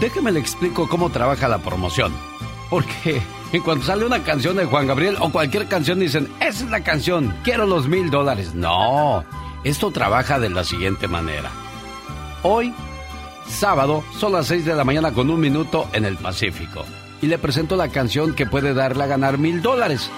[0.00, 2.12] déjeme le explico cómo trabaja la promoción.
[2.70, 6.70] Porque en cuanto sale una canción de Juan Gabriel o cualquier canción dicen, esa es
[6.70, 8.54] la canción, quiero los mil dólares.
[8.54, 9.24] No,
[9.64, 11.50] esto trabaja de la siguiente manera.
[12.42, 12.74] Hoy,
[13.48, 16.84] sábado, son las 6 de la mañana con un minuto en el Pacífico.
[17.20, 20.08] Y le presento la canción que puede darle a ganar mil dólares.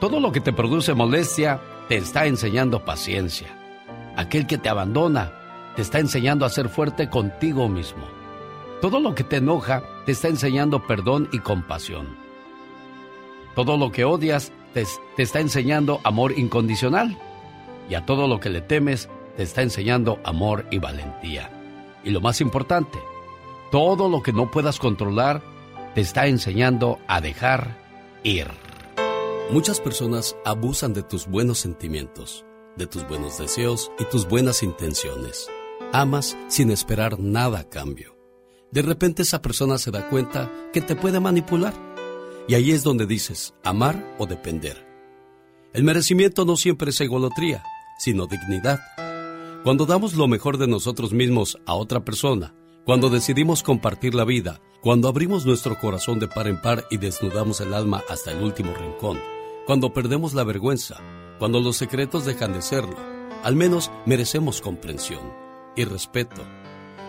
[0.00, 3.48] Todo lo que te produce molestia te está enseñando paciencia.
[4.16, 5.30] Aquel que te abandona
[5.76, 8.04] te está enseñando a ser fuerte contigo mismo.
[8.80, 12.16] Todo lo que te enoja te está enseñando perdón y compasión.
[13.54, 14.86] Todo lo que odias te,
[15.18, 17.18] está enseñando amor incondicional.
[17.90, 21.50] Y a todo lo que le temes te está enseñando amor y valentía.
[22.04, 22.98] Y lo más importante,
[23.70, 25.42] todo lo que no puedas controlar
[25.94, 27.85] te está enseñando a dejar
[28.24, 28.48] ir.
[29.50, 32.44] Muchas personas abusan de tus buenos sentimientos,
[32.76, 35.48] de tus buenos deseos y tus buenas intenciones.
[35.92, 38.16] Amas sin esperar nada a cambio.
[38.72, 41.74] De repente esa persona se da cuenta que te puede manipular.
[42.48, 44.86] Y ahí es donde dices amar o depender.
[45.72, 47.62] El merecimiento no siempre es egolotría,
[47.98, 48.80] sino dignidad.
[49.62, 52.54] Cuando damos lo mejor de nosotros mismos a otra persona,
[52.86, 57.60] cuando decidimos compartir la vida, cuando abrimos nuestro corazón de par en par y desnudamos
[57.60, 59.18] el alma hasta el último rincón,
[59.66, 61.00] cuando perdemos la vergüenza,
[61.40, 62.96] cuando los secretos dejan de serlo,
[63.42, 65.32] al menos merecemos comprensión
[65.74, 66.40] y respeto.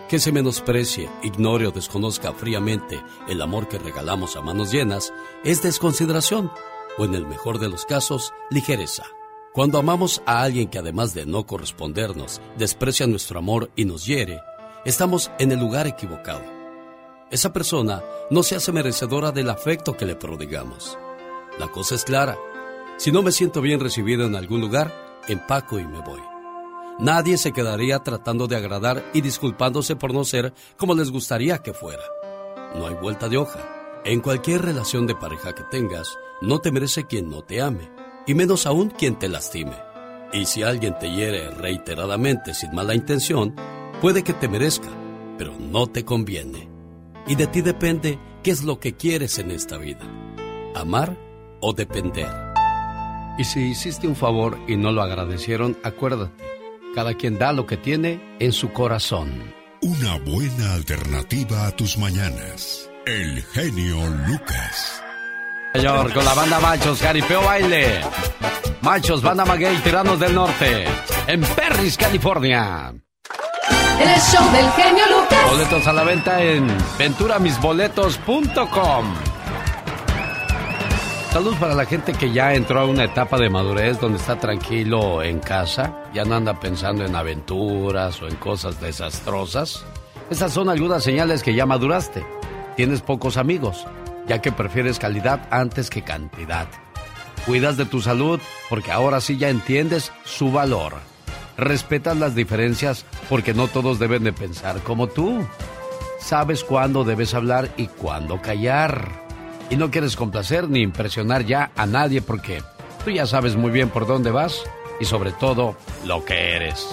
[0.08, 5.12] Que se menosprecie, ignore o desconozca fríamente el amor que regalamos a manos llenas
[5.44, 6.50] es desconsideración
[6.98, 9.04] o en el mejor de los casos, ligereza.
[9.52, 14.40] Cuando amamos a alguien que además de no correspondernos, desprecia nuestro amor y nos hiere,
[14.84, 16.42] estamos en el lugar equivocado.
[17.30, 20.98] Esa persona no se hace merecedora del afecto que le prodigamos.
[21.58, 22.38] La cosa es clara.
[22.96, 24.92] Si no me siento bien recibido en algún lugar,
[25.28, 26.20] empaco y me voy.
[26.98, 31.72] Nadie se quedaría tratando de agradar y disculpándose por no ser como les gustaría que
[31.72, 32.02] fuera.
[32.74, 33.60] No hay vuelta de hoja.
[34.04, 37.90] En cualquier relación de pareja que tengas, no te merece quien no te ame,
[38.26, 39.76] y menos aún quien te lastime.
[40.32, 43.54] Y si alguien te hiere reiteradamente sin mala intención,
[44.00, 44.88] puede que te merezca,
[45.36, 46.68] pero no te conviene.
[47.26, 50.04] Y de ti depende qué es lo que quieres en esta vida,
[50.74, 51.16] amar
[51.60, 52.28] o depender.
[53.38, 56.32] Y si hiciste un favor y no lo agradecieron, acuérdate,
[56.94, 59.54] cada quien da lo que tiene en su corazón.
[59.82, 62.90] Una buena alternativa a tus mañanas.
[63.06, 63.96] El genio
[64.26, 65.02] Lucas.
[65.74, 68.00] Señor, con la banda Machos, Jaripeo Baile.
[68.80, 70.84] Machos, banda Maguey, Tiranos del Norte.
[71.26, 72.94] En Perris, California.
[74.00, 75.50] El show del genio Lucas.
[75.50, 76.66] Boletos a la venta en
[76.98, 79.14] venturamisboletos.com.
[81.32, 85.22] Saludos para la gente que ya entró a una etapa de madurez donde está tranquilo
[85.22, 89.84] en casa, ya no anda pensando en aventuras o en cosas desastrosas.
[90.30, 92.24] Esas son algunas señales que ya maduraste.
[92.76, 93.86] Tienes pocos amigos,
[94.26, 96.68] ya que prefieres calidad antes que cantidad.
[97.46, 98.40] Cuidas de tu salud
[98.70, 100.94] porque ahora sí ya entiendes su valor.
[101.58, 105.44] Respetas las diferencias porque no todos deben de pensar como tú.
[106.20, 109.08] Sabes cuándo debes hablar y cuándo callar.
[109.68, 112.62] Y no quieres complacer ni impresionar ya a nadie porque
[113.04, 114.62] tú ya sabes muy bien por dónde vas
[115.00, 115.74] y sobre todo
[116.06, 116.86] lo que eres.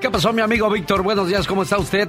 [0.00, 1.02] ¿Qué pasó mi amigo Víctor?
[1.02, 2.08] Buenos días, ¿cómo está usted?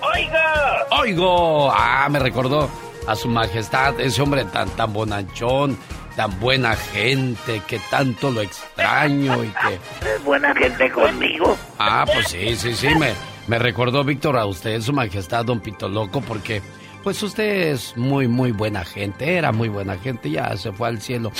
[0.00, 0.86] ¡Oiga!
[1.02, 1.70] ¡Oigo!
[1.70, 2.70] Ah, me recordó
[3.06, 5.76] a su majestad, ese hombre tan, tan bonachón,
[6.18, 9.74] tan buena gente, que tanto lo extraño y que...
[10.16, 11.56] Es buena gente conmigo.
[11.78, 13.12] Ah, pues sí, sí, sí, me,
[13.46, 16.60] me recordó Víctor a usted, su majestad, don Pito Loco, porque
[17.04, 21.00] pues usted es muy, muy buena gente, era muy buena gente, ya se fue al
[21.00, 21.30] cielo,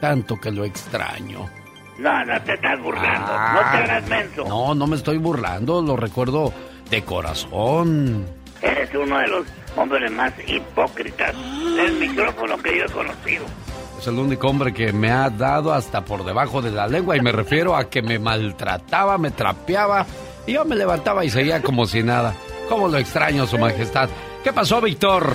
[0.00, 1.50] tanto que lo extraño.
[1.98, 4.44] No, no te estás burlando, no te hagas menso.
[4.44, 6.54] No, no me estoy burlando, lo recuerdo
[6.88, 8.26] de corazón.
[8.62, 11.34] Eres uno de los hombres más hipócritas
[11.74, 13.44] del micrófono que yo he conocido.
[14.00, 17.20] Es el único hombre que me ha dado hasta por debajo de la lengua y
[17.20, 20.06] me refiero a que me maltrataba, me trapeaba
[20.46, 22.32] y yo me levantaba y seguía como si nada.
[22.70, 24.08] ¿Cómo lo extraño, su majestad?
[24.42, 25.34] ¿Qué pasó, Víctor?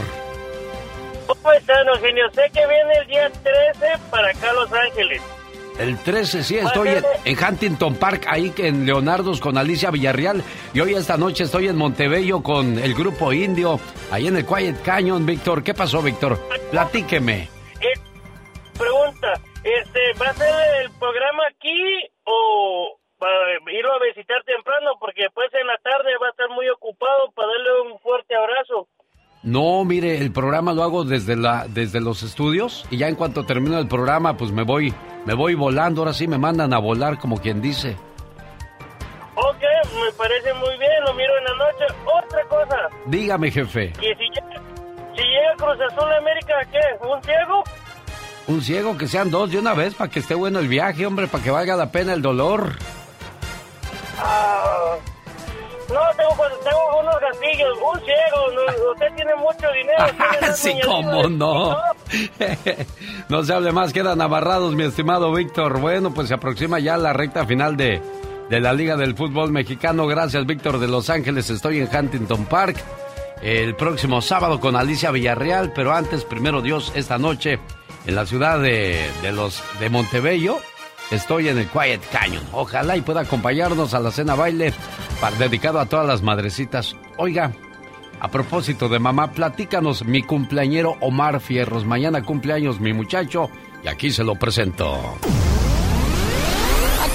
[1.27, 2.23] ¿Cómo están, Eugenio?
[2.31, 5.21] Sé que viene el día 13 para acá, Los Ángeles.
[5.77, 6.89] El 13, sí, estoy
[7.23, 10.41] en, Huntington Park, ahí en Leonardo's con Alicia Villarreal.
[10.73, 13.79] Y hoy esta noche estoy en Montebello con el grupo indio,
[14.09, 15.61] ahí en el Quiet Canyon, Víctor.
[15.61, 16.39] ¿Qué pasó, Víctor?
[16.71, 17.54] Platíqueme.
[18.77, 19.33] Pregunta,
[19.63, 24.91] este, ¿va a ser el programa aquí o para irlo a visitar temprano?
[24.99, 28.87] Porque después en la tarde va a estar muy ocupado para darle un fuerte abrazo.
[29.43, 33.45] No, mire, el programa lo hago desde la desde los estudios y ya en cuanto
[33.45, 34.93] termino el programa, pues me voy
[35.25, 37.95] me voy volando, ahora sí me mandan a volar como quien dice.
[39.35, 39.63] Ok,
[40.03, 41.85] me parece muy bien, lo miro en la noche.
[42.05, 42.77] Otra cosa.
[43.05, 43.93] Dígame, jefe.
[43.93, 44.61] si llega,
[45.15, 47.07] si llega Cruz Azul América, ¿qué?
[47.07, 47.63] ¿Un ciego?
[48.47, 51.27] Un ciego, que sean dos de una vez para que esté bueno el viaje, hombre,
[51.27, 52.73] para que valga la pena el dolor.
[54.19, 54.95] Ah,
[55.89, 60.53] no, tengo, tengo unos gatillos, un ciego, usted tiene mucho dinero.
[60.55, 61.75] sí, cómo no.
[63.29, 65.79] no se hable más, quedan amarrados, mi estimado Víctor.
[65.79, 68.01] Bueno, pues se aproxima ya la recta final de,
[68.49, 70.07] de la Liga del Fútbol Mexicano.
[70.07, 71.49] Gracias, Víctor de Los Ángeles.
[71.49, 72.77] Estoy en Huntington Park
[73.41, 77.59] el próximo sábado con Alicia Villarreal, pero antes, primero Dios, esta noche
[78.05, 80.59] en la ciudad de, de los, de Montebello
[81.11, 82.43] Estoy en el Quiet Canyon.
[82.51, 84.73] Ojalá y pueda acompañarnos a la cena baile
[85.21, 86.95] para, dedicado a todas las madrecitas.
[87.17, 87.51] Oiga,
[88.19, 91.85] a propósito de mamá, platícanos mi cumpleañero Omar Fierros.
[91.85, 93.49] Mañana cumpleaños mi muchacho
[93.83, 95.19] y aquí se lo presento.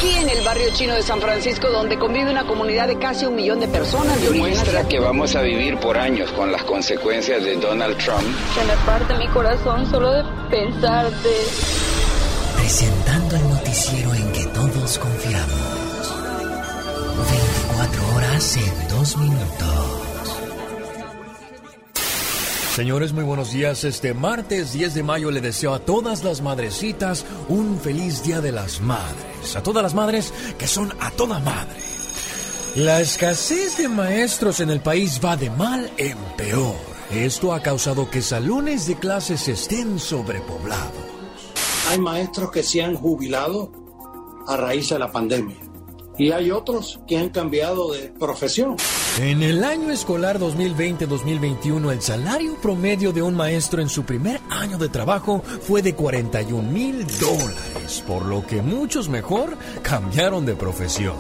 [0.01, 3.35] Aquí en el barrio chino de San Francisco, donde convive una comunidad de casi un
[3.35, 4.19] millón de personas.
[4.23, 8.23] Demuestra que vamos a vivir por años con las consecuencias de Donald Trump.
[8.55, 11.29] Se me parte mi corazón solo de pensarte
[12.57, 16.15] presentando el noticiero en que todos confiamos.
[17.69, 20.10] 24 horas en 2 minutos.
[22.75, 23.85] Señores, muy buenos días.
[23.85, 28.53] Este martes 10 de mayo le deseo a todas las madrecitas un feliz Día de
[28.53, 29.57] las Madres.
[29.57, 31.81] A todas las madres que son a toda madre.
[32.77, 36.77] La escasez de maestros en el país va de mal en peor.
[37.11, 41.11] Esto ha causado que salones de clases estén sobrepoblados
[41.91, 43.73] hay maestros que se han jubilado
[44.47, 45.57] a raíz de la pandemia
[46.17, 48.77] y hay otros que han cambiado de profesión.
[49.19, 54.79] En el año escolar 2020-2021, el salario promedio de un maestro en su primer año
[54.79, 61.17] de trabajo fue de 41 mil dólares, por lo que muchos mejor cambiaron de profesión.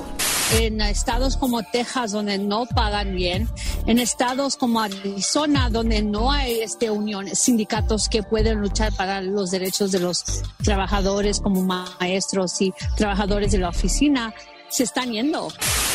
[0.58, 3.48] En estados como Texas donde no pagan bien,
[3.86, 9.50] en estados como Arizona donde no hay este uniones, sindicatos que pueden luchar para los
[9.50, 14.32] derechos de los trabajadores como maestros y trabajadores de la oficina
[14.70, 15.48] se están yendo.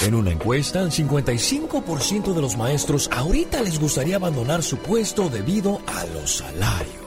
[0.03, 5.81] En una encuesta, el 55% de los maestros ahorita les gustaría abandonar su puesto debido
[5.87, 7.05] a los salarios.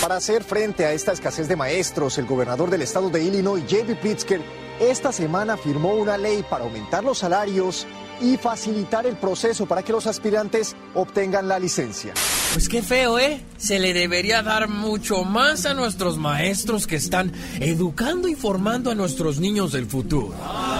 [0.00, 3.96] Para hacer frente a esta escasez de maestros, el gobernador del estado de Illinois, J.B.
[3.96, 4.40] Pritzker,
[4.80, 7.86] esta semana firmó una ley para aumentar los salarios
[8.20, 12.12] y facilitar el proceso para que los aspirantes obtengan la licencia.
[12.56, 13.42] Pues qué feo, ¿eh?
[13.58, 18.94] Se le debería dar mucho más a nuestros maestros que están educando y formando a
[18.94, 20.32] nuestros niños del futuro.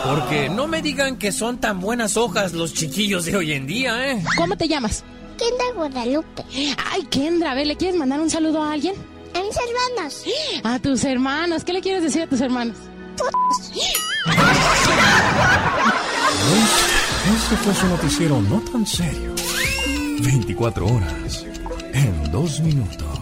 [0.02, 4.10] Porque no me digan que son tan buenas hojas los chiquillos de hoy en día,
[4.10, 4.24] ¿eh?
[4.38, 5.04] ¿Cómo te llamas?
[5.36, 6.44] Kendra Guadalupe.
[6.92, 8.94] Ay, Kendra, a ver, ¿le quieres mandar un saludo a alguien?
[9.34, 10.24] A mis hermanos.
[10.64, 11.62] A tus hermanos.
[11.62, 12.78] ¿Qué le quieres decir a tus hermanos?
[17.34, 19.34] Este fue su noticiero no tan serio.
[20.22, 21.45] 24 horas
[21.96, 23.20] en dos minutos.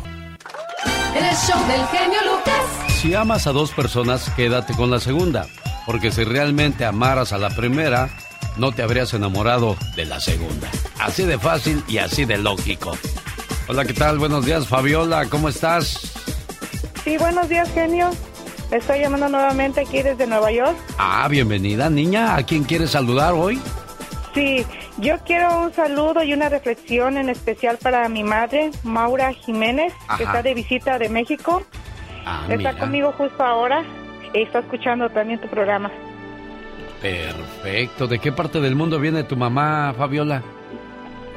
[1.15, 3.01] En el show del genio Lucas.
[3.01, 5.47] Si amas a dos personas, quédate con la segunda.
[5.87, 8.09] Porque si realmente amaras a la primera,
[8.57, 10.69] no te habrías enamorado de la segunda.
[10.99, 12.97] Así de fácil y así de lógico.
[13.69, 14.19] Hola, ¿qué tal?
[14.19, 16.13] Buenos días, Fabiola, ¿cómo estás?
[17.05, 18.11] Sí, buenos días, genio.
[18.71, 20.77] Estoy llamando nuevamente aquí desde Nueva York.
[20.99, 22.35] Ah, bienvenida, niña.
[22.35, 23.61] ¿A quién quieres saludar hoy?
[24.35, 24.67] Sí,
[24.99, 30.25] yo quiero un saludo y una reflexión en especial para mi madre, Maura Jiménez, que
[30.25, 31.63] está de visita de México.
[32.27, 32.73] Ah, está mira.
[32.79, 33.83] conmigo justo ahora
[34.33, 35.91] y está escuchando también tu programa.
[37.03, 38.07] Perfecto.
[38.07, 40.43] ¿De qué parte del mundo viene tu mamá, Fabiola?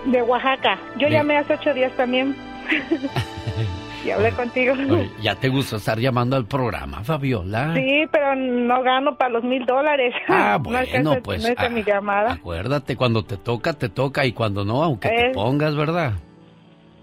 [0.06, 0.78] De Oaxaca.
[0.98, 2.36] Yo De- llamé hace ocho días también.
[4.08, 4.74] y hablé contigo.
[4.74, 7.74] Oye, ¿Ya te gusta estar llamando al programa, Fabiola?
[7.76, 10.14] Sí, pero no gano para los mil dólares.
[10.30, 12.34] Ah, no bueno, alcanza, pues, no ah, mi llamada.
[12.34, 16.14] Acuérdate, cuando te toca, te toca y cuando no, aunque te pongas, ¿verdad?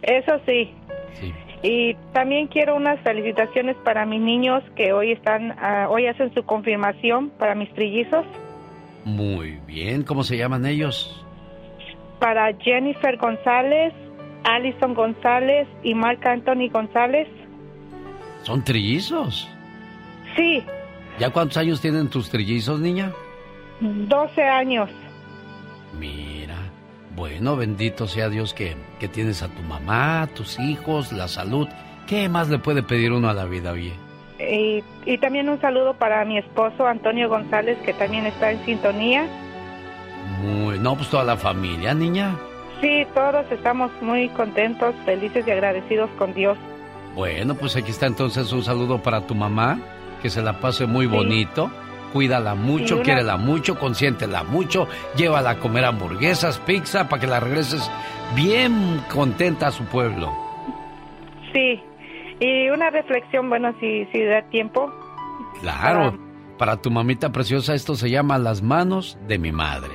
[0.03, 0.73] Eso sí.
[1.21, 1.33] Sí.
[1.63, 6.43] Y también quiero unas felicitaciones para mis niños que hoy están, ah, hoy hacen su
[6.45, 8.25] confirmación para mis trillizos,
[9.05, 10.03] Muy bien.
[10.03, 11.21] ¿Cómo se llaman ellos?
[12.25, 13.93] para Jennifer González,
[14.45, 17.29] Alison González y Marc Anthony González.
[18.43, 19.49] Son trillizos.
[20.37, 20.65] Sí,
[21.19, 23.13] ¿Ya cuántos años tienen tus trillizos, niña?
[23.81, 24.91] 12 años.
[25.99, 26.57] Mira.
[27.15, 31.69] Bueno, bendito sea Dios que, que tienes a tu mamá, tus hijos, la salud.
[32.09, 33.93] ¿Qué más le puede pedir uno a la vida, oye?
[34.41, 39.27] Y, y también un saludo para mi esposo Antonio González, que también está en sintonía.
[40.43, 42.37] Muy, no, pues toda la familia, niña.
[42.85, 46.59] Sí, todos estamos muy contentos, felices y agradecidos con Dios.
[47.15, 49.79] Bueno, pues aquí está entonces un saludo para tu mamá,
[50.21, 51.71] que se la pase muy bonito.
[52.13, 54.87] Cuídala mucho, una- quiérela mucho, consiéntela mucho,
[55.17, 57.91] llévala a comer hamburguesas, pizza, para que la regreses
[58.37, 60.31] bien contenta a su pueblo.
[61.55, 61.83] Sí,
[62.39, 64.93] y una reflexión, bueno, si, si da tiempo.
[65.63, 66.19] Claro,
[66.59, 69.95] para tu mamita preciosa esto se llama Las manos de mi madre.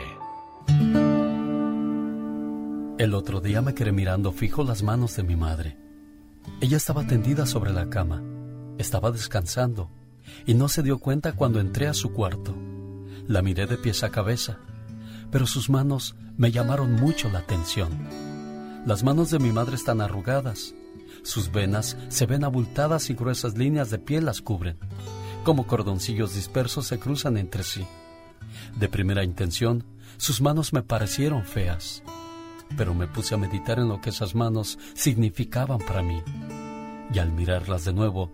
[3.00, 5.78] El otro día me quedé mirando fijo las manos de mi madre.
[6.60, 8.22] Ella estaba tendida sobre la cama,
[8.78, 9.90] estaba descansando
[10.46, 12.54] y no se dio cuenta cuando entré a su cuarto.
[13.26, 14.58] La miré de pies a cabeza,
[15.32, 17.90] pero sus manos me llamaron mucho la atención.
[18.86, 20.76] Las manos de mi madre están arrugadas,
[21.24, 24.78] sus venas se ven abultadas y gruesas líneas de piel las cubren.
[25.46, 27.88] Como cordoncillos dispersos se cruzan entre sí.
[28.78, 29.86] De primera intención,
[30.18, 32.04] sus manos me parecieron feas,
[32.78, 36.22] pero me puse a meditar en lo que esas manos significaban para mí.
[37.14, 38.32] Y al mirarlas de nuevo,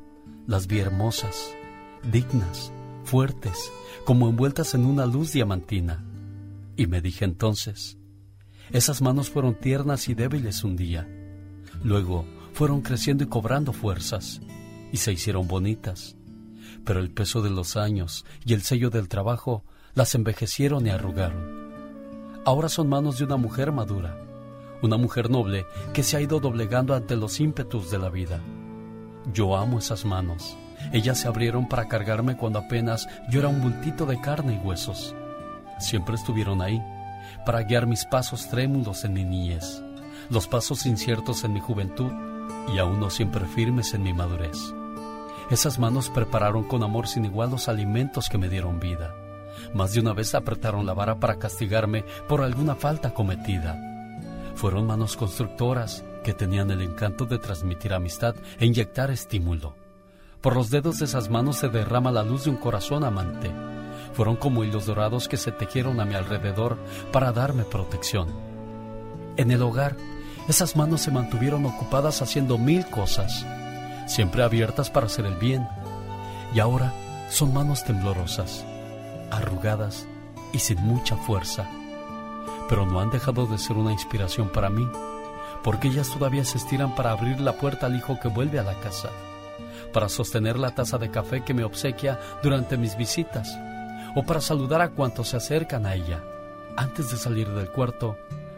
[0.48, 1.54] las vi hermosas,
[2.12, 2.72] dignas,
[3.04, 3.72] fuertes,
[4.06, 6.04] como envueltas en una luz diamantina.
[6.76, 7.98] Y me dije entonces,
[8.72, 11.08] esas manos fueron tiernas y débiles un día.
[11.84, 14.42] Luego fueron creciendo y cobrando fuerzas,
[14.92, 16.16] y se hicieron bonitas.
[16.84, 19.64] Pero el peso de los años y el sello del trabajo
[19.94, 21.66] las envejecieron y arrugaron.
[22.46, 24.25] Ahora son manos de una mujer madura,
[24.86, 28.40] una mujer noble que se ha ido doblegando ante los ímpetus de la vida.
[29.34, 30.56] Yo amo esas manos.
[30.94, 35.16] Ellas se abrieron para cargarme cuando apenas yo era un bultito de carne y huesos.
[35.80, 36.82] Siempre estuvieron ahí,
[37.46, 39.82] para guiar mis pasos trémulos en mi niñez,
[40.30, 42.12] los pasos inciertos en mi juventud
[42.74, 44.58] y aún no siempre firmes en mi madurez.
[45.50, 49.16] Esas manos prepararon con amor sin igual los alimentos que me dieron vida.
[49.74, 53.95] Más de una vez apretaron la vara para castigarme por alguna falta cometida.
[54.56, 59.76] Fueron manos constructoras que tenían el encanto de transmitir amistad e inyectar estímulo.
[60.42, 63.52] Por los dedos de esas manos se derrama la luz de un corazón amante.
[64.14, 66.78] Fueron como hilos dorados que se tejieron a mi alrededor
[67.12, 68.30] para darme protección.
[69.38, 69.98] En el hogar,
[70.48, 73.46] esas manos se mantuvieron ocupadas haciendo mil cosas,
[74.08, 75.68] siempre abiertas para hacer el bien.
[76.54, 76.94] Y ahora
[77.30, 78.64] son manos temblorosas,
[79.32, 80.08] arrugadas
[80.54, 81.68] y sin mucha fuerza.
[82.70, 84.88] Pero no han dejado de ser una inspiración para mí,
[85.64, 88.80] porque ellas todavía se estiran para abrir la puerta al hijo que vuelve a la
[88.80, 89.10] casa,
[89.94, 93.50] para sostener la taza de café que me obsequia durante mis visitas,
[94.16, 96.24] o para saludar a cuantos se acercan a ella.
[96.78, 98.18] Antes de salir del cuarto,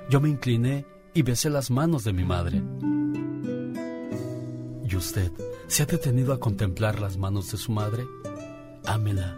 [0.09, 2.61] yo me incliné y besé las manos de mi madre.
[4.83, 5.31] ¿Y usted
[5.67, 8.05] se ha detenido a contemplar las manos de su madre?
[8.85, 9.37] Ámela,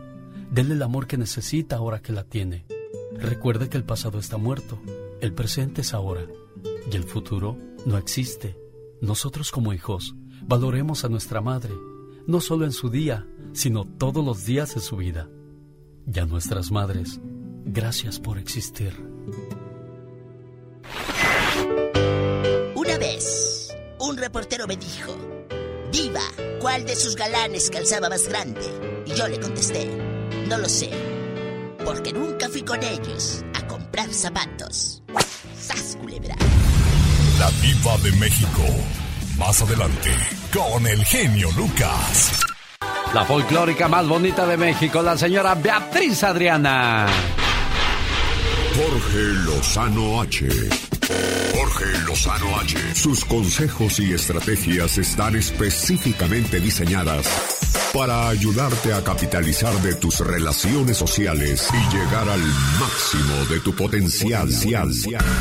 [0.51, 2.65] dele el amor que necesita ahora que la tiene.
[3.19, 4.81] Recuerde que el pasado está muerto,
[5.19, 6.25] el presente es ahora
[6.89, 8.57] y el futuro no existe.
[9.01, 11.73] Nosotros como hijos valoremos a nuestra madre,
[12.27, 15.29] no solo en su día, sino todos los días de su vida.
[16.11, 17.19] Y a nuestras madres,
[17.65, 18.93] gracias por existir.
[22.75, 25.15] Una vez, un reportero me dijo,
[25.91, 26.21] Diva,
[26.61, 29.03] ¿cuál de sus galanes calzaba más grande?
[29.05, 29.89] Y yo le contesté,
[30.47, 30.89] no lo sé,
[31.89, 35.01] porque nunca fui con ellos a comprar zapatos.
[35.59, 36.35] ¡Sas, culebra!
[37.39, 38.61] La diva de México.
[39.39, 40.11] Más adelante,
[40.53, 42.45] con el genio Lucas.
[43.11, 47.07] La folclórica más bonita de México, la señora Beatriz Adriana.
[48.75, 50.47] Jorge Lozano H.
[51.55, 52.77] Jorge Lozano H.
[52.93, 57.58] Sus consejos y estrategias están específicamente diseñadas
[57.93, 62.41] para ayudarte a capitalizar de tus relaciones sociales y llegar al
[62.79, 64.49] máximo de tu potencial.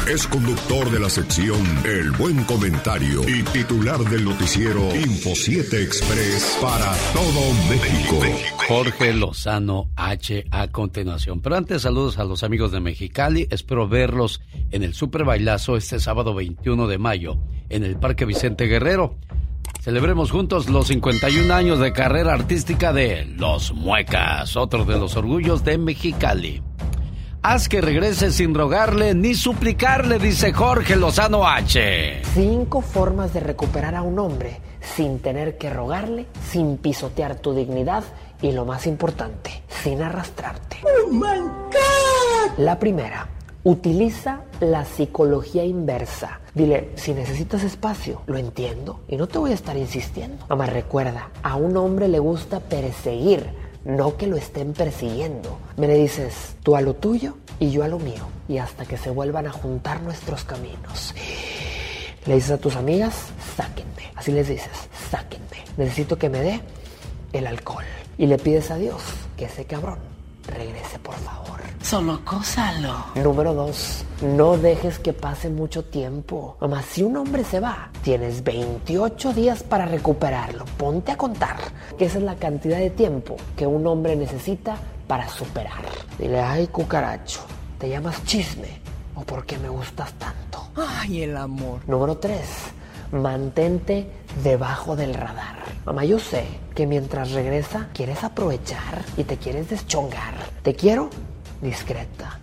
[0.08, 6.58] Es conductor de la sección El Buen Comentario y titular del noticiero Info 7 Express
[6.60, 8.20] para todo México.
[8.66, 11.40] Jorge Lozano H a continuación.
[11.40, 13.46] Pero antes saludos a los amigos de Mexicali.
[13.50, 14.40] Espero verlos
[14.70, 17.38] en el Super Bailazo este sábado 21 de mayo
[17.68, 19.16] en el Parque Vicente Guerrero.
[19.88, 25.64] Celebremos juntos los 51 años de carrera artística de Los Muecas, otro de los orgullos
[25.64, 26.62] de Mexicali.
[27.40, 32.20] Haz que regrese sin rogarle ni suplicarle, dice Jorge Lozano H.
[32.34, 38.04] Cinco formas de recuperar a un hombre sin tener que rogarle, sin pisotear tu dignidad
[38.42, 40.82] y lo más importante, sin arrastrarte.
[40.82, 42.58] ¡Oh, my God!
[42.58, 43.26] La primera,
[43.68, 46.40] utiliza la psicología inversa.
[46.54, 50.46] Dile, si necesitas espacio, lo entiendo y no te voy a estar insistiendo.
[50.48, 53.44] Mamá, recuerda, a un hombre le gusta perseguir,
[53.84, 55.58] no que lo estén persiguiendo.
[55.76, 58.26] Me le dices, tú a lo tuyo y yo a lo mío.
[58.48, 61.14] Y hasta que se vuelvan a juntar nuestros caminos.
[62.24, 64.12] Le dices a tus amigas, sáquenme.
[64.14, 64.70] Así les dices,
[65.10, 65.64] sáquenme.
[65.76, 66.62] Necesito que me dé
[67.34, 67.84] el alcohol.
[68.16, 69.02] Y le pides a Dios
[69.36, 70.07] que ese cabrón
[70.50, 71.60] regrese, por favor.
[71.82, 73.06] Solo cósalo.
[73.14, 76.56] Número dos, no dejes que pase mucho tiempo.
[76.60, 80.64] Mamá, si un hombre se va, tienes 28 días para recuperarlo.
[80.76, 81.56] Ponte a contar
[81.96, 84.76] que esa es la cantidad de tiempo que un hombre necesita
[85.06, 85.82] para superar.
[86.18, 87.40] Dile, ay, cucaracho,
[87.78, 88.80] ¿te llamas chisme?
[89.14, 90.68] ¿O por qué me gustas tanto?
[90.76, 91.80] Ay, el amor.
[91.86, 92.46] Número tres,
[93.12, 94.06] mantente
[94.42, 95.56] debajo del radar.
[95.84, 96.44] Mamá, yo sé
[96.74, 100.34] que mientras regresa quieres aprovechar y te quieres deschongar.
[100.62, 101.10] Te quiero
[101.62, 102.38] discreta,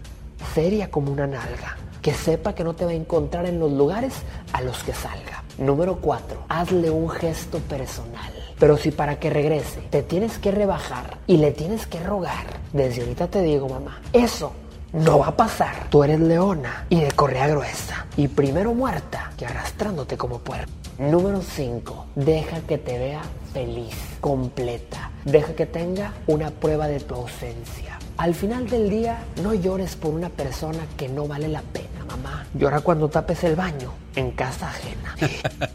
[0.54, 4.14] seria como una nalga, que sepa que no te va a encontrar en los lugares
[4.54, 5.44] a los que salga.
[5.58, 6.46] Número 4.
[6.50, 8.32] Hazle un gesto personal.
[8.60, 13.02] Pero si para que regrese te tienes que rebajar y le tienes que rogar, desde
[13.02, 14.54] ahorita te digo, mamá, eso
[14.96, 15.88] no va a pasar.
[15.90, 18.06] Tú eres leona y de correa gruesa.
[18.16, 20.72] Y primero muerta que arrastrándote como puerco.
[20.98, 22.06] Número 5.
[22.16, 23.22] Deja que te vea
[23.54, 25.12] feliz, completa.
[25.26, 28.00] Deja que tenga una prueba de tu ausencia.
[28.18, 32.46] Al final del día, no llores por una persona que no vale la pena, mamá.
[32.54, 35.16] Llora cuando tapes el baño en casa ajena.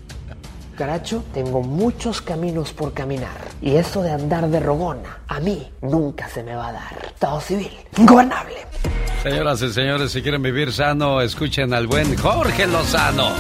[0.79, 3.37] Caracho, tengo muchos caminos por caminar.
[3.61, 7.05] Y eso de andar de rogona, a mí nunca se me va a dar.
[7.05, 8.70] Estado civil, ingobernable.
[9.23, 13.31] Señoras y señores, si quieren vivir sano, escuchen al buen Jorge Lozano.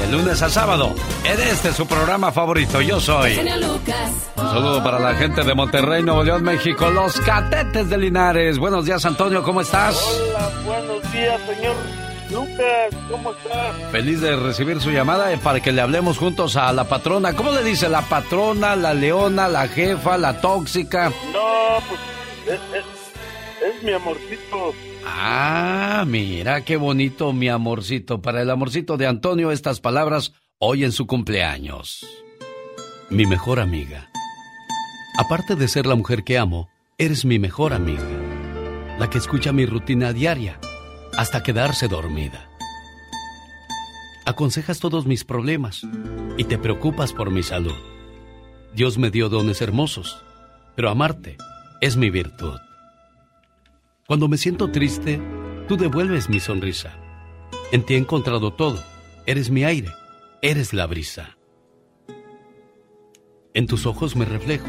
[0.00, 0.94] De lunes a sábado,
[1.24, 2.80] en este su programa favorito.
[2.80, 3.36] Yo soy.
[3.36, 8.58] Un saludo para la gente de Monterrey, Nuevo León, México, los catetes de Linares.
[8.58, 10.00] Buenos días, Antonio, ¿cómo estás?
[10.00, 11.74] Hola, buenos días, señor
[12.30, 13.90] Lucas, ¿cómo está?
[13.90, 17.34] Feliz de recibir su llamada eh, para que le hablemos juntos a la patrona.
[17.34, 17.88] ¿Cómo le dice?
[17.88, 21.08] ¿La patrona, la leona, la jefa, la tóxica?
[21.32, 22.00] No, pues
[22.46, 24.72] es, es, es mi amorcito.
[25.12, 28.22] Ah, mira qué bonito, mi amorcito.
[28.22, 32.06] Para el amorcito de Antonio, estas palabras hoy en su cumpleaños.
[33.10, 34.08] Mi mejor amiga.
[35.18, 38.06] Aparte de ser la mujer que amo, eres mi mejor amiga.
[38.98, 40.60] La que escucha mi rutina diaria
[41.16, 42.48] hasta quedarse dormida.
[44.26, 45.82] Aconsejas todos mis problemas
[46.38, 47.76] y te preocupas por mi salud.
[48.74, 50.22] Dios me dio dones hermosos,
[50.76, 51.36] pero amarte
[51.80, 52.60] es mi virtud.
[54.10, 55.22] Cuando me siento triste,
[55.68, 56.96] tú devuelves mi sonrisa.
[57.70, 58.82] En ti he encontrado todo.
[59.24, 59.86] Eres mi aire,
[60.42, 61.38] eres la brisa.
[63.54, 64.66] En tus ojos me reflejo,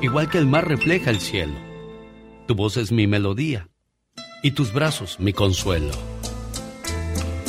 [0.00, 1.52] igual que el mar refleja el cielo.
[2.46, 3.68] Tu voz es mi melodía
[4.42, 5.92] y tus brazos mi consuelo.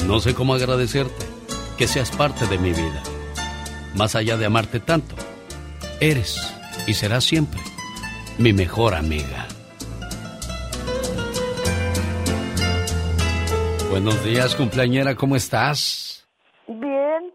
[0.08, 1.26] No sé cómo agradecerte
[1.78, 3.02] que seas parte de mi vida.
[3.96, 5.16] Más allá de amarte tanto,
[6.02, 6.54] eres
[6.86, 7.62] y serás siempre
[8.38, 9.48] mi mejor amiga.
[13.90, 16.26] Buenos días, cumpleañera, ¿cómo estás?
[16.68, 17.32] Bien.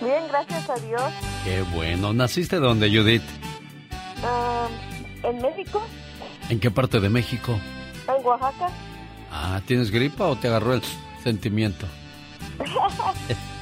[0.00, 1.02] Bien, gracias a Dios.
[1.44, 2.12] Qué bueno.
[2.12, 3.22] ¿Naciste dónde, Judith?
[5.22, 5.82] ¿En México?
[6.48, 7.58] ¿En qué parte de México?
[8.08, 8.68] En Oaxaca.
[9.30, 10.82] Ah, ¿tienes gripa o te agarró el
[11.22, 11.86] sentimiento?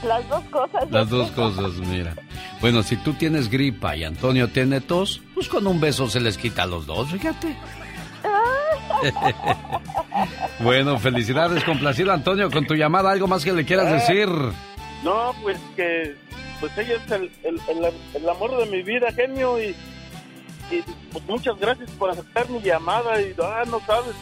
[0.06, 0.90] Las dos cosas.
[0.90, 2.14] Las dos cosas, mira.
[2.60, 6.36] Bueno, si tú tienes gripa y Antonio tiene tos, pues con un beso se les
[6.38, 7.56] quita a los dos, fíjate.
[10.60, 13.10] bueno, felicidades, complacido Antonio con tu llamada.
[13.10, 13.92] ¿Algo más que le quieras Ah.
[13.94, 14.28] decir?
[15.02, 16.14] No, pues que
[16.60, 19.74] pues ella es el, el, el, el amor de mi vida, genio, y,
[20.70, 23.20] y, pues muchas gracias por aceptar mi llamada.
[23.20, 24.14] Y ah, no sabes,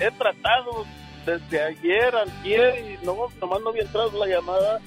[0.00, 0.86] he tratado
[1.26, 4.78] desde ayer, ayer, y no, nomás no había entrado la llamada.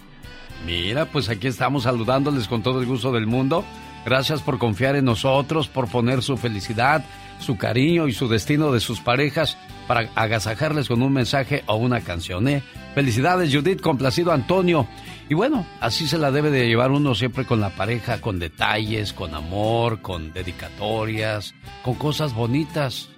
[0.65, 3.63] Mira, pues aquí estamos saludándoles con todo el gusto del mundo.
[4.05, 7.03] Gracias por confiar en nosotros, por poner su felicidad,
[7.39, 12.01] su cariño y su destino de sus parejas para agasajarles con un mensaje o una
[12.01, 12.47] canción.
[12.47, 12.63] ¿eh?
[12.93, 14.87] Felicidades Judith, complacido Antonio.
[15.29, 19.13] Y bueno, así se la debe de llevar uno siempre con la pareja, con detalles,
[19.13, 23.09] con amor, con dedicatorias, con cosas bonitas.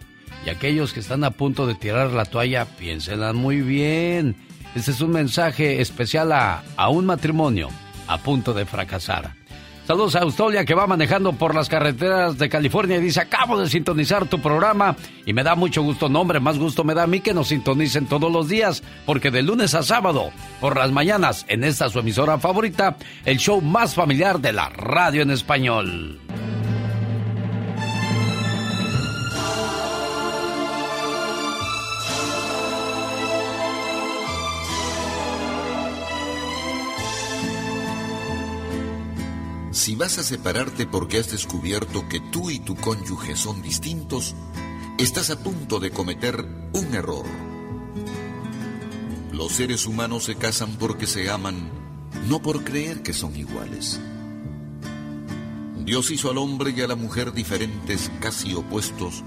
[0.46, 4.36] Y aquellos que están a punto de tirar la toalla, piénsenla muy bien.
[4.76, 7.70] Este es un mensaje especial a, a un matrimonio
[8.08, 9.37] a punto de fracasar.
[9.88, 13.70] Saludos a Austolia que va manejando por las carreteras de California y dice, acabo de
[13.70, 17.22] sintonizar tu programa y me da mucho gusto, nombre, más gusto me da a mí
[17.22, 21.64] que nos sintonicen todos los días, porque de lunes a sábado, por las mañanas, en
[21.64, 26.20] esta su emisora favorita, el show más familiar de la radio en español.
[39.88, 44.36] Si vas a separarte porque has descubierto que tú y tu cónyuge son distintos,
[44.98, 47.24] estás a punto de cometer un error.
[49.32, 51.72] Los seres humanos se casan porque se aman,
[52.28, 53.98] no por creer que son iguales.
[55.86, 59.24] Dios hizo al hombre y a la mujer diferentes, casi opuestos,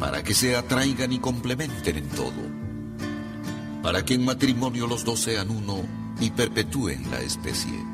[0.00, 2.42] para que se atraigan y complementen en todo.
[3.84, 5.80] Para que en matrimonio los dos sean uno
[6.18, 7.91] y perpetúen la especie.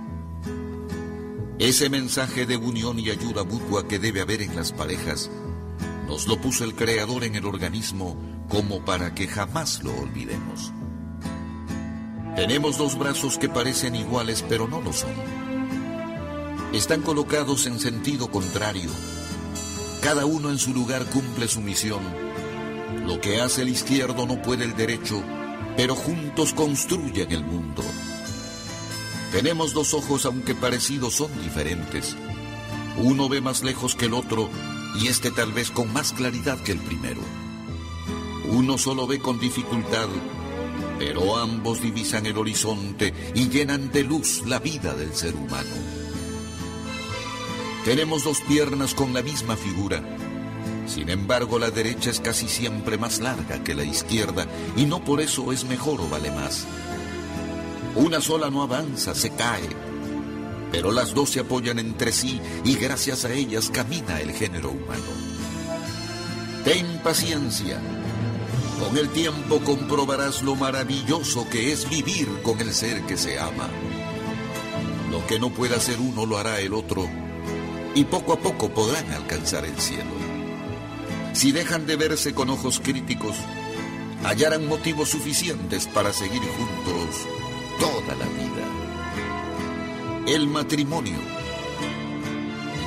[1.58, 5.28] Ese mensaje de unión y ayuda mutua que debe haber en las parejas,
[6.06, 8.16] nos lo puso el Creador en el organismo
[8.48, 10.72] como para que jamás lo olvidemos.
[12.36, 15.10] Tenemos dos brazos que parecen iguales pero no lo son.
[16.72, 18.90] Están colocados en sentido contrario.
[20.00, 22.02] Cada uno en su lugar cumple su misión.
[23.04, 25.20] Lo que hace el izquierdo no puede el derecho,
[25.76, 27.82] pero juntos construyen el mundo.
[29.32, 32.16] Tenemos dos ojos aunque parecidos son diferentes.
[32.96, 34.48] Uno ve más lejos que el otro
[35.00, 37.20] y este tal vez con más claridad que el primero.
[38.50, 40.08] Uno solo ve con dificultad,
[40.98, 45.76] pero ambos divisan el horizonte y llenan de luz la vida del ser humano.
[47.84, 50.02] Tenemos dos piernas con la misma figura.
[50.86, 55.20] Sin embargo, la derecha es casi siempre más larga que la izquierda y no por
[55.20, 56.66] eso es mejor o vale más.
[57.98, 59.68] Una sola no avanza, se cae.
[60.70, 65.02] Pero las dos se apoyan entre sí y gracias a ellas camina el género humano.
[66.64, 67.80] Ten paciencia.
[68.78, 73.68] Con el tiempo comprobarás lo maravilloso que es vivir con el ser que se ama.
[75.10, 77.08] Lo que no pueda hacer uno lo hará el otro
[77.96, 80.12] y poco a poco podrán alcanzar el cielo.
[81.32, 83.34] Si dejan de verse con ojos críticos,
[84.22, 87.26] hallarán motivos suficientes para seguir juntos
[87.78, 88.64] toda la vida.
[90.26, 91.18] El matrimonio,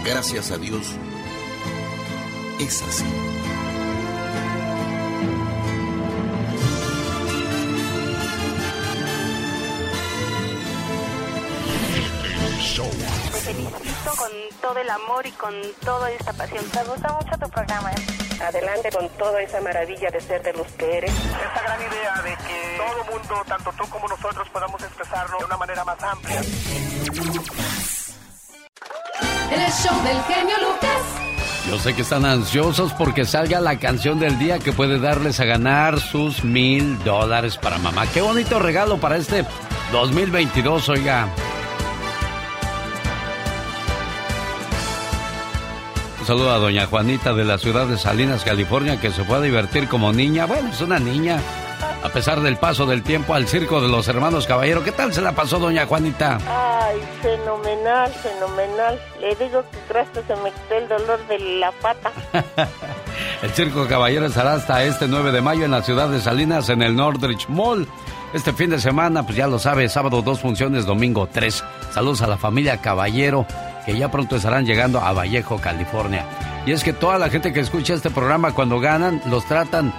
[0.03, 0.95] gracias a Dios,
[2.59, 3.05] es así.
[13.31, 14.29] Te felicito con
[14.61, 16.63] todo el amor y con toda esta pasión.
[16.75, 17.91] Me gusta mucho tu programa.
[18.47, 21.11] Adelante con toda esa maravilla de ser de los que eres.
[21.11, 25.57] Esta gran idea de que todo mundo, tanto tú como nosotros, podamos expresarlo de una
[25.57, 26.41] manera más amplia.
[29.51, 31.21] El show del genio Lucas.
[31.69, 35.45] Yo sé que están ansiosos porque salga la canción del día que puede darles a
[35.45, 38.07] ganar sus mil dólares para mamá.
[38.07, 39.45] Qué bonito regalo para este
[39.91, 41.29] 2022, oiga.
[46.21, 49.41] Un saludo a doña Juanita de la ciudad de Salinas, California, que se fue a
[49.41, 50.45] divertir como niña.
[50.45, 51.41] Bueno, es una niña.
[52.03, 54.83] A pesar del paso del tiempo al circo de los hermanos Caballero.
[54.83, 56.37] ¿Qué tal se la pasó doña Juanita?
[56.47, 59.01] Ay, fenomenal, fenomenal.
[59.19, 62.11] Le digo que gracias se me quitó el dolor de la pata.
[63.41, 66.83] El Circo Caballero estará hasta este 9 de mayo en la ciudad de Salinas, en
[66.83, 67.87] el Nordrich Mall.
[68.33, 71.63] Este fin de semana, pues ya lo sabe, sábado dos funciones, domingo tres.
[71.91, 73.45] Saludos a la familia Caballero,
[73.85, 76.25] que ya pronto estarán llegando a Vallejo, California.
[76.65, 79.93] Y es que toda la gente que escucha este programa cuando ganan, los tratan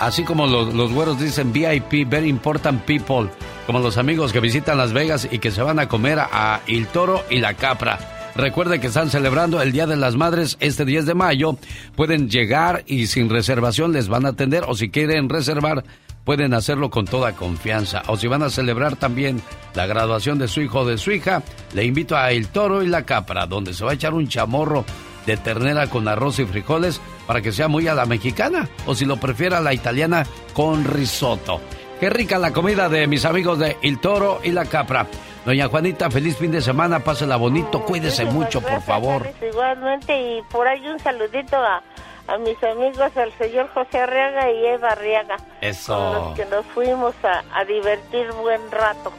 [0.00, 3.30] así como los, los güeros dicen VIP, Very Important People,
[3.66, 6.86] como los amigos que visitan Las Vegas y que se van a comer a, El
[6.88, 7.98] Toro y la Capra.
[8.34, 11.56] Recuerde que están celebrando el Día de las Madres este 10 de mayo.
[11.94, 15.84] Pueden llegar y sin reservación les van a atender o si quieren reservar
[16.24, 18.02] pueden hacerlo con toda confianza.
[18.06, 19.40] O si van a celebrar también
[19.74, 21.42] la graduación de su hijo o de su hija,
[21.74, 24.84] le invito a El Toro y la Capra, donde se va a echar un chamorro
[25.26, 28.68] de ternera con arroz y frijoles para que sea muy a la mexicana.
[28.86, 31.60] O si lo prefiera a la italiana con risotto.
[32.00, 35.06] Qué rica la comida de mis amigos de El Toro y la Capra.
[35.44, 39.26] Doña Juanita, feliz fin de semana, pásela bonito, cuídese mucho, por favor.
[39.40, 41.82] Igualmente, y por ahí un saludito a,
[42.30, 45.36] a mis amigos, al señor José Arriaga y Eva Arriaga.
[45.60, 45.94] Eso.
[45.94, 49.12] Con los que nos fuimos a, a divertir buen rato.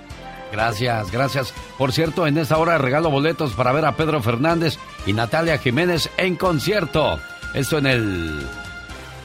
[0.51, 1.53] Gracias, gracias.
[1.77, 6.09] Por cierto, en esta hora regalo boletos para ver a Pedro Fernández y Natalia Jiménez
[6.17, 7.19] en concierto.
[7.53, 8.47] Esto en el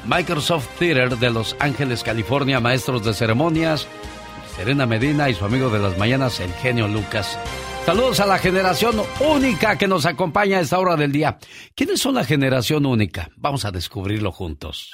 [0.04, 3.88] Microsoft Theater de Los Ángeles, California, maestros de ceremonias,
[4.54, 7.38] Serena Medina y su amigo de las mañanas, el genio Lucas.
[7.86, 11.38] Saludos a la generación única que nos acompaña a esta hora del día.
[11.76, 13.30] ¿Quiénes son la generación única?
[13.36, 14.90] Vamos a descubrirlo juntos.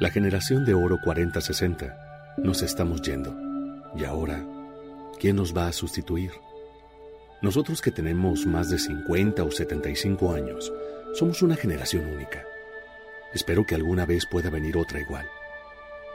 [0.00, 1.94] La generación de oro 40-60
[2.38, 3.36] nos estamos yendo.
[3.96, 4.44] Y ahora,
[5.20, 6.32] ¿quién nos va a sustituir?
[7.40, 10.72] Nosotros que tenemos más de 50 o 75 años,
[11.14, 12.42] somos una generación única.
[13.32, 15.28] Espero que alguna vez pueda venir otra igual,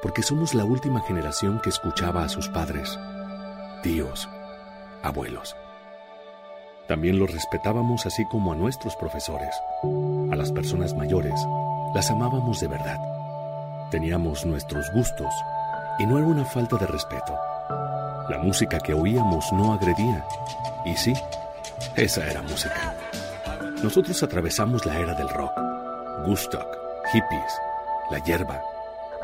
[0.06, 3.00] porque somos la última generación que escuchaba a sus padres,
[3.82, 4.30] tíos,
[5.02, 5.56] abuelos.
[6.88, 9.56] También los respetábamos así como a nuestros profesores.
[10.32, 11.34] A las personas mayores
[11.96, 13.00] las amábamos de verdad.
[13.90, 15.34] Teníamos nuestros gustos
[15.98, 17.36] y no era una falta de respeto.
[18.30, 20.24] La música que oíamos no agredía.
[20.86, 21.16] Y sí,
[21.96, 22.96] esa era música.
[23.82, 25.58] Nosotros atravesamos la era del rock,
[26.28, 26.78] Woodstock,
[27.12, 27.60] hippies,
[28.12, 28.62] la hierba,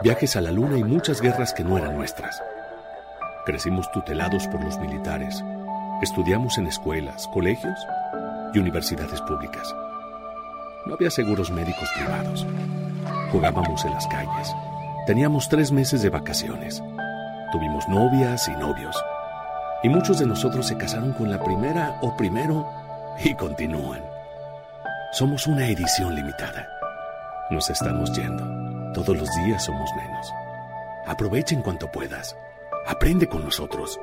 [0.03, 2.41] viajes a la luna y muchas guerras que no eran nuestras.
[3.45, 5.43] Crecimos tutelados por los militares.
[6.01, 7.77] Estudiamos en escuelas, colegios
[8.53, 9.73] y universidades públicas.
[10.85, 12.47] No había seguros médicos privados.
[13.31, 14.55] Jugábamos en las calles.
[15.05, 16.81] Teníamos tres meses de vacaciones.
[17.51, 18.95] Tuvimos novias y novios.
[19.83, 22.67] Y muchos de nosotros se casaron con la primera o primero
[23.23, 24.01] y continúan.
[25.11, 26.67] Somos una edición limitada.
[27.49, 28.61] Nos estamos yendo.
[28.93, 30.34] Todos los días somos menos.
[31.08, 32.36] Aprovechen cuanto puedas.
[32.86, 33.97] Aprende con nosotros.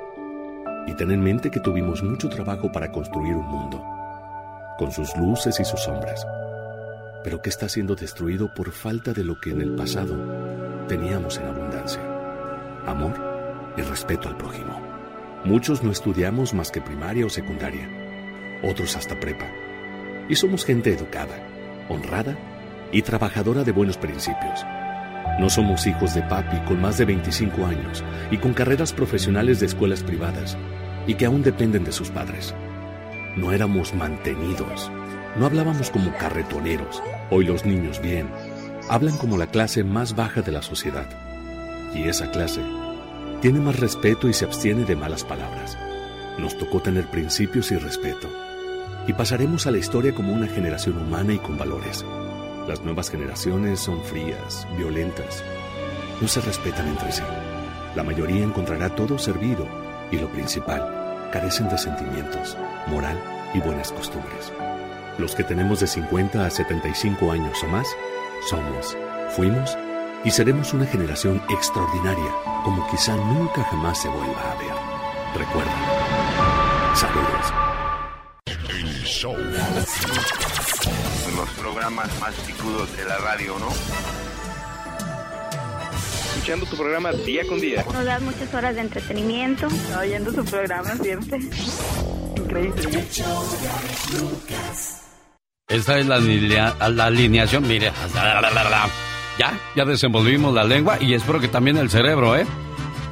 [0.87, 3.85] Y ten en mente que tuvimos mucho trabajo para construir un mundo,
[4.79, 6.27] con sus luces y sus sombras,
[7.23, 10.17] pero que está siendo destruido por falta de lo que en el pasado
[10.87, 12.01] teníamos en abundancia.
[12.87, 13.13] Amor
[13.77, 14.81] y respeto al prójimo.
[15.45, 17.87] Muchos no estudiamos más que primaria o secundaria,
[18.63, 19.47] otros hasta prepa.
[20.31, 21.37] Y somos gente educada,
[21.91, 22.39] honrada
[22.91, 24.65] y trabajadora de buenos principios.
[25.39, 29.67] No somos hijos de papi con más de 25 años y con carreras profesionales de
[29.67, 30.57] escuelas privadas
[31.07, 32.55] y que aún dependen de sus padres.
[33.37, 34.91] No éramos mantenidos,
[35.39, 37.01] no hablábamos como carretoneros.
[37.31, 38.29] Hoy los niños bien,
[38.89, 41.07] hablan como la clase más baja de la sociedad.
[41.95, 42.61] Y esa clase
[43.41, 45.79] tiene más respeto y se abstiene de malas palabras.
[46.39, 48.29] Nos tocó tener principios y respeto.
[49.07, 52.05] Y pasaremos a la historia como una generación humana y con valores.
[52.69, 55.43] Las nuevas generaciones son frías, violentas.
[56.21, 57.23] No se respetan entre sí.
[57.97, 59.67] La mayoría encontrará todo servido
[60.11, 63.19] y lo principal, carecen de sentimientos, moral
[63.55, 64.53] y buenas costumbres.
[65.17, 67.89] Los que tenemos de 50 a 75 años o más,
[68.51, 68.95] somos,
[69.31, 69.75] fuimos
[70.23, 75.47] y seremos una generación extraordinaria como quizá nunca jamás se vuelva a ver.
[75.47, 76.95] Recuerda.
[76.95, 77.78] Saludos.
[79.19, 79.35] Show.
[81.37, 83.67] Los programas más picudos de la radio, ¿no?
[86.37, 87.85] Escuchando tu programa día con día.
[87.93, 89.67] Nos das muchas horas de entretenimiento.
[89.99, 91.41] Oyendo su programa siempre.
[92.37, 93.05] Increíble.
[95.67, 96.21] Esta es la,
[96.89, 97.91] la alineación, mire.
[99.37, 102.47] Ya, ya desenvolvimos la lengua y espero que también el cerebro, ¿eh?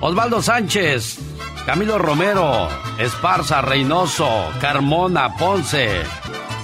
[0.01, 1.19] Osvaldo Sánchez,
[1.65, 4.29] Camilo Romero, Esparza, Reynoso,
[4.61, 6.03] Carmona, Ponce,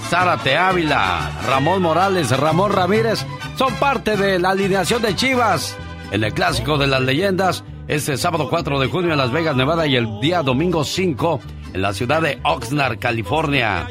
[0.09, 3.25] Zárate Ávila, Ramón Morales, Ramón Ramírez,
[3.57, 5.75] son parte de la alineación de Chivas
[6.11, 9.85] en el Clásico de las Leyendas este sábado 4 de junio en Las Vegas, Nevada
[9.87, 11.39] y el día domingo 5
[11.73, 13.87] en la ciudad de Oxnard, California.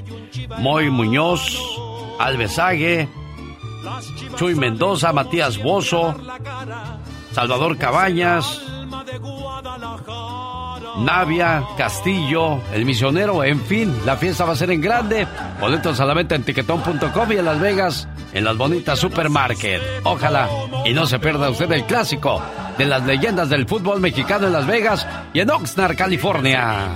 [0.58, 1.58] Moy Muñoz,
[2.18, 3.08] Alvesague,
[4.36, 6.14] Chuy Mendoza, Matías Bozo,
[7.32, 8.60] Salvador Cabañas,
[10.98, 15.26] Navia, Castillo, El Misionero, en fin, la fiesta va a ser en grande.
[15.60, 19.80] Boletos a la venta en tiquetón.com y en Las Vegas, en las bonitas supermarket.
[20.04, 20.48] Ojalá
[20.84, 22.42] y no se pierda usted el clásico
[22.76, 26.88] de las leyendas del fútbol mexicano en Las Vegas y en Oxnard, California.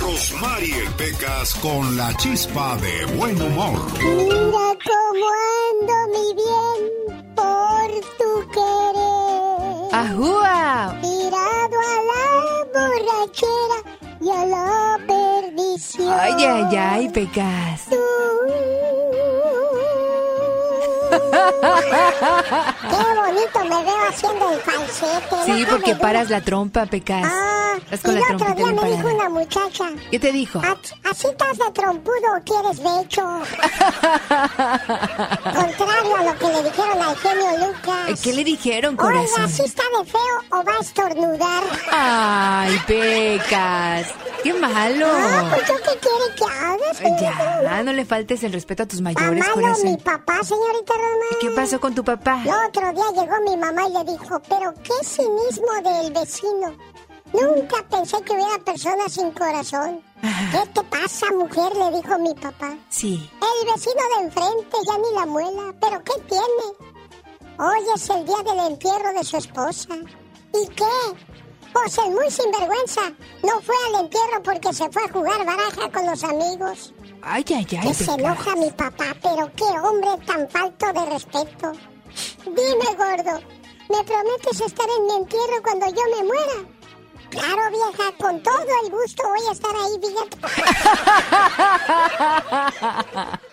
[0.00, 3.78] Rosmarie Pecas con la chispa de buen humor.
[3.98, 5.26] Mira cómo
[5.70, 6.97] ando, mi bien,
[10.18, 10.98] ¡Ajúa!
[11.00, 12.24] Tirado a la
[12.74, 13.78] borrachera
[14.20, 16.12] y a la perdición.
[16.12, 17.86] Ay, ay, ay, Pecas.
[21.30, 25.36] Qué bonito me veo haciendo el falsete.
[25.44, 27.22] Sí, ¿no porque paras la trompa, Pecas.
[27.24, 29.14] Ah, y con el la otro día me dijo parada.
[29.14, 29.84] una muchacha.
[30.10, 30.60] ¿Qué te dijo?
[30.64, 30.76] "¿A-
[31.10, 33.22] ¿Así estás de trompudo o quieres de hecho?
[35.44, 38.20] Contrario a lo que le dijeron al genio Lucas.
[38.22, 39.48] ¿Qué le dijeron, Oiga, corazón?
[39.48, 41.62] ¿sí está de feo o va a estornudar?
[41.92, 44.06] Ay, Pecas.
[44.42, 45.06] Qué malo.
[45.10, 48.86] Ah, pues yo qué quiere que haga, señorita Ya, no le faltes el respeto a
[48.86, 49.96] tus mayores, Amalo, mi corazón.
[49.98, 50.94] papá, señorita
[51.40, 52.42] ¿Qué pasó con tu papá?
[52.44, 56.76] El otro día llegó mi mamá y le dijo, pero qué cinismo del vecino.
[57.32, 60.02] Nunca pensé que hubiera personas sin corazón.
[60.50, 61.74] ¿Qué te pasa, mujer?
[61.76, 62.74] Le dijo mi papá.
[62.88, 63.30] Sí.
[63.34, 65.74] El vecino de enfrente ya ni la muela.
[65.80, 66.88] ¿Pero qué tiene?
[67.58, 69.94] Hoy es el día del entierro de su esposa.
[70.54, 70.84] ¿Y qué?
[71.72, 73.02] Pues el muy sinvergüenza
[73.42, 76.94] no fue al entierro porque se fue a jugar baraja con los amigos.
[77.30, 81.72] Ay, ay, ay, Que se enoja mi papá, pero qué hombre tan falto de respeto.
[82.44, 83.38] Dime, gordo,
[83.90, 86.64] ¿me prometes estar en mi entierro cuando yo me muera?
[87.28, 90.38] Claro, vieja, con todo el gusto voy a estar ahí, fíjate.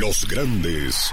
[0.00, 1.12] Los grandes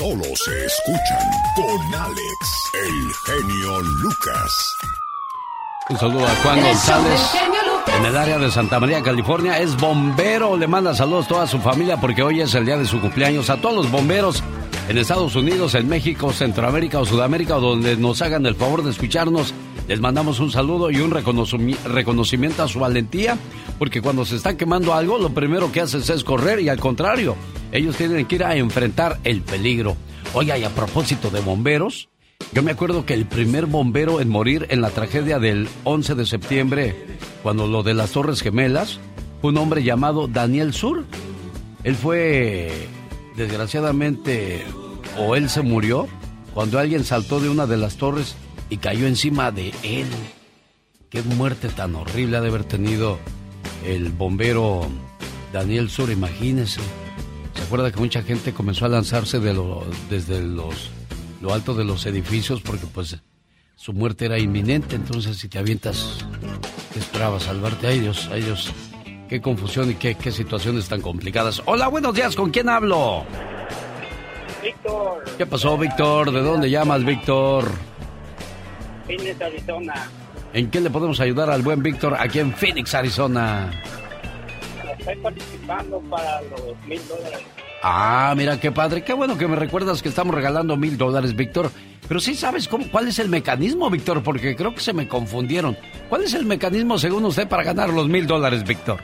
[0.00, 4.76] Solo se escuchan con Alex, el genio Lucas.
[5.90, 7.20] Un saludo a Juan González.
[7.98, 10.56] En el área de Santa María, California, es bombero.
[10.56, 13.50] Le manda saludos a toda su familia porque hoy es el día de su cumpleaños.
[13.50, 14.42] A todos los bomberos
[14.88, 18.92] en Estados Unidos, en México, Centroamérica o Sudamérica, o donde nos hagan el favor de
[18.92, 19.52] escucharnos,
[19.90, 23.36] les mandamos un saludo y un reconocimi- reconocimiento a su valentía,
[23.76, 27.34] porque cuando se está quemando algo, lo primero que haces es correr y al contrario,
[27.72, 29.96] ellos tienen que ir a enfrentar el peligro.
[30.32, 32.08] Oiga, y a propósito de bomberos,
[32.52, 36.24] yo me acuerdo que el primer bombero en morir en la tragedia del 11 de
[36.24, 36.94] septiembre,
[37.42, 39.00] cuando lo de las Torres Gemelas,
[39.40, 41.04] fue un hombre llamado Daniel Sur.
[41.82, 42.70] Él fue,
[43.36, 44.62] desgraciadamente,
[45.18, 46.06] o él se murió
[46.54, 48.36] cuando alguien saltó de una de las torres
[48.70, 50.06] y cayó encima de él.
[51.10, 53.18] Qué muerte tan horrible ha de haber tenido
[53.84, 54.88] el bombero
[55.52, 56.80] Daniel Sur, imagínese.
[57.54, 60.90] ¿Se acuerda que mucha gente comenzó a lanzarse de lo- desde los,
[61.40, 63.18] lo alto de los edificios porque pues
[63.74, 64.94] su muerte era inminente?
[64.96, 66.18] Entonces si te avientas,
[66.92, 67.42] ¿qué esperabas?
[67.44, 67.88] Salvarte.
[67.88, 68.72] Ay Dios, ay Dios.
[69.28, 71.60] Qué confusión y qué, qué situaciones tan complicadas.
[71.66, 73.24] Hola, buenos días, ¿con quién hablo?
[74.62, 76.30] Víctor, ¿Qué pasó, Víctor?
[76.32, 77.70] ¿De dónde llamas, Víctor?
[79.16, 79.94] Phoenix, Arizona.
[80.52, 83.70] ¿En qué le podemos ayudar al buen Víctor aquí en Phoenix, Arizona?
[84.98, 87.40] Estoy participando para los mil dólares.
[87.82, 89.02] Ah, mira qué padre.
[89.02, 91.70] Qué bueno que me recuerdas que estamos regalando mil dólares, Víctor.
[92.06, 95.76] Pero sí sabes cómo, cuál es el mecanismo, Víctor, porque creo que se me confundieron.
[96.08, 99.00] ¿Cuál es el mecanismo, según usted, para ganar los mil dólares, Víctor?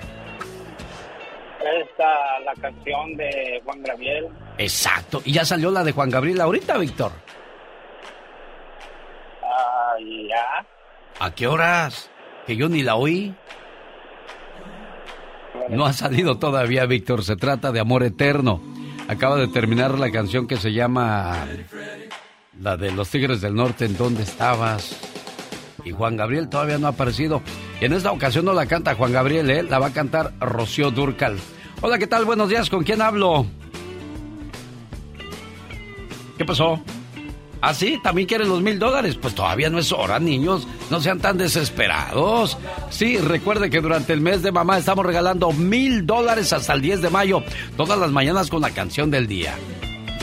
[1.59, 4.29] Esta la canción de Juan Gabriel.
[4.59, 5.23] Exacto.
[5.25, 7.13] Y ya salió la de Juan Gabriel ahorita, Víctor.
[9.99, 10.67] Ya.
[11.19, 12.11] ¿A qué horas?
[12.47, 13.35] Que yo ni la oí.
[15.69, 17.25] No ha salido todavía, Víctor.
[17.25, 18.61] Se trata de Amor Eterno.
[19.09, 21.47] Acaba de terminar la canción que se llama
[22.61, 24.97] la de los Tigres del Norte, ¿en dónde estabas?
[25.85, 27.43] Y Juan Gabriel todavía no ha aparecido.
[27.81, 29.63] Y en esta ocasión no la canta Juan Gabriel, ¿eh?
[29.63, 31.39] La va a cantar Rocío Durcal.
[31.81, 32.25] Hola, ¿qué tal?
[32.25, 33.47] Buenos días, ¿con quién hablo?
[36.37, 36.83] ¿Qué pasó?
[37.61, 37.99] ¿Ah, sí?
[38.03, 39.17] ¿También quieren los mil dólares?
[39.21, 40.67] Pues todavía no es hora, niños.
[40.91, 42.59] No sean tan desesperados.
[42.91, 47.03] Sí, recuerde que durante el mes de mamá estamos regalando mil dólares hasta el 10
[47.03, 47.43] de mayo.
[47.77, 49.55] Todas las mañanas con la canción del día.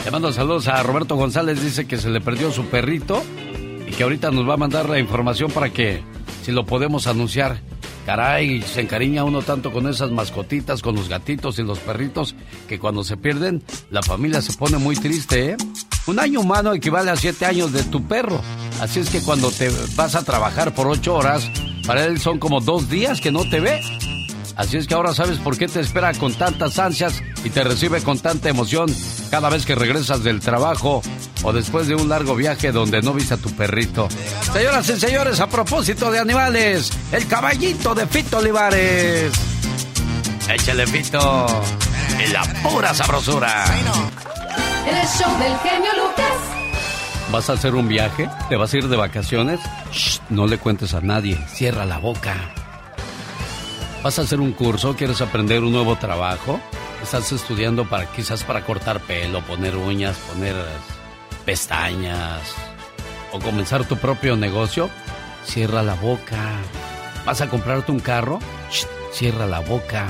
[0.04, 1.62] Le mando saludos a Roberto González.
[1.62, 3.22] Dice que se le perdió su perrito
[3.86, 6.02] y que ahorita nos va a mandar la información para que
[6.42, 7.58] si lo podemos anunciar.
[8.04, 12.34] Caray, se encariña uno tanto con esas mascotitas, con los gatitos y los perritos,
[12.68, 15.56] que cuando se pierden, la familia se pone muy triste, ¿eh?
[16.06, 18.40] Un año humano equivale a siete años de tu perro.
[18.80, 21.50] Así es que cuando te vas a trabajar por ocho horas,
[21.86, 23.80] para él son como dos días que no te ve.
[24.56, 28.02] Así es que ahora sabes por qué te espera con tantas ansias y te recibe
[28.02, 28.88] con tanta emoción
[29.30, 31.02] cada vez que regresas del trabajo
[31.42, 34.08] o después de un largo viaje donde no viste a tu perrito.
[34.52, 39.32] Señoras y señores, a propósito de animales, el caballito de Fito Olivares.
[40.48, 41.46] Échale Fito.
[42.18, 43.64] En la pura sabrosura.
[44.86, 46.54] El show del genio Lucas.
[47.32, 48.28] ¿Vas a hacer un viaje?
[48.48, 49.58] ¿Te vas a ir de vacaciones?
[49.90, 51.36] Shh, no le cuentes a nadie.
[51.48, 52.36] Cierra la boca.
[54.04, 54.94] ¿Vas a hacer un curso?
[54.94, 56.60] ¿Quieres aprender un nuevo trabajo?
[57.02, 60.54] ¿Estás estudiando para quizás para cortar pelo, poner uñas, poner
[61.46, 62.54] pestañas
[63.32, 64.90] o comenzar tu propio negocio?
[65.46, 66.58] Cierra la boca.
[67.24, 68.40] ¿Vas a comprarte un carro?
[68.70, 70.06] Shh, cierra la boca.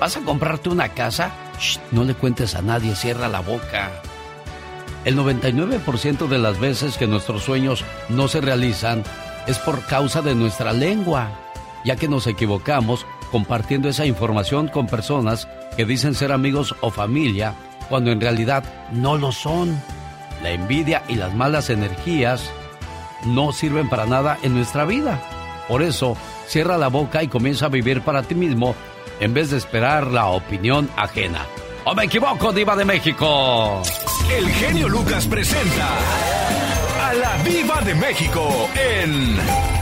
[0.00, 1.32] ¿Vas a comprarte una casa?
[1.58, 3.90] Shh, no le cuentes a nadie, cierra la boca.
[5.04, 9.02] El 99% de las veces que nuestros sueños no se realizan
[9.48, 11.32] es por causa de nuestra lengua,
[11.84, 17.54] ya que nos equivocamos compartiendo esa información con personas que dicen ser amigos o familia
[17.88, 18.62] cuando en realidad
[18.92, 19.82] no lo son.
[20.42, 22.50] La envidia y las malas energías
[23.24, 25.20] no sirven para nada en nuestra vida.
[25.66, 26.16] Por eso,
[26.46, 28.74] cierra la boca y comienza a vivir para ti mismo
[29.20, 31.46] en vez de esperar la opinión ajena.
[31.84, 33.82] ¿O me equivoco, Diva de México?
[34.30, 35.88] El genio Lucas presenta
[37.00, 39.81] a la Diva de México en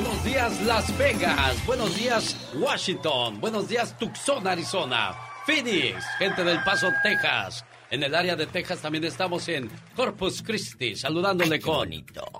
[0.00, 1.66] Buenos días, Las Vegas.
[1.66, 3.40] Buenos días, Washington.
[3.40, 5.10] Buenos días, Tucson, Arizona.
[5.44, 7.64] Phoenix, gente del Paso, Texas.
[7.90, 11.90] En el área de Texas también estamos en Corpus Christi, saludándole con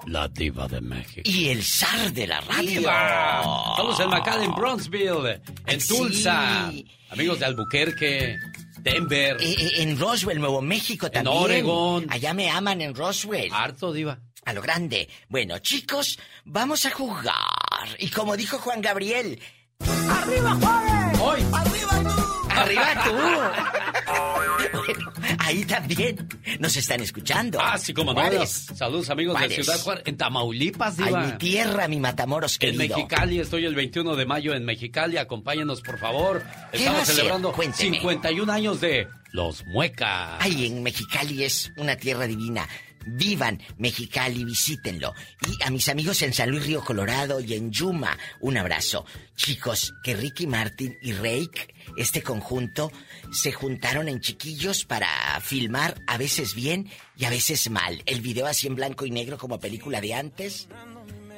[0.07, 1.23] la diva de México.
[1.25, 2.79] Y el zar de la radio.
[2.79, 5.97] Estamos en McAllen, Bronzeville, en Sí.
[5.97, 6.71] Tulsa.
[7.11, 8.37] Amigos de Albuquerque,
[8.93, 9.37] Denver.
[9.41, 11.37] Eh, eh, en Roswell, Nuevo México también.
[11.37, 12.07] Oregón.
[12.09, 13.51] Allá me aman en Roswell.
[13.53, 14.19] Harto, diva.
[14.45, 15.09] A lo grande.
[15.29, 17.89] Bueno, chicos, vamos a jugar.
[17.99, 19.39] Y como dijo Juan Gabriel...
[19.81, 21.21] ¡Arriba, Juárez!
[21.21, 21.41] ¡Hoy!
[21.53, 22.49] ¡Arriba tú!
[22.51, 24.08] ¡Arriba tú!
[25.39, 26.29] Ahí también
[26.61, 27.59] nos están escuchando.
[27.61, 28.47] Ah, sí, como no.
[28.47, 29.57] Saludos, amigos Juárez.
[29.57, 30.05] de Ciudad Juárez.
[30.07, 31.25] En Tamaulipas, Ay, diva.
[31.27, 32.97] mi tierra, mi Matamoros En querido.
[32.97, 35.17] Mexicali, estoy el 21 de mayo en Mexicali.
[35.17, 36.43] Acompáñenos, por favor.
[36.43, 37.97] ¿Qué va a Estamos celebrando Cuénteme.
[37.97, 40.37] 51 años de Los Muecas.
[40.41, 42.69] Ay, en Mexicali es una tierra divina.
[43.11, 45.15] Vivan Mexicali, visítenlo.
[45.47, 49.07] Y a mis amigos en San Luis Río Colorado y en Yuma, un abrazo.
[49.35, 52.91] Chicos, que Ricky Martin y Rake, este conjunto,
[53.31, 55.09] se juntaron en chiquillos para
[55.41, 58.03] filmar a veces bien y a veces mal.
[58.07, 60.69] El video así en blanco y negro como película de antes.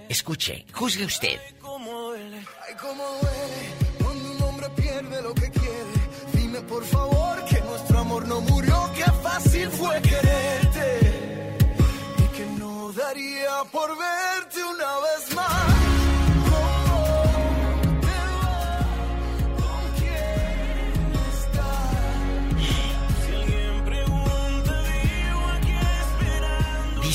[0.08, 1.40] Escuche, juzgue usted.
[1.60, 2.38] cómo duele,
[2.68, 3.90] ay cómo duele
[4.30, 5.94] un hombre pierde lo que quiere.
[6.34, 11.00] Dime por favor que nuestro amor no murió, que fácil fue quererte
[12.18, 14.09] y que no daría por verte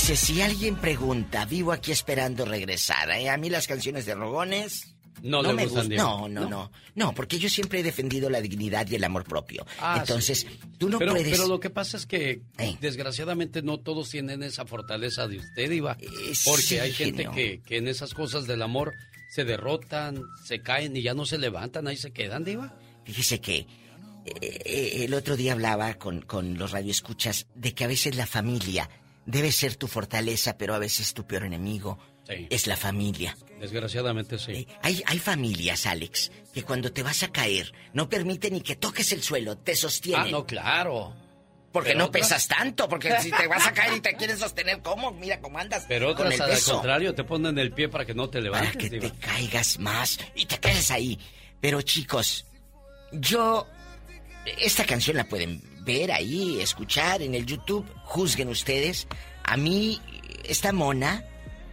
[0.07, 3.09] Dice, si alguien pregunta, vivo aquí esperando regresar.
[3.09, 3.27] ¿eh?
[3.27, 4.95] A mí las canciones de Rogones...
[5.23, 5.89] No le me gustan.
[5.89, 6.03] Diego.
[6.03, 7.15] No, no, no, no.
[7.15, 9.65] porque yo siempre he defendido la dignidad y el amor propio.
[9.79, 10.59] Ah, Entonces, sí.
[10.77, 11.31] tú no pero, puedes...
[11.31, 12.43] Pero lo que pasa es que,
[12.81, 15.97] desgraciadamente, no todos tienen esa fortaleza de usted, Iba.
[16.45, 17.31] Porque sí, hay gente genio.
[17.31, 18.93] que, que en esas cosas del amor
[19.31, 22.77] se derrotan, se caen y ya no se levantan, ahí se quedan, Diva.
[23.05, 23.67] Fíjese que eh,
[24.39, 28.87] eh, el otro día hablaba con, con los radioescuchas de que a veces la familia
[29.25, 31.97] debe ser tu fortaleza, pero a veces tu peor enemigo
[32.27, 32.47] Sí.
[32.49, 33.37] es la familia.
[33.59, 34.67] Desgraciadamente sí.
[34.81, 39.11] Hay, hay familias, Alex, que cuando te vas a caer no permiten ni que toques
[39.11, 40.25] el suelo, te sostienen.
[40.27, 41.15] Ah, no, claro.
[41.71, 44.39] Porque Pero no otras- pesas tanto, porque si te vas a caer y te quieres
[44.39, 45.11] sostener, ¿cómo?
[45.11, 45.85] Mira cómo andas.
[45.87, 48.89] Pero otras, al contrario, te ponen el pie para que no te levantes, Para que
[48.89, 49.09] Diva.
[49.11, 51.19] te caigas más y te quedes ahí.
[51.61, 52.45] Pero chicos,
[53.11, 53.67] yo...
[54.59, 57.85] Esta canción la pueden ver ahí, escuchar en el YouTube.
[58.03, 59.07] Juzguen ustedes.
[59.43, 60.01] A mí
[60.43, 61.23] está mona,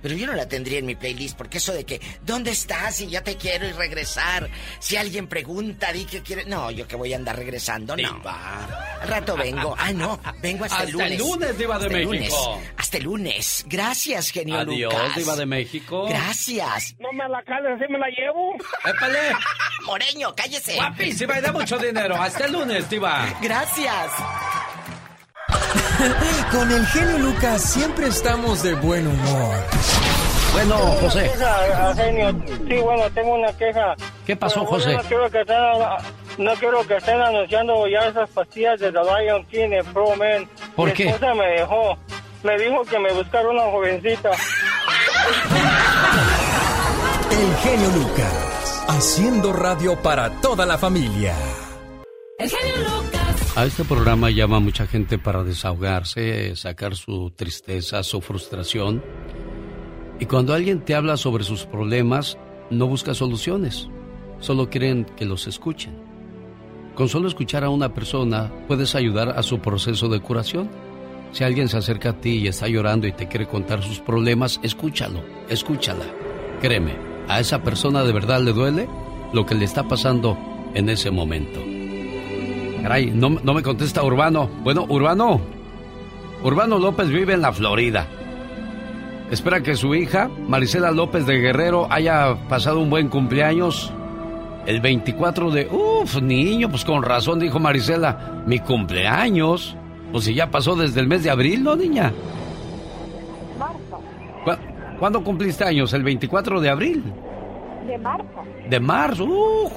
[0.03, 3.01] pero yo no la tendría en mi playlist porque eso de que, ¿dónde estás?
[3.01, 4.51] Y ya te quiero y regresar.
[4.81, 6.45] Si alguien pregunta, di que quiere...
[6.45, 8.23] No, yo que voy a andar regresando, no.
[8.25, 9.75] Al rato vengo.
[9.79, 11.13] Ah, no, vengo hasta, el Hasta lunes.
[11.13, 12.53] el lunes, Diva de Hasta el México.
[12.55, 12.71] lunes.
[12.77, 13.65] Hasta el lunes.
[13.69, 15.17] Gracias, genio Adiós, Lucas.
[15.17, 16.07] Diva de México.
[16.09, 16.95] Gracias.
[16.99, 18.55] No me la cales, así me la llevo.
[18.85, 19.19] ¡Épale!
[19.87, 20.75] Moreño, cállese.
[20.75, 22.15] Guapísima y de mucho dinero.
[22.21, 23.27] Hasta el lunes, Diva.
[23.41, 24.11] Gracias.
[26.51, 29.55] Con el genio Lucas siempre estamos de buen humor.
[30.53, 31.31] Bueno, Tengo una José.
[31.33, 32.43] queja, genio.
[32.69, 33.95] Sí, bueno, tengo una queja.
[34.27, 34.99] ¿Qué pasó, Bueno, José?
[35.09, 35.45] quiero que
[36.39, 40.49] no quiero que estén anunciando ya esas pastillas de The Lion King en Pro Man.
[40.77, 41.09] ¿Por Mi qué?
[41.09, 41.97] esposa me dejó.
[42.43, 44.31] Me dijo que me buscara una jovencita.
[47.31, 51.35] El genio Lucas, haciendo radio para toda la familia.
[52.39, 53.22] El genio Lucas.
[53.55, 59.03] A este programa llama mucha gente para desahogarse, sacar su tristeza, su frustración.
[60.19, 62.39] Y cuando alguien te habla sobre sus problemas,
[62.71, 63.89] no busca soluciones,
[64.41, 65.99] solo quieren que los escuchen.
[66.95, 70.71] Con solo escuchar a una persona puedes ayudar a su proceso de curación.
[71.33, 74.61] Si alguien se acerca a ti y está llorando y te quiere contar sus problemas,
[74.63, 76.07] escúchalo, escúchala.
[76.61, 76.97] Créeme,
[77.29, 78.89] a esa persona de verdad le duele
[79.33, 80.39] lo que le está pasando
[80.75, 81.61] en ese momento.
[82.83, 84.49] Caray, no, no me contesta Urbano.
[84.63, 85.41] Bueno, Urbano.
[86.43, 88.07] Urbano López vive en la Florida.
[89.31, 93.93] Espera que su hija, Marisela López de Guerrero, haya pasado un buen cumpleaños.
[94.67, 95.67] El 24 de...
[95.69, 98.43] Uf, niño, pues con razón dijo Marisela.
[98.47, 99.77] Mi cumpleaños.
[100.11, 102.13] Pues si ya pasó desde el mes de abril, ¿no, niña?
[104.45, 105.93] ¿Cu- ¿Cuándo cumpliste años?
[105.95, 107.03] ¿El 24 de abril?
[107.87, 108.25] De marzo.
[108.69, 109.71] De marzo, ¡uh,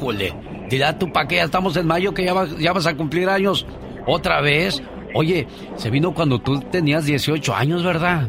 [0.70, 3.30] Dirá tú pa' qué, ya estamos en mayo que ya vas, ya vas a cumplir
[3.30, 3.66] años.
[4.08, 4.82] ¿Otra vez?
[5.14, 8.28] Oye, se vino cuando tú tenías 18 años, ¿verdad?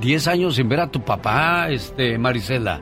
[0.00, 2.80] 10 años sin ver a tu papá, este, Marisela.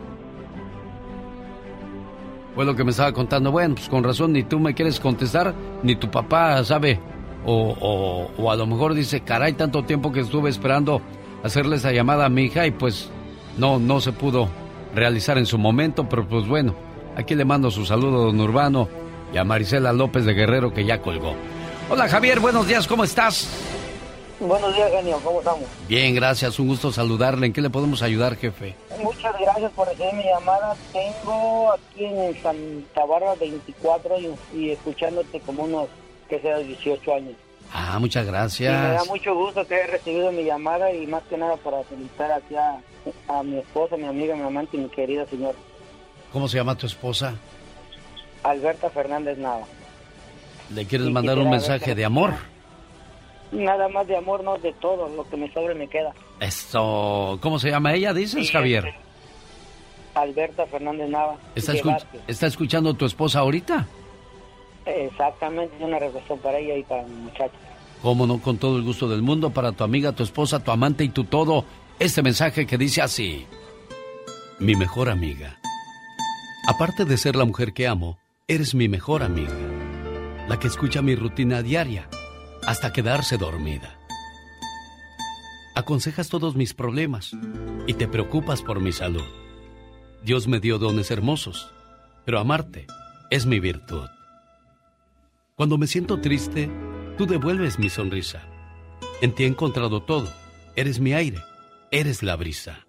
[2.55, 3.51] Fue lo que me estaba contando.
[3.51, 7.01] Bueno, pues con razón, ni tú me quieres contestar, ni tu papá sabe.
[7.47, 11.03] O, o, o a lo mejor dice, caray, tanto tiempo que estuve esperando
[11.43, 13.11] hacerle esa llamada a mi hija y pues
[13.59, 14.49] no, no se pudo
[14.95, 16.75] realizar en su momento, pero pues bueno,
[17.17, 18.89] aquí le mando su saludo a don Urbano
[19.33, 21.35] y a Marisela López de Guerrero que ya colgó.
[21.91, 23.49] Hola Javier, buenos días, ¿cómo estás?
[24.41, 25.19] Buenos días, genio.
[25.23, 25.65] ¿Cómo estamos?
[25.89, 27.47] Bien, gracias, un gusto saludarle.
[27.47, 28.75] ¿En qué le podemos ayudar, jefe?
[29.01, 30.75] Muchas gracias por recibir mi llamada.
[30.93, 35.89] Tengo aquí en Santa Bárbara 24 y, y escuchándote como unos,
[36.29, 37.35] que sea, 18 años.
[37.73, 39.09] Ah, muchas Y me da gracias.
[39.09, 42.79] mucho gusto que haya recibido mi llamada y más que nada para felicitar aquí a,
[43.29, 45.59] a mi esposa, mi amiga, mi amante y mi querida señora
[46.33, 47.35] ¿Cómo se llama tu esposa?
[48.43, 49.65] Alberta Fernández Nava.
[50.75, 52.35] ¿Le quieres Sí, mandar un mensaje de amor?
[53.53, 56.13] Nada más de amor, no de todo, lo que me sobre me queda.
[56.41, 58.95] Esto, ¿cómo se llama ella, dices, Javier?
[60.15, 61.37] Alberta Fernández Nava.
[61.55, 62.21] ¿Está, de escu- Vázquez.
[62.27, 63.87] ¿Está escuchando tu esposa ahorita?
[64.87, 67.55] Exactamente, una reflexión para ella y para mi muchacha.
[68.03, 71.05] Cómo no, con todo el gusto del mundo, para tu amiga, tu esposa, tu amante
[71.05, 71.65] y tu todo.
[71.99, 73.47] Este mensaje que dice así.
[74.59, 75.59] Mi mejor amiga.
[76.67, 79.55] Aparte de ser la mujer que amo, eres mi mejor amiga.
[80.49, 82.09] La que escucha mi rutina diaria
[82.67, 83.99] hasta quedarse dormida.
[85.75, 87.33] Aconsejas todos mis problemas
[87.87, 89.25] y te preocupas por mi salud.
[90.23, 91.71] Dios me dio dones hermosos,
[92.25, 92.87] pero amarte
[93.31, 94.09] es mi virtud.
[95.57, 96.69] Cuando me siento triste,
[97.17, 98.43] tú devuelves mi sonrisa.
[99.21, 100.29] En ti he encontrado todo.
[100.75, 101.39] Eres mi aire,
[101.93, 102.89] eres la brisa.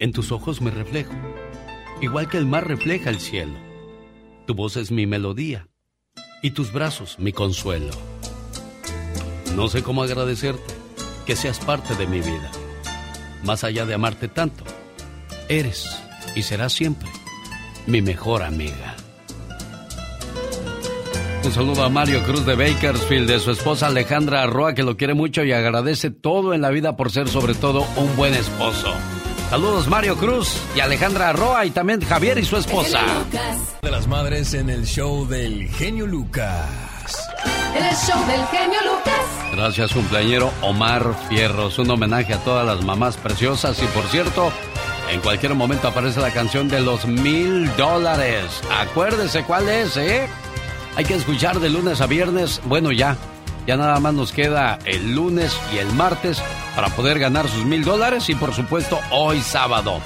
[0.00, 1.12] En tus ojos me reflejo,
[2.00, 3.54] igual que el mar refleja el cielo.
[4.48, 5.68] Tu voz es mi melodía
[6.42, 7.92] y tus brazos mi consuelo.
[9.54, 10.74] No sé cómo agradecerte
[11.26, 12.50] que seas parte de mi vida.
[13.44, 14.64] Más allá de amarte tanto,
[15.48, 15.86] eres
[16.34, 17.08] y serás siempre
[17.86, 18.96] mi mejor amiga.
[21.42, 25.14] Un saludo a Mario Cruz de Bakersfield, de su esposa Alejandra Arroa, que lo quiere
[25.14, 28.92] mucho y agradece todo en la vida por ser sobre todo un buen esposo.
[29.48, 33.00] Saludos Mario Cruz y Alejandra Arroa y también Javier y su esposa.
[33.82, 36.66] De las madres en el show del genio Lucas.
[37.74, 39.50] En el show del genio Lucas.
[39.52, 44.52] Gracias cumpleañero Omar Fierros, un homenaje a todas las mamás preciosas y por cierto,
[45.10, 48.44] en cualquier momento aparece la canción de los mil dólares.
[48.78, 50.28] Acuérdese cuál es, ¿eh?
[50.96, 52.60] Hay que escuchar de lunes a viernes.
[52.64, 53.16] Bueno, ya.
[53.66, 56.42] Ya nada más nos queda el lunes y el martes
[56.74, 60.00] para poder ganar sus mil dólares y por supuesto hoy sábado.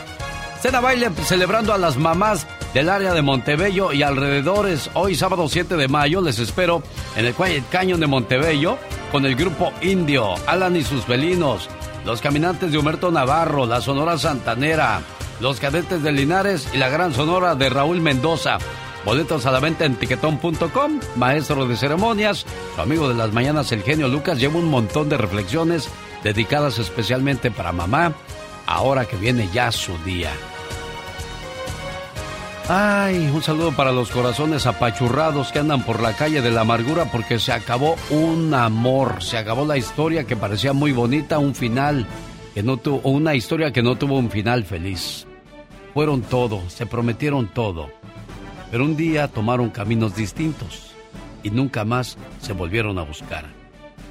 [0.60, 4.90] Cena baile celebrando a las mamás del área de Montebello y alrededores.
[4.94, 6.82] Hoy sábado 7 de mayo les espero
[7.16, 8.78] en el Quiet Canyon de Montebello
[9.12, 11.68] con el grupo Indio, Alan y sus felinos,
[12.04, 15.02] los caminantes de Humerto Navarro, la Sonora Santanera,
[15.40, 18.58] los cadetes de Linares y la gran Sonora de Raúl Mendoza.
[19.04, 21.00] Boletos a la venta en tiquetón.com.
[21.16, 25.18] Maestro de ceremonias, su amigo de las mañanas, el genio Lucas, lleva un montón de
[25.18, 25.88] reflexiones
[26.22, 28.14] dedicadas especialmente para mamá,
[28.66, 30.30] ahora que viene ya su día.
[32.66, 37.12] Ay, un saludo para los corazones apachurrados que andan por la calle de la amargura
[37.12, 42.06] porque se acabó un amor, se acabó la historia que parecía muy bonita, un final
[42.54, 45.26] que no tuvo, una historia que no tuvo un final feliz.
[45.92, 47.90] Fueron todo, se prometieron todo.
[48.74, 50.96] Pero un día tomaron caminos distintos
[51.44, 53.44] y nunca más se volvieron a buscar.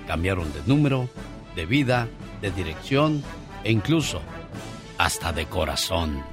[0.08, 1.10] Cambiaron de número,
[1.54, 2.08] de vida,
[2.40, 3.22] de dirección
[3.66, 4.22] e incluso
[4.98, 6.24] hasta de corazón.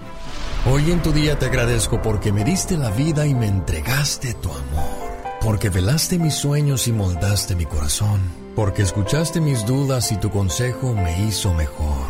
[0.64, 4.50] Hoy en tu día te agradezco porque me diste la vida y me entregaste tu
[4.50, 5.10] amor.
[5.40, 8.20] Porque velaste mis sueños y moldaste mi corazón.
[8.54, 12.06] Porque escuchaste mis dudas y tu consejo me hizo mejor.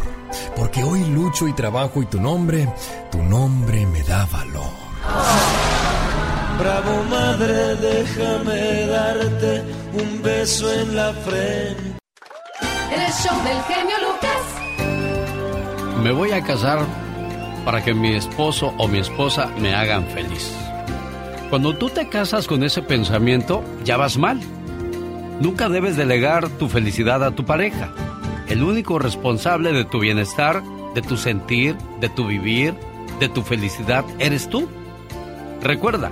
[0.54, 2.68] Porque hoy lucho y trabajo y tu nombre,
[3.10, 5.69] tu nombre me da valor.
[6.60, 9.62] Bravo madre, déjame darte
[9.94, 11.96] un beso en la frente.
[12.94, 16.02] El show del genio Lucas.
[16.02, 16.80] Me voy a casar
[17.64, 20.54] para que mi esposo o mi esposa me hagan feliz.
[21.48, 24.38] Cuando tú te casas con ese pensamiento, ya vas mal.
[25.40, 27.90] Nunca debes delegar tu felicidad a tu pareja.
[28.48, 30.62] El único responsable de tu bienestar,
[30.94, 32.74] de tu sentir, de tu vivir,
[33.18, 34.68] de tu felicidad, eres tú.
[35.62, 36.10] Recuerda,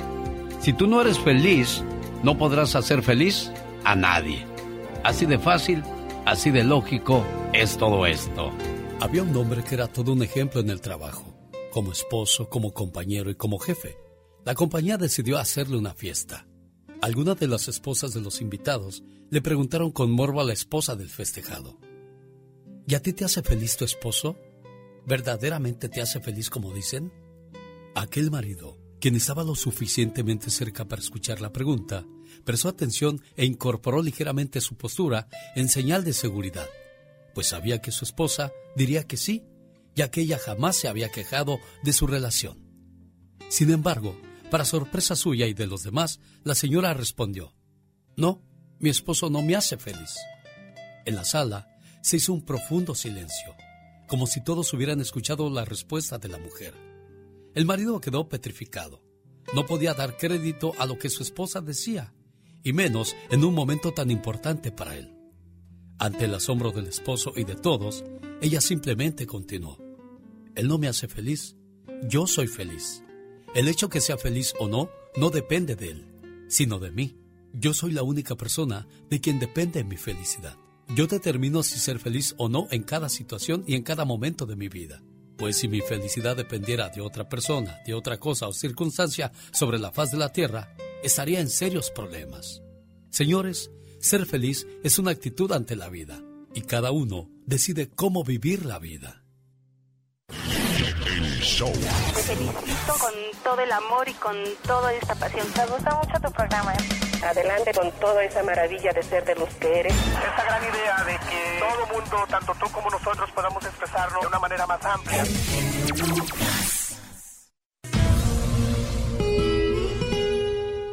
[0.69, 1.83] si tú no eres feliz,
[2.23, 3.51] no podrás hacer feliz
[3.85, 4.45] a nadie.
[5.03, 5.83] Así de fácil,
[6.27, 8.51] así de lógico es todo esto.
[9.01, 11.35] Había un hombre que era todo un ejemplo en el trabajo,
[11.73, 13.97] como esposo, como compañero y como jefe.
[14.45, 16.47] La compañía decidió hacerle una fiesta.
[17.01, 21.09] Algunas de las esposas de los invitados le preguntaron con morbo a la esposa del
[21.09, 21.79] festejado.
[22.87, 24.37] ¿Y a ti te hace feliz tu esposo?
[25.07, 27.11] ¿Verdaderamente te hace feliz como dicen?
[27.95, 32.05] Aquel marido, quien estaba lo suficientemente cerca para escuchar la pregunta,
[32.45, 36.67] prestó atención e incorporó ligeramente su postura en señal de seguridad,
[37.35, 39.45] pues sabía que su esposa diría que sí,
[39.95, 42.59] ya que ella jamás se había quejado de su relación.
[43.49, 44.17] Sin embargo,
[44.51, 47.55] para sorpresa suya y de los demás, la señora respondió,
[48.17, 48.43] No,
[48.79, 50.17] mi esposo no me hace feliz.
[51.05, 51.69] En la sala
[52.03, 53.55] se hizo un profundo silencio,
[54.07, 56.88] como si todos hubieran escuchado la respuesta de la mujer.
[57.59, 59.03] El marido quedó petrificado.
[59.53, 62.15] No podía dar crédito a lo que su esposa decía,
[62.63, 65.13] y menos en un momento tan importante para él.
[65.99, 68.05] Ante el asombro del esposo y de todos,
[68.41, 69.77] ella simplemente continuó.
[70.55, 71.57] Él no me hace feliz,
[72.09, 73.03] yo soy feliz.
[73.57, 77.17] El hecho que sea feliz o no no depende de él, sino de mí.
[77.53, 80.57] Yo soy la única persona de quien depende mi felicidad.
[80.95, 84.55] Yo determino si ser feliz o no en cada situación y en cada momento de
[84.55, 85.03] mi vida.
[85.39, 89.93] Pues si mi felicidad dependiera de otra persona, de otra cosa o circunstancia sobre la
[89.93, 90.75] faz de la tierra,
[91.05, 92.61] estaría en serios problemas.
[93.11, 93.71] Señores,
[94.01, 96.21] ser feliz es una actitud ante la vida
[96.55, 99.18] y cada uno decide cómo vivir la vida.
[101.49, 101.73] Show.
[101.73, 104.37] Te felicito con todo el amor y con
[104.67, 105.47] toda esta pasión.
[105.57, 106.75] Me gusta mucho tu programa.
[107.25, 109.95] Adelante con toda esa maravilla de ser de los que eres.
[109.95, 114.39] Esta gran idea de que todo mundo, tanto tú como nosotros, podamos expresarnos de una
[114.39, 115.25] manera más amplia.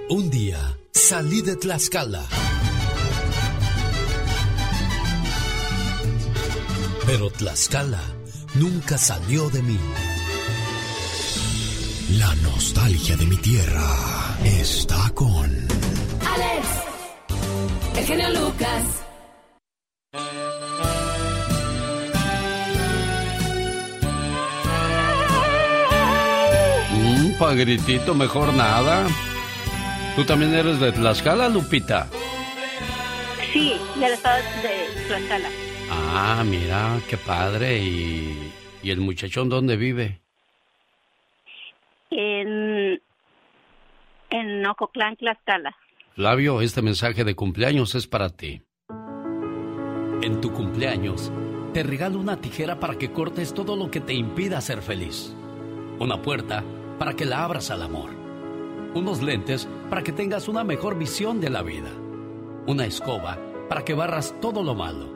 [0.10, 2.24] Un día salí de Tlaxcala.
[7.06, 8.02] Pero Tlaxcala
[8.56, 9.80] nunca salió de mí.
[12.20, 13.88] La nostalgia de mi tierra
[14.44, 15.46] está con...
[16.34, 16.68] Alex,
[17.98, 18.84] el genio Lucas.
[26.94, 29.08] Un pagritito, mejor nada.
[30.16, 32.08] ¿Tú también eres de Tlaxcala, Lupita?
[33.52, 35.50] Sí, del estado de Tlaxcala.
[35.90, 37.80] Ah, mira, qué padre.
[37.80, 38.54] ¿Y,
[38.84, 40.25] y el muchachón dónde vive?
[42.18, 43.02] En,
[44.30, 45.76] en Ococlán, Tlaxcala.
[46.14, 48.62] Flavio, este mensaje de cumpleaños es para ti.
[50.22, 51.30] En tu cumpleaños,
[51.74, 55.36] te regalo una tijera para que cortes todo lo que te impida ser feliz.
[56.00, 56.64] Una puerta
[56.98, 58.12] para que la abras al amor.
[58.94, 61.92] Unos lentes para que tengas una mejor visión de la vida.
[62.66, 63.38] Una escoba
[63.68, 65.14] para que barras todo lo malo.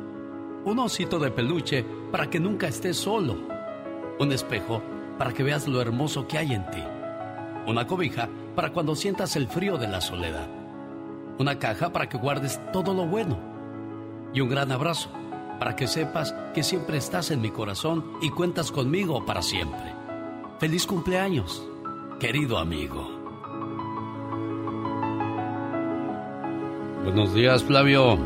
[0.65, 3.37] Un osito de peluche para que nunca estés solo.
[4.19, 4.83] Un espejo
[5.19, 6.81] para que veas lo hermoso que hay en ti.
[7.67, 10.47] Una cobija para cuando sientas el frío de la soledad.
[11.37, 13.37] Una caja para que guardes todo lo bueno.
[14.33, 15.09] Y un gran abrazo
[15.59, 19.93] para que sepas que siempre estás en mi corazón y cuentas conmigo para siempre.
[20.57, 21.67] Feliz cumpleaños,
[22.17, 23.11] querido amigo.
[27.03, 28.17] Buenos días, Flavio.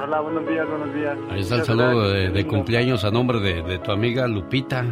[0.00, 1.18] Hola, buenos días, buenos días.
[1.30, 4.86] Ahí está el saludo de, cumpleaños a nombre de, de tu amiga Lupita.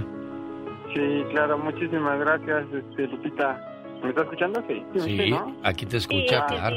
[0.95, 3.59] Sí, claro, muchísimas gracias, este, Lupita.
[4.03, 4.63] ¿Me está escuchando?
[4.67, 4.85] Sí.
[4.99, 5.55] Sí, ¿no?
[5.63, 6.77] aquí te escucha, claro.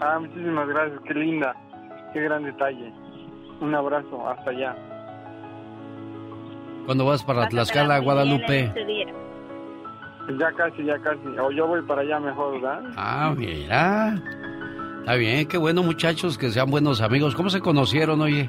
[0.00, 1.54] Ah, muchísimas gracias, qué linda,
[2.12, 2.92] qué gran detalle.
[3.60, 4.76] Un abrazo, hasta allá.
[6.86, 8.64] ¿Cuándo vas para Tlaxcala, Guadalupe?
[8.64, 9.06] este.
[10.38, 11.20] Ya casi, ya casi.
[11.38, 12.82] O yo voy para allá mejor, ¿verdad?
[12.96, 14.14] Ah, mira.
[15.00, 17.34] Está bien, qué bueno muchachos, que sean buenos amigos.
[17.34, 18.48] ¿Cómo se conocieron, oye?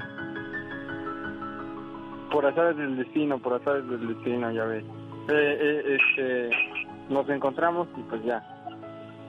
[2.36, 4.84] Por azares del destino, por azares del destino, ya ves.
[5.30, 6.50] Eh, eh, este,
[7.08, 8.44] nos encontramos y pues ya.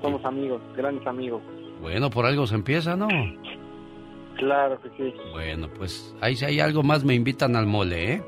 [0.02, 1.40] Somos amigos, grandes amigos.
[1.80, 3.06] Bueno, por algo se empieza, ¿no?
[4.34, 5.14] Claro que sí.
[5.30, 8.22] Bueno, pues ahí si hay algo más me invitan al mole, ¿eh?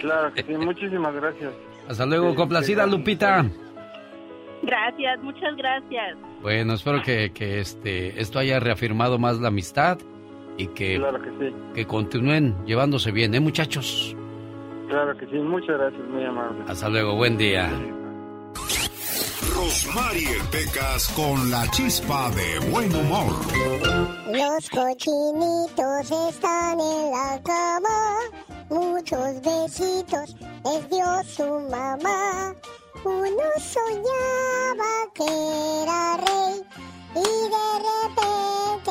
[0.00, 1.52] Claro que sí, muchísimas gracias.
[1.88, 3.46] Hasta luego, complacida Lupita.
[4.64, 6.18] Gracias, muchas gracias.
[6.42, 9.96] Bueno, espero que, que este, esto haya reafirmado más la amistad
[10.62, 11.54] y que, Claro que sí.
[11.74, 14.14] que continúen llevándose bien, ¿eh, muchachos?
[14.88, 16.64] Claro que sí, muchas gracias, muy amable.
[16.68, 17.70] Hasta luego, buen día.
[19.54, 23.32] Rosmarie Pecas con la chispa de buen humor.
[24.26, 28.16] Los cochinitos están en la cama,
[28.70, 32.54] muchos besitos les dio su mamá.
[33.04, 36.62] Uno soñaba que era rey
[37.16, 38.89] y de repente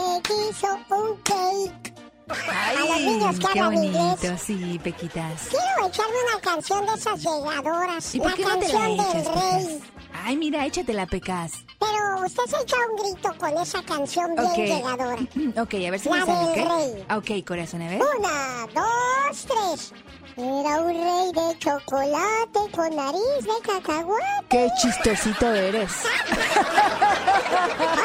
[0.64, 1.94] un cake.
[2.30, 4.42] a los niños que qué hablan bonito, inglés.
[4.42, 5.48] sí, Pequitas.
[5.50, 8.16] Quiero echarme una canción de esas llegadoras.
[8.16, 9.66] ¿Y por la qué no te la canción del echas, rey.
[9.80, 9.90] Pecas?
[10.26, 11.52] Ay, mira, échatela, Pecas.
[11.80, 14.56] Pero usted se echa un grito con esa canción bien Ok.
[14.58, 15.16] llegadora.
[15.62, 18.02] Ok, a ver si La me sale, del Ok, corazón, a ver.
[18.18, 19.94] Una, dos, tres.
[20.42, 24.46] Era un rey de chocolate con nariz de cacahuate.
[24.48, 25.92] Qué chistosito eres.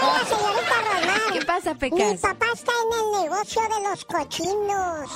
[0.02, 1.32] Oiga, señorita Román.
[1.32, 2.20] ¿Qué pasa, Mi Pecas?
[2.20, 5.10] papá está en el negocio de los cochinos.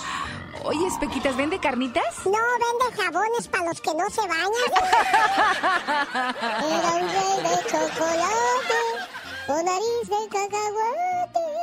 [0.62, 2.04] Oye, Pequitas, ¿vende carnitas?
[2.24, 4.72] No, vende jabones para los que no se bañan.
[6.70, 8.80] Era un rey de chocolate
[9.48, 11.57] con nariz de cacahuate.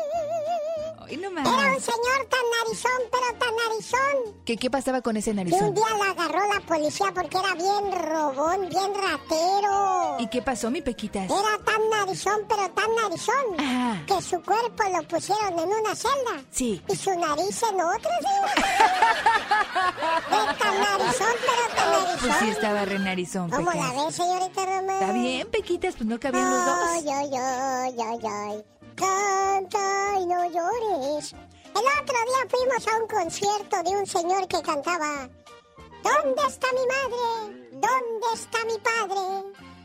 [1.07, 4.35] Ay, no Era un señor tan narizón, pero tan narizón.
[4.45, 5.73] ¿Qué, ¿Qué pasaba con ese Que un narizón?
[5.73, 10.17] día la agarró la policía porque era bien robón, bien ratero.
[10.19, 11.25] ¿Y qué pasó, mi Pequitas?
[11.25, 16.43] Era tan narizón, pero tan narizón, que su cuerpo lo pusieron en una celda.
[16.51, 16.81] Sí.
[16.87, 18.61] Y su nariz en otra, ¿sí?
[20.59, 22.19] Tan narizón, pero tan narizón.
[22.21, 24.05] Pues sí, estaba re narizón, ¿Cómo la Pecas.
[24.05, 24.89] ve, señorita Román?
[25.01, 26.75] Está bien, Pequitas, pues no cabían los dos.
[26.91, 28.65] Ay, ay, ay, ay, ay.
[28.95, 31.33] Canta y no llores.
[31.33, 35.29] El otro día fuimos a un concierto de un señor que cantaba
[36.05, 37.17] ¿Dónde está mi madre?
[37.71, 39.21] ¿Dónde está mi padre?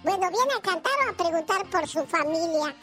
[0.02, 2.74] Bueno, ¿viene a cantar o a preguntar por su familia?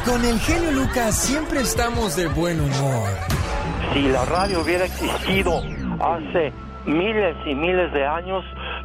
[0.06, 3.10] Con el genio Lucas siempre estamos de buen humor.
[3.92, 5.58] Si la radio hubiera existido
[6.00, 6.54] hace
[6.86, 8.42] miles y miles de años,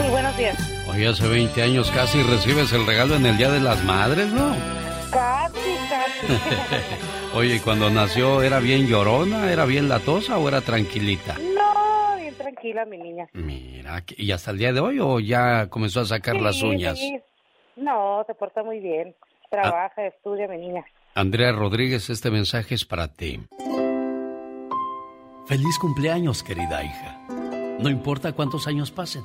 [0.00, 0.86] Sí, buenos días.
[0.88, 4.54] Hoy hace 20 años casi recibes el regalo en el Día de las Madres, ¿no?
[5.12, 6.32] Casi, casi.
[7.36, 11.36] Oye, ¿y cuando nació era bien llorona, era bien latosa o era tranquilita?
[11.54, 13.28] no, bien tranquila, mi niña.
[13.32, 16.98] Mira, ¿y hasta el día de hoy o ya comenzó a sacar las uñas?
[16.98, 17.18] sí.
[17.76, 19.14] No, se porta muy bien.
[19.50, 20.84] Trabaja, estudia, mi niña.
[21.14, 23.40] Andrea Rodríguez, este mensaje es para ti.
[25.46, 27.18] Feliz cumpleaños, querida hija.
[27.78, 29.24] No importa cuántos años pasen,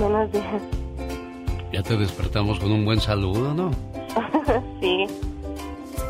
[0.00, 0.62] Buenos días.
[1.72, 3.70] Ya te despertamos con un buen saludo, ¿no?
[4.80, 5.06] sí.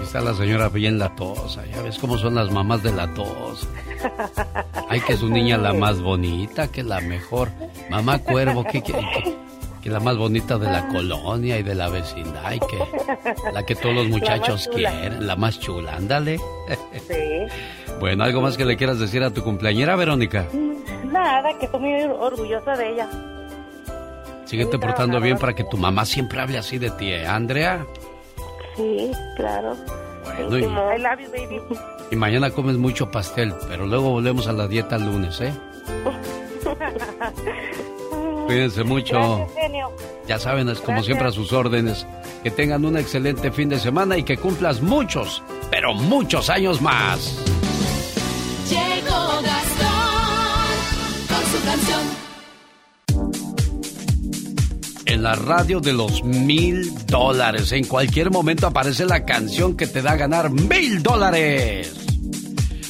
[0.03, 1.65] Está la señora bien latosa.
[1.67, 3.69] Ya ves cómo son las mamás de la tos.
[4.89, 7.49] Ay, que su niña la más bonita, que la mejor.
[7.91, 9.51] Mamá Cuervo, que, que, que-
[9.83, 12.53] que la más bonita de la colonia y de la vecindad.
[12.53, 12.79] Y que
[13.53, 15.27] la que todos los muchachos quieren.
[15.27, 16.39] La más chula, ándale.
[17.09, 17.15] Sí.
[18.01, 20.47] Bueno, ¿algo más que le quieras decir a tu cumpleañera, Verónica?
[21.05, 23.09] Nada, que estoy muy orgullosa de ella.
[24.51, 27.87] Síguete portando bien para que tu mamá siempre hable así de ti, ¿eh, Andrea?
[28.75, 29.77] Sí, claro.
[30.25, 31.63] Bueno, y, I love you, baby.
[32.11, 35.53] y mañana comes mucho pastel, pero luego volvemos a la dieta el lunes, ¿eh?
[38.47, 39.15] Cuídense mucho.
[39.21, 39.93] Gracias, genio.
[40.27, 41.07] Ya saben, es como Gracias.
[41.07, 42.05] siempre a sus órdenes.
[42.43, 47.39] Que tengan un excelente fin de semana y que cumplas muchos, pero muchos años más.
[48.69, 52.00] Llegó Gastón con su canción.
[55.21, 57.73] La radio de los mil dólares.
[57.73, 61.93] En cualquier momento aparece la canción que te da a ganar mil dólares.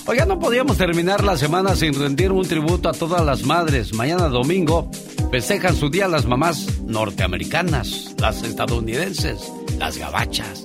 [0.06, 3.92] Oiga, no podíamos terminar la semana sin rendir un tributo a todas las madres.
[3.94, 4.88] Mañana domingo
[5.32, 9.50] festejan su día las mamás norteamericanas, las estadounidenses,
[9.80, 10.64] las gabachas.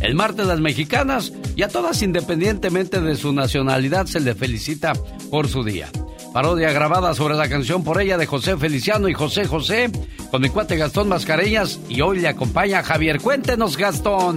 [0.00, 4.92] El martes las mexicanas y a todas independientemente de su nacionalidad se le felicita
[5.30, 5.88] por su día.
[6.36, 9.90] Parodia grabada sobre la canción por ella de José Feliciano y José José
[10.30, 13.22] con mi cuate Gastón Mascareñas y hoy le acompaña Javier.
[13.22, 14.36] Cuéntenos Gastón.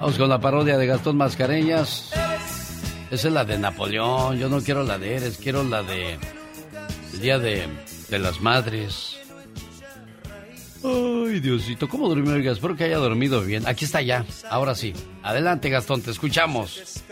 [0.00, 2.10] Vamos con la parodia de Gastón Mascareñas.
[3.12, 4.40] Esa es la de Napoleón.
[4.40, 6.18] Yo no quiero la de Eres, quiero la de.
[7.12, 7.68] El Día de,
[8.08, 9.09] de las Madres.
[10.82, 12.32] Ay, Diosito, ¿cómo durmió?
[12.34, 13.66] Oiga, espero que haya dormido bien.
[13.66, 14.94] Aquí está ya, ahora sí.
[15.22, 17.02] Adelante, Gastón, te escuchamos.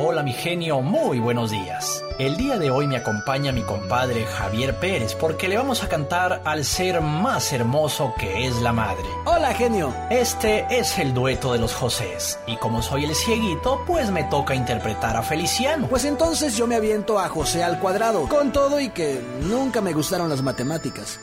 [0.00, 2.02] Hola mi genio, muy buenos días.
[2.18, 6.42] El día de hoy me acompaña mi compadre Javier Pérez porque le vamos a cantar
[6.44, 9.04] al ser más hermoso que es la madre.
[9.24, 9.94] Hola genio.
[10.10, 14.54] Este es el dueto de los Josés y como soy el cieguito pues me toca
[14.54, 15.88] interpretar a Feliciano.
[15.88, 19.92] Pues entonces yo me aviento a José al cuadrado, con todo y que nunca me
[19.92, 21.20] gustaron las matemáticas.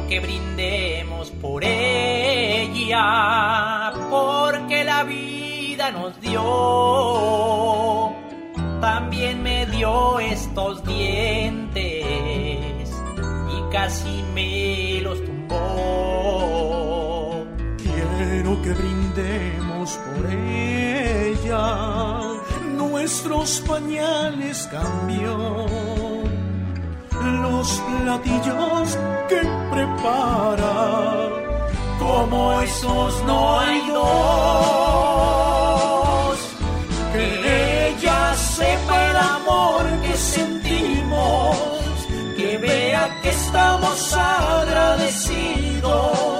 [0.00, 3.02] Quiero que brindemos por ella,
[4.10, 6.40] porque la vida nos dio.
[8.80, 12.04] También me dio estos dientes
[13.52, 15.58] y casi me los tumbó.
[17.78, 21.66] Quiero que brindemos por ella.
[22.76, 26.09] Nuestros pañales cambió.
[27.20, 28.98] Los platillos
[29.28, 29.40] que
[29.70, 31.28] prepara.
[31.98, 33.98] Como esos no hay dos.
[37.12, 41.56] Que ella sepa el amor que sentimos.
[42.36, 46.39] Que vea que estamos agradecidos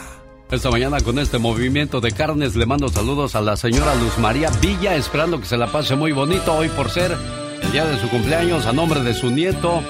[0.51, 4.49] Esta mañana con este movimiento de carnes le mando saludos a la señora Luz María
[4.61, 7.15] Villa, esperando que se la pase muy bonito hoy por ser
[7.63, 9.81] el día de su cumpleaños a nombre de su nieto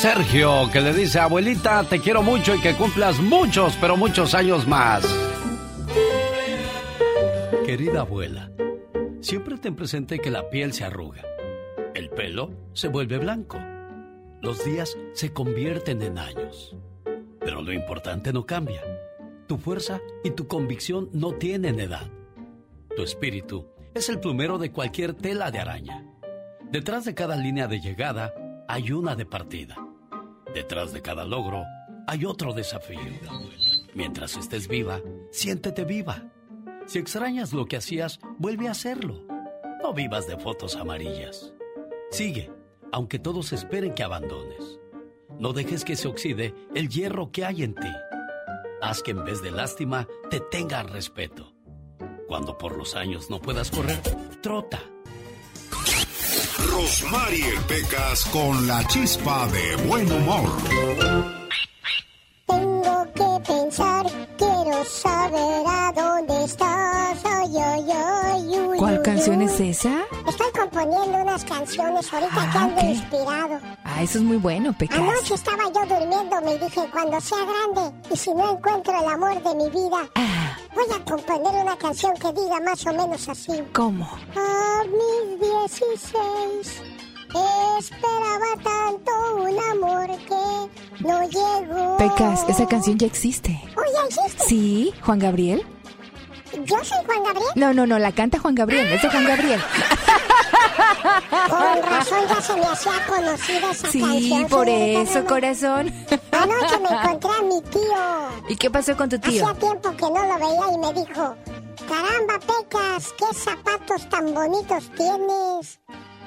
[0.00, 4.64] Sergio, que le dice, abuelita, te quiero mucho y que cumplas muchos, pero muchos años
[4.68, 5.04] más.
[7.66, 8.52] Querida abuela,
[9.20, 11.24] siempre ten presente que la piel se arruga,
[11.96, 13.58] el pelo se vuelve blanco,
[14.40, 16.76] los días se convierten en años,
[17.48, 18.82] pero lo importante no cambia.
[19.46, 22.06] Tu fuerza y tu convicción no tienen edad.
[22.94, 26.04] Tu espíritu es el plumero de cualquier tela de araña.
[26.70, 28.34] Detrás de cada línea de llegada
[28.68, 29.78] hay una de partida.
[30.52, 31.64] Detrás de cada logro
[32.06, 33.00] hay otro desafío.
[33.94, 36.30] Mientras estés viva, siéntete viva.
[36.84, 39.24] Si extrañas lo que hacías, vuelve a hacerlo.
[39.82, 41.54] No vivas de fotos amarillas.
[42.10, 42.52] Sigue,
[42.92, 44.77] aunque todos esperen que abandones.
[45.38, 47.92] No dejes que se oxide el hierro que hay en ti.
[48.80, 51.52] Haz que en vez de lástima te tengan respeto.
[52.26, 54.00] Cuando por los años no puedas correr,
[54.42, 54.80] trota.
[56.70, 60.48] Rosmarie Pecas con la chispa de buen humor.
[62.46, 64.06] Tengo que pensar,
[64.36, 67.18] quiero saber a dónde estás.
[67.24, 69.44] Ay, ay, ay, uy, ¿Cuál uy, canción uy.
[69.44, 70.02] es esa?
[70.26, 73.60] Estoy componiendo unas canciones ahorita que ando inspirado.
[73.90, 74.98] Ah, eso es muy bueno, Pecas.
[74.98, 79.42] Anoche estaba yo durmiendo, me dije, cuando sea grande y si no encuentro el amor
[79.42, 80.08] de mi vida,
[80.74, 83.52] voy a componer una canción que diga más o menos así.
[83.72, 84.04] ¿Cómo?
[84.36, 86.82] A mis 16
[87.78, 91.96] esperaba tanto un amor que no llegó.
[91.96, 93.58] Pecas, esa canción ya existe.
[93.76, 94.44] ¿Oh, ya existe?
[94.44, 94.94] ¿Sí?
[95.02, 95.64] ¿Juan Gabriel?
[96.64, 97.48] ¿Yo soy Juan Gabriel?
[97.54, 99.60] No, no, no, la canta Juan Gabriel, es de Juan Gabriel.
[101.48, 104.48] Con razón ya se me hacía conocida esa Sí, canción.
[104.48, 105.94] por señorita eso, corazón.
[106.32, 108.48] Anoche me encontré a mi tío.
[108.48, 109.44] ¿Y qué pasó con tu tío?
[109.46, 111.36] Hacía tiempo que no lo veía y me dijo,
[111.88, 115.80] caramba, Pecas, qué zapatos tan bonitos tienes.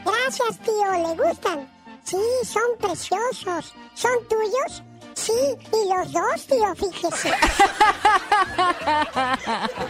[0.05, 1.69] Gracias, tío, ¿le gustan?
[2.03, 3.73] Sí, son preciosos.
[3.93, 4.83] ¿Son tuyos?
[5.21, 5.33] Sí,
[5.71, 7.29] y los dos, tío, fíjese.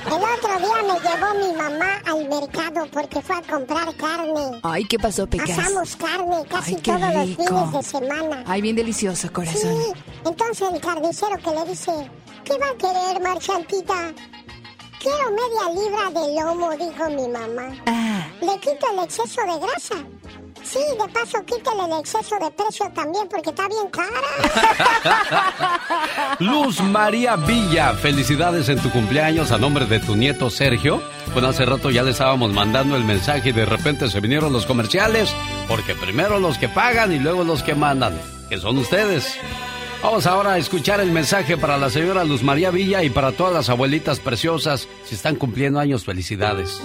[0.07, 4.59] El otro día me llevó mi mamá al mercado porque fue a comprar carne.
[4.63, 5.57] Ay, ¿qué pasó, Pecas?
[5.57, 8.43] Asamos carne casi Ay, todos los fines de semana.
[8.45, 9.61] Ay, bien delicioso, corazón.
[9.61, 9.93] Sí,
[10.25, 11.93] entonces el carnicero que le dice,
[12.43, 14.13] ¿qué va a querer, marchantita?
[14.99, 17.73] Quiero media libra de lomo, dijo mi mamá.
[17.87, 18.27] Ah.
[18.41, 19.95] Le quito el exceso de grasa.
[20.63, 24.21] Sí, de paso quítale el exceso de precio también porque está bien cara.
[26.39, 31.01] Luz María Villa, felicidades en tu cumpleaños a nombre de tu nieto Sergio.
[31.33, 34.65] Bueno, hace rato ya le estábamos mandando el mensaje y de repente se vinieron los
[34.65, 35.33] comerciales,
[35.67, 39.37] porque primero los que pagan y luego los que mandan, que son ustedes.
[40.03, 43.53] Vamos ahora a escuchar el mensaje para la señora Luz María Villa y para todas
[43.53, 44.87] las abuelitas preciosas.
[45.05, 46.81] Si están cumpliendo años, felicidades.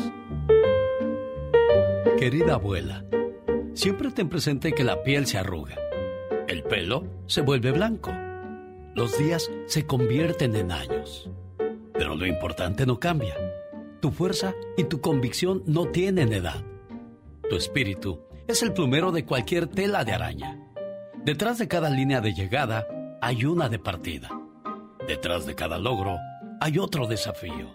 [2.18, 3.04] Querida abuela,
[3.76, 5.76] siempre ten presente que la piel se arruga,
[6.48, 8.10] el pelo se vuelve blanco,
[8.94, 11.30] los días se convierten en años.
[11.92, 13.36] Pero lo importante no cambia.
[14.00, 16.64] Tu fuerza y tu convicción no tienen edad.
[17.48, 20.58] Tu espíritu es el plumero de cualquier tela de araña.
[21.24, 22.86] Detrás de cada línea de llegada
[23.20, 24.30] hay una de partida.
[25.06, 26.16] Detrás de cada logro
[26.60, 27.74] hay otro desafío.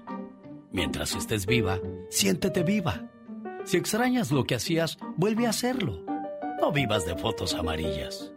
[0.72, 1.80] Mientras estés viva,
[2.10, 3.11] siéntete viva.
[3.64, 6.04] Si extrañas lo que hacías, vuelve a hacerlo.
[6.60, 8.34] No vivas de fotos amarillas.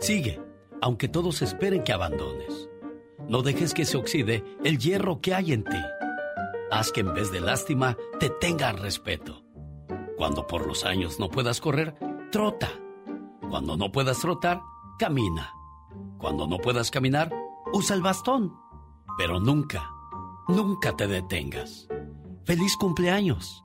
[0.00, 0.40] Sigue,
[0.80, 2.68] aunque todos esperen que abandones.
[3.28, 5.80] No dejes que se oxide el hierro que hay en ti.
[6.70, 9.44] Haz que en vez de lástima te tengan respeto.
[10.16, 11.94] Cuando por los años no puedas correr,
[12.30, 12.70] trota.
[13.48, 14.60] Cuando no puedas trotar,
[14.98, 15.52] camina.
[16.18, 17.32] Cuando no puedas caminar,
[17.72, 18.54] usa el bastón.
[19.18, 19.90] Pero nunca,
[20.48, 21.88] nunca te detengas.
[22.44, 23.62] Feliz cumpleaños,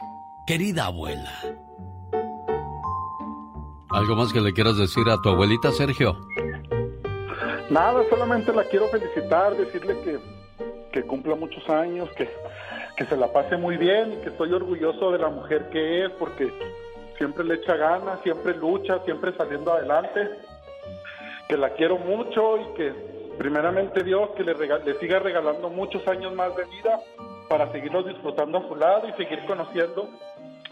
[0.48, 1.30] querida abuela.
[3.90, 6.18] ¿Algo más que le quieras decir a tu abuelita, Sergio?
[7.70, 10.20] Nada, solamente la quiero felicitar, decirle que,
[10.94, 12.30] que cumpla muchos años, que,
[12.96, 16.12] que se la pase muy bien y que estoy orgulloso de la mujer que es,
[16.12, 16.50] porque
[17.18, 20.30] siempre le echa ganas, siempre lucha, siempre saliendo adelante,
[21.50, 22.94] que la quiero mucho y que
[23.38, 24.56] primeramente Dios que le,
[25.00, 27.00] siga regalando muchos años más de vida
[27.50, 30.10] para seguirlos disfrutando a su lado y seguir conociendo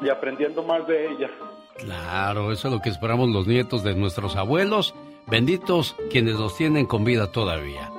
[0.02, 1.30] y aprendiendo más de ella.
[1.78, 4.94] Claro, eso es lo que esperamos los nietos de nuestros abuelos.
[5.28, 7.92] Benditos quienes los tienen con vida todavía.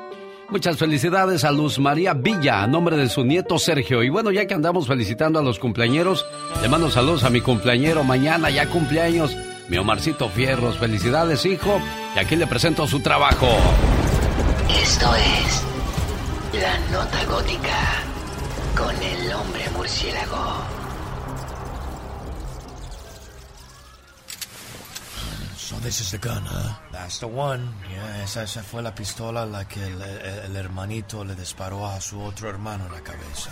[0.49, 4.05] Muchas felicidades a Luz María Villa a nombre de su nieto Sergio.
[4.05, 6.25] Y bueno, ya que andamos felicitando a los cumpleañeros,
[6.63, 9.37] le mando saludos a mi cumpleañero mañana, ya cumpleaños,
[9.69, 10.79] mi Omarcito Fierros.
[10.79, 11.81] Felicidades, hijo.
[12.15, 13.49] Y aquí le presento su trabajo.
[14.81, 15.65] Esto es
[16.61, 18.05] La Nota Gótica
[18.77, 20.76] con el hombre murciélago.
[25.67, 26.79] So this is the gun, huh?
[26.93, 27.69] That's the one.
[27.91, 31.85] Yeah, esa, esa fue la pistola a la que el, el- el hermanito le disparó
[31.87, 33.51] a su otro hermano en la cabeza.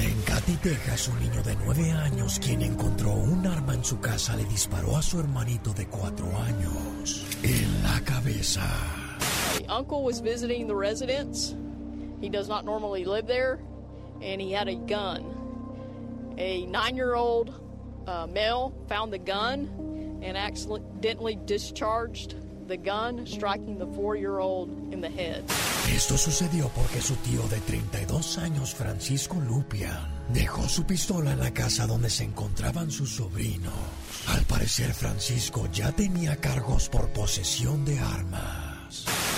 [0.00, 4.36] En Katy, Texas, un niño de nueve años quien encontró un arma en su casa
[4.36, 8.62] le disparó a su hermanito de cuatro años en la cabeza.
[9.58, 11.56] My uncle was visiting the residence.
[12.20, 13.58] He does not normally live there,
[14.22, 15.24] and he had a gun.
[16.38, 17.50] A nine year old
[18.06, 19.68] uh, male found the gun
[20.22, 22.34] and accidentally discharged
[22.68, 25.44] the gun, striking the four year old in the head.
[25.94, 29.96] Esto sucedió porque su tío de 32 años, Francisco Lupian,
[30.32, 33.72] dejó su pistola en la casa donde se encontraban sus sobrinos.
[34.28, 38.65] Al parecer, Francisco ya tenía cargos por posesión de armas.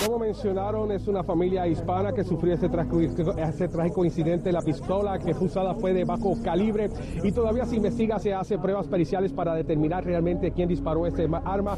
[0.04, 3.00] Como mencionaron, es una familia hispana que sufrió ese, trágico-
[3.36, 4.52] ese trágico incidente.
[4.52, 6.88] La pistola que fue usada fue de bajo calibre
[7.24, 11.42] y todavía se investiga, se hace pruebas periciales para determinar realmente quién disparó este ma-
[11.44, 11.76] arma.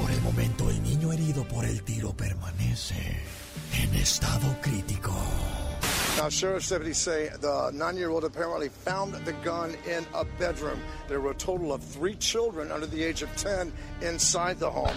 [0.00, 2.94] Por el momento, el niño herido por el tiro permanece
[3.82, 5.12] en estado crítico.
[6.16, 10.78] Now, sheriff's deputies say the nine-year-old apparently found the gun in a bedroom.
[11.08, 13.70] There were a total of three children under the age of 10
[14.02, 14.96] inside the home.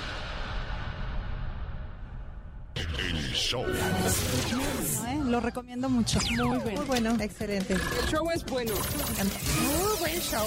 [3.34, 3.66] Show.
[3.66, 5.20] ¿eh?
[5.26, 6.20] Lo recomiendo mucho.
[6.30, 6.62] Muy bueno.
[6.64, 7.18] Muy bueno.
[7.20, 7.74] Excelente.
[7.74, 8.74] El show es bueno.
[8.74, 10.46] Muy buen show.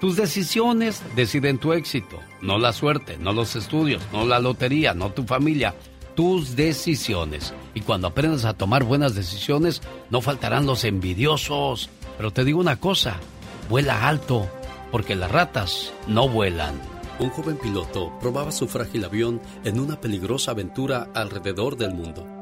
[0.00, 5.10] Tus decisiones deciden tu éxito, no la suerte, no los estudios, no la lotería, no
[5.10, 5.74] tu familia.
[6.14, 7.52] Tus decisiones.
[7.74, 11.90] Y cuando aprendas a tomar buenas decisiones, no faltarán los envidiosos.
[12.16, 13.16] Pero te digo una cosa,
[13.68, 14.48] vuela alto,
[14.92, 16.80] porque las ratas no vuelan.
[17.18, 22.33] Un joven piloto probaba su frágil avión en una peligrosa aventura alrededor del mundo.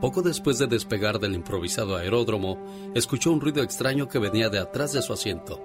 [0.00, 2.58] Poco después de despegar del improvisado aeródromo,
[2.94, 5.62] escuchó un ruido extraño que venía de atrás de su asiento.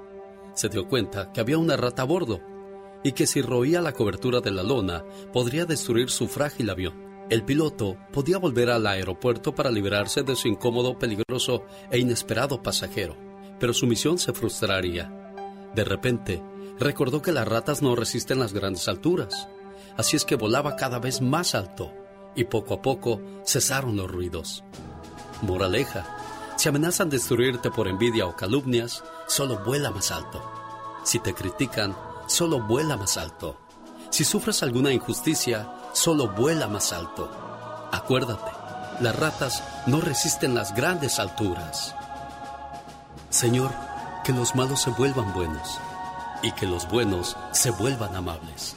[0.53, 2.41] Se dio cuenta que había una rata a bordo
[3.01, 7.05] y que si roía la cobertura de la lona podría destruir su frágil avión.
[7.29, 13.15] El piloto podía volver al aeropuerto para librarse de su incómodo, peligroso e inesperado pasajero,
[13.57, 15.33] pero su misión se frustraría.
[15.73, 16.41] De repente,
[16.77, 19.47] recordó que las ratas no resisten las grandes alturas,
[19.95, 21.91] así es que volaba cada vez más alto
[22.35, 24.63] y poco a poco cesaron los ruidos.
[25.41, 26.05] Moraleja,
[26.57, 30.41] si amenazan destruirte por envidia o calumnias, solo vuela más alto.
[31.03, 31.95] Si te critican,
[32.27, 33.57] solo vuela más alto.
[34.09, 37.29] Si sufres alguna injusticia, solo vuela más alto.
[37.91, 38.51] Acuérdate,
[39.01, 41.93] las ratas no resisten las grandes alturas.
[43.29, 43.71] Señor,
[44.23, 45.79] que los malos se vuelvan buenos
[46.41, 48.75] y que los buenos se vuelvan amables.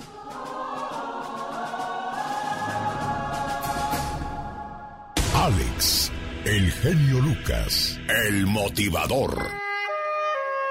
[5.41, 6.13] Alex,
[6.47, 9.47] el genio Lucas, el motivador.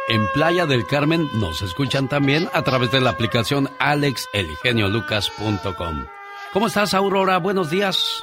[0.10, 6.06] En Playa del Carmen nos escuchan también a través de la aplicación alexelgeniolucas.com.
[6.52, 7.38] ¿Cómo estás, Aurora?
[7.38, 8.22] Buenos días.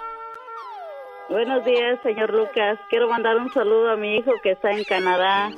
[1.30, 2.78] Buenos días, señor Lucas.
[2.90, 5.50] Quiero mandar un saludo a mi hijo que está en Canadá.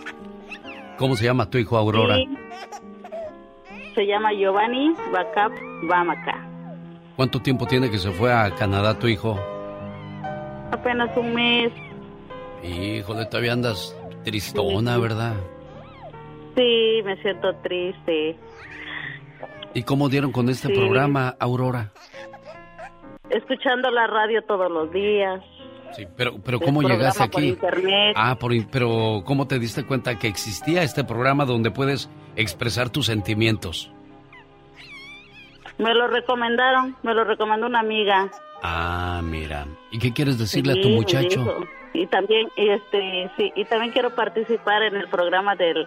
[0.99, 2.15] ¿Cómo se llama tu hijo, Aurora?
[2.15, 2.29] Sí.
[3.97, 5.51] Se llama Giovanni Bacap
[5.83, 6.49] Bamaca.
[7.17, 9.37] ¿Cuánto tiempo tiene que se fue a Canadá tu hijo?
[10.73, 11.73] Apenas un mes.
[12.63, 15.35] Híjole, todavía andas tristona, ¿verdad?
[16.57, 18.37] Sí, me siento triste.
[19.75, 20.75] ¿Y cómo dieron con este Sí.
[20.75, 21.93] programa, Aurora?
[23.31, 25.43] Escuchando la radio todos los días.
[25.93, 27.49] Sí, pero, pero ¿cómo llegaste programa por aquí?
[27.49, 28.15] internet.
[28.17, 33.07] Ah, por, pero ¿cómo te diste cuenta que existía este programa donde puedes expresar tus
[33.07, 33.91] sentimientos?
[35.79, 38.31] Me lo recomendaron, me lo recomendó una amiga.
[38.63, 39.67] Ah, mira.
[39.91, 41.67] ¿Y qué quieres decirle Sí, a tu muchacho?
[41.93, 45.87] Y también, este, sí, y también quiero participar en el programa del,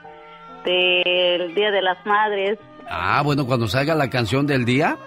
[0.65, 2.57] del Día de las Madres.
[2.89, 4.97] Ah, bueno, cuando salga la canción del día,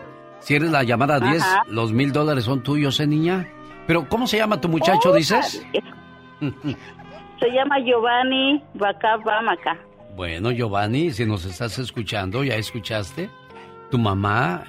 [0.41, 1.63] si eres la llamada 10, Ajá.
[1.69, 3.49] los mil dólares son tuyos, ¿eh, niña?
[3.87, 5.67] Pero, ¿cómo se llama tu muchacho, Oh, dices?
[7.41, 9.77] Se llama Giovanni Bacabamaca.
[10.15, 13.31] Bueno, Giovanni, si nos estás escuchando, ya escuchaste,
[13.91, 14.63] tu mamá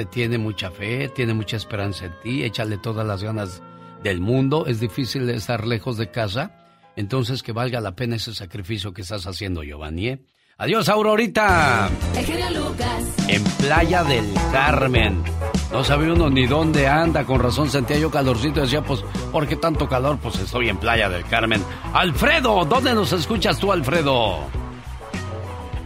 [0.00, 3.60] te tiene mucha fe, tiene mucha esperanza en ti, échale todas las ganas
[4.02, 6.52] del mundo, es difícil estar lejos de casa,
[6.96, 10.08] entonces que valga la pena ese sacrificio que estás haciendo, Giovanni.
[10.08, 10.20] ¿eh?
[10.56, 11.90] Adiós, Aurorita.
[12.16, 13.14] El genio Lucas.
[13.28, 15.22] En Playa del Carmen.
[15.70, 19.46] No sabe uno ni dónde anda, con razón sentía yo calorcito y decía, pues, ¿por
[19.46, 20.18] qué tanto calor?
[20.18, 21.62] Pues estoy en Playa del Carmen.
[21.92, 24.38] Alfredo, ¿dónde nos escuchas tú, Alfredo?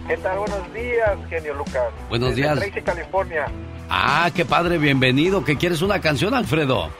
[0.06, 0.38] ¿Qué tal?
[0.38, 1.92] Buenos días, genio Lucas.
[2.08, 2.58] Buenos Desde días.
[2.60, 3.46] Tracy, California.
[3.88, 5.44] Ah, qué padre, bienvenido.
[5.44, 6.90] ¿Qué quieres una canción, Alfredo?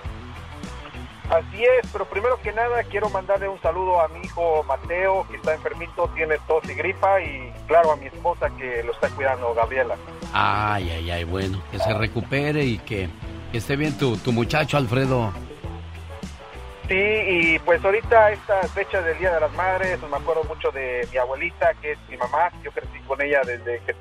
[1.31, 5.37] Así es, pero primero que nada quiero mandarle un saludo a mi hijo Mateo, que
[5.37, 9.55] está enfermito, tiene tos y gripa, y claro, a mi esposa que lo está cuidando,
[9.55, 9.97] Gabriela.
[10.35, 13.09] Ay, ay, ay, bueno, que se recupere y que,
[13.51, 15.33] que esté bien tu, tu muchacho, Alfredo.
[16.89, 21.09] Sí, y pues ahorita estas fechas del Día de las Madres, me acuerdo mucho de
[21.11, 23.95] mi abuelita, que es mi mamá, yo crecí con ella desde que,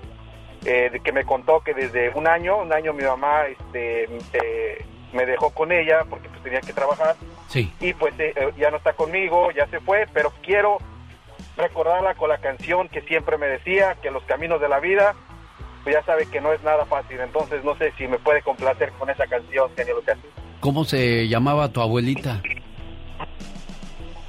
[0.66, 4.04] eh, de que me contó que desde un año, un año mi mamá este,
[4.34, 7.16] eh, me dejó con ella porque pues tenía que trabajar.
[7.48, 7.72] Sí.
[7.80, 10.80] Y pues eh, eh, ya no está conmigo, ya se fue, pero quiero
[11.56, 15.14] recordarla con la canción que siempre me decía, que los caminos de la vida,
[15.84, 18.92] pues ya sabe que no es nada fácil, entonces no sé si me puede complacer
[18.94, 20.18] con esa canción, genio Lucas.
[20.60, 22.42] ¿Cómo se llamaba tu abuelita?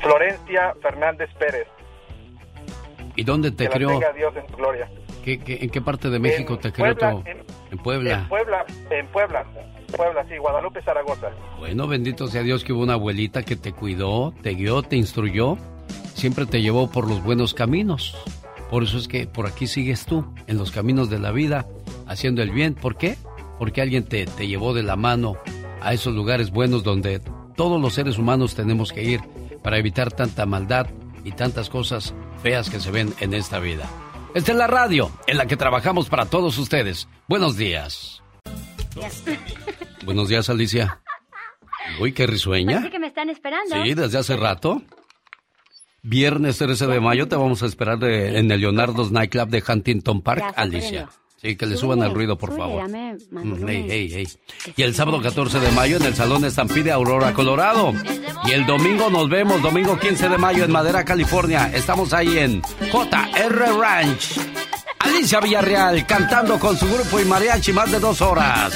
[0.01, 1.67] Florencia Fernández Pérez.
[3.17, 3.89] ¿Y dónde te que la crió?
[3.89, 4.91] tenga Dios en su gloria.
[5.25, 7.39] ¿Qué- qué- en qué parte de México te crió Puebla, tu- en-
[7.73, 8.13] En Puebla.
[8.21, 9.45] En Puebla, en Puebla,
[9.97, 11.31] Puebla, sí, Guadalupe, Zaragoza.
[11.59, 15.57] Bueno, bendito sea Dios que hubo una abuelita que te cuidó, te guió, te instruyó,
[16.15, 18.17] siempre te llevó por los buenos caminos.
[18.71, 21.67] Por eso es que por aquí sigues tú, en los caminos de la vida,
[22.07, 22.75] haciendo el bien.
[22.75, 23.17] ¿Por qué?
[23.59, 25.37] Porque alguien te, te llevó de la mano
[25.81, 27.21] a esos lugares buenos donde
[27.57, 29.21] todos los seres humanos tenemos que ir
[29.63, 30.89] para evitar tanta maldad
[31.25, 33.89] y tantas cosas feas que se ven en esta vida.
[34.35, 37.09] Esta es la radio en la que trabajamos para todos ustedes.
[37.29, 38.23] Buenos días.
[40.05, 41.01] Buenos días, Alicia.
[42.01, 42.77] Uy, qué risueña.
[42.79, 43.83] Parece que me están esperando.
[43.83, 44.83] Sí, desde hace rato.
[46.03, 50.21] Viernes 13 de mayo te vamos a esperar de- en el Leonardo's Nightclub de Huntington
[50.21, 51.09] Park, Alicia.
[51.45, 52.89] Sí, que le suban el ruido, por favor.
[54.77, 57.93] Y el sábado 14 de mayo en el Salón Estampide Aurora, Colorado.
[58.47, 61.71] Y el domingo nos vemos, domingo 15 de mayo en Madera, California.
[61.75, 64.41] Estamos ahí en JR Ranch.
[65.01, 68.73] Alicia Villarreal cantando con su grupo y mariachi más de dos horas.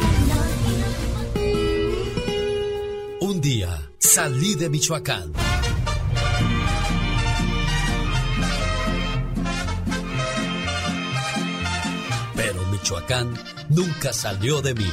[3.21, 5.31] Un día salí de Michoacán.
[12.35, 13.33] Pero Michoacán
[13.69, 14.91] nunca salió de mí.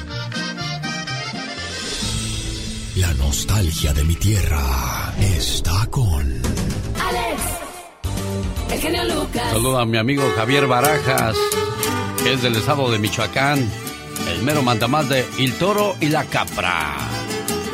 [2.94, 6.20] La nostalgia de mi tierra está con...
[6.22, 7.42] Alex,
[8.70, 9.50] el genio Lucas.
[9.50, 11.36] Saluda a mi amigo Javier Barajas,
[12.22, 13.68] que es del estado de Michoacán,
[14.30, 16.96] el mero mandamás de El Toro y la Capra.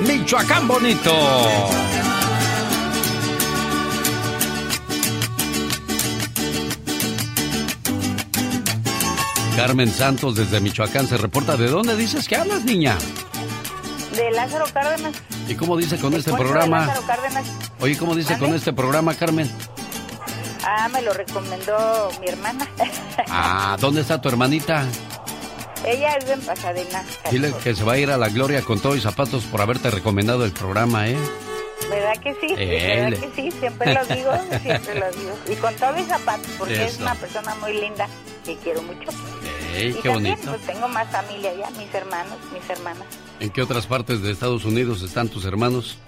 [0.01, 1.13] Michoacán bonito.
[9.57, 11.57] Carmen Santos desde Michoacán se reporta.
[11.57, 12.97] ¿De dónde dices que hablas, niña?
[14.15, 15.15] De Lázaro Cárdenas.
[15.49, 16.87] ¿Y cómo dice con este Poncho de programa?
[16.87, 17.47] Lázaro Cárdenas.
[17.81, 19.51] Oye, ¿cómo dice con este programa, Carmen?
[20.65, 22.67] Ah, me lo recomendó mi hermana.
[23.29, 24.85] Ah, ¿dónde está tu hermanita?
[25.85, 27.05] Ella es de Pasadena.
[27.31, 29.91] Dile que se va a ir a la gloria con todo y zapatos por haberte
[29.91, 31.17] recomendado el programa, ¿eh?
[31.91, 32.55] ¿Verdad que sí?
[32.57, 33.11] Él.
[33.13, 33.51] ¿Verdad que sí?
[33.61, 34.33] Siempre lo digo,
[34.63, 35.39] siempre lo digo.
[35.49, 37.03] Y con todo y zapatos, porque es Eso.
[37.03, 38.09] una persona muy linda
[38.45, 39.11] que quiero mucho.
[39.77, 40.53] ¡Ey, y qué también, bonito!
[40.53, 43.05] pues tengo más familia ya, mis hermanos, mis hermanas.
[43.41, 45.99] ¿En qué otras partes de Estados Unidos están tus hermanos?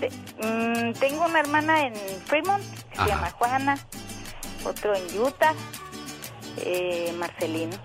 [0.00, 0.10] Te-
[0.44, 1.94] mm, tengo una hermana en
[2.26, 2.62] Fremont,
[2.92, 3.04] que Ajá.
[3.04, 3.78] se llama Juana,
[4.64, 5.54] otro en Utah,
[6.58, 7.76] eh, Marcelino.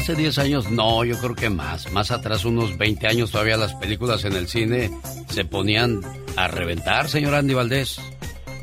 [0.07, 1.91] Hace 10 años, no, yo creo que más.
[1.91, 4.89] Más atrás, unos 20 años, todavía las películas en el cine
[5.27, 5.99] se ponían
[6.37, 7.99] a reventar, señor Andy Valdés.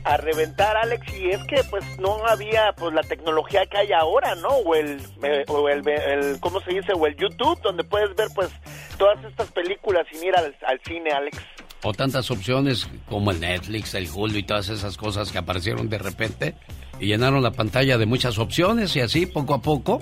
[0.05, 4.35] a reventar, Alex, y es que pues no había pues la tecnología que hay ahora,
[4.37, 4.49] ¿no?
[4.49, 6.95] O el, eh, o el, el- ¿cómo se dice?
[6.95, 8.49] O el YouTube, donde puedes ver pues
[8.97, 11.37] todas estas películas sin ir al, al cine, Alex.
[11.83, 15.99] O tantas opciones como el Netflix, el Hulu y todas esas cosas que aparecieron de
[15.99, 16.55] repente
[16.99, 20.01] y llenaron la pantalla de muchas opciones y así poco a poco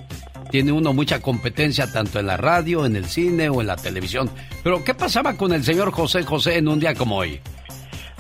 [0.53, 4.29] tiene uno mucha competencia tanto en la radio, en el cine o en la televisión.
[4.63, 7.41] Pero ¿qué pasaba con el señor José José en un día como hoy?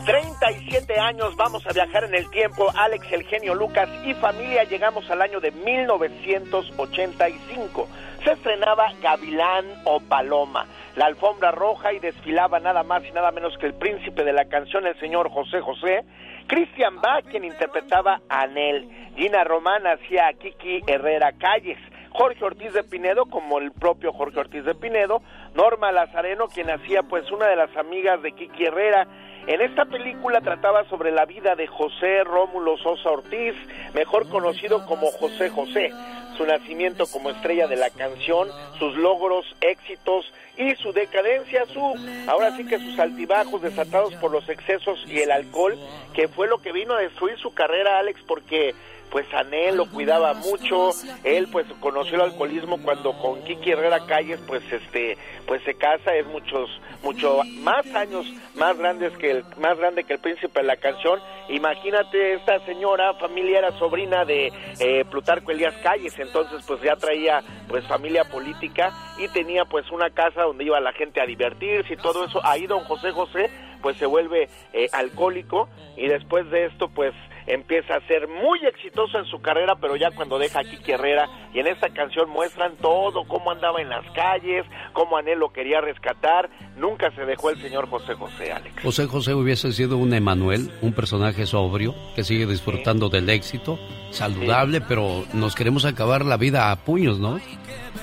[0.06, 5.10] 37 años vamos a viajar en el tiempo, Alex, el genio Lucas y familia, llegamos
[5.10, 7.86] al año de 1985.
[8.24, 10.64] Se estrenaba Gavilán o Paloma.
[10.96, 14.46] la alfombra roja y desfilaba nada más y nada menos que el príncipe de la
[14.46, 16.04] canción, el señor José José,
[16.46, 21.78] Christian Bach, quien interpretaba a Anel, Gina Román hacía a Kiki Herrera Calles,
[22.14, 25.22] Jorge Ortiz de Pinedo, como el propio Jorge Ortiz de Pinedo,
[25.54, 29.06] Norma Lazareno, quien hacía pues una de las amigas de Kiki Herrera,
[29.46, 33.54] en esta película trataba sobre la vida de José Rómulo Sosa Ortiz,
[33.92, 35.90] mejor conocido como José José,
[36.36, 38.48] su nacimiento como estrella de la canción,
[38.78, 41.80] sus logros, éxitos y su decadencia, su
[42.28, 45.76] ahora sí que sus altibajos desatados por los excesos y el alcohol,
[46.14, 48.74] que fue lo que vino a destruir su carrera, Alex, porque
[49.12, 50.90] pues Anel lo cuidaba mucho,
[51.22, 56.16] él pues conoció el alcoholismo cuando con Kiki Herrera Calles pues este pues se casa,
[56.16, 56.70] es muchos
[57.02, 61.20] mucho más años más grandes que el más grande que el príncipe de la canción.
[61.50, 67.42] Imagínate esta señora, familia era sobrina de eh, Plutarco Elías Calles, entonces pues ya traía
[67.68, 71.96] pues familia política y tenía pues una casa donde iba la gente a divertirse y
[71.98, 72.40] todo eso.
[72.44, 73.50] Ahí don José José
[73.82, 75.68] pues se vuelve eh, alcohólico
[75.98, 77.12] y después de esto pues
[77.46, 81.28] empieza a ser muy exitoso en su carrera, pero ya cuando deja a Kiki Herrera
[81.52, 85.80] y en esta canción muestran todo, cómo andaba en las calles, cómo Anel lo quería
[85.80, 88.82] rescatar, nunca se dejó el señor José José, Alex.
[88.82, 93.78] José José hubiese sido un Emanuel, un personaje sobrio, que sigue disfrutando del éxito,
[94.10, 97.38] saludable, pero nos queremos acabar la vida a puños, ¿no?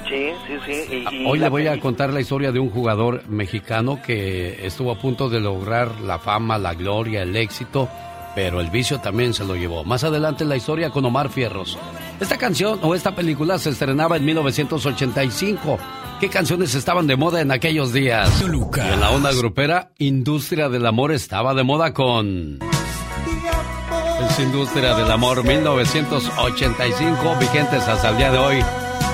[0.08, 1.06] Sí, sí, sí.
[1.26, 5.30] Hoy le voy a contar la historia de un jugador mexicano que estuvo a punto
[5.30, 7.90] de lograr la fama, la gloria, el éxito,
[8.36, 9.84] pero el vicio también se lo llevó.
[9.84, 11.78] Más adelante la historia con Omar Fierros.
[12.20, 15.78] Esta canción o esta película se estrenaba en 1985.
[16.20, 18.42] ¿Qué canciones estaban de moda en aquellos días?
[18.42, 22.60] en la onda grupera, Industria del Amor estaba de moda con...
[24.26, 28.62] Es Industria del Amor 1985, vigentes hasta el día de hoy.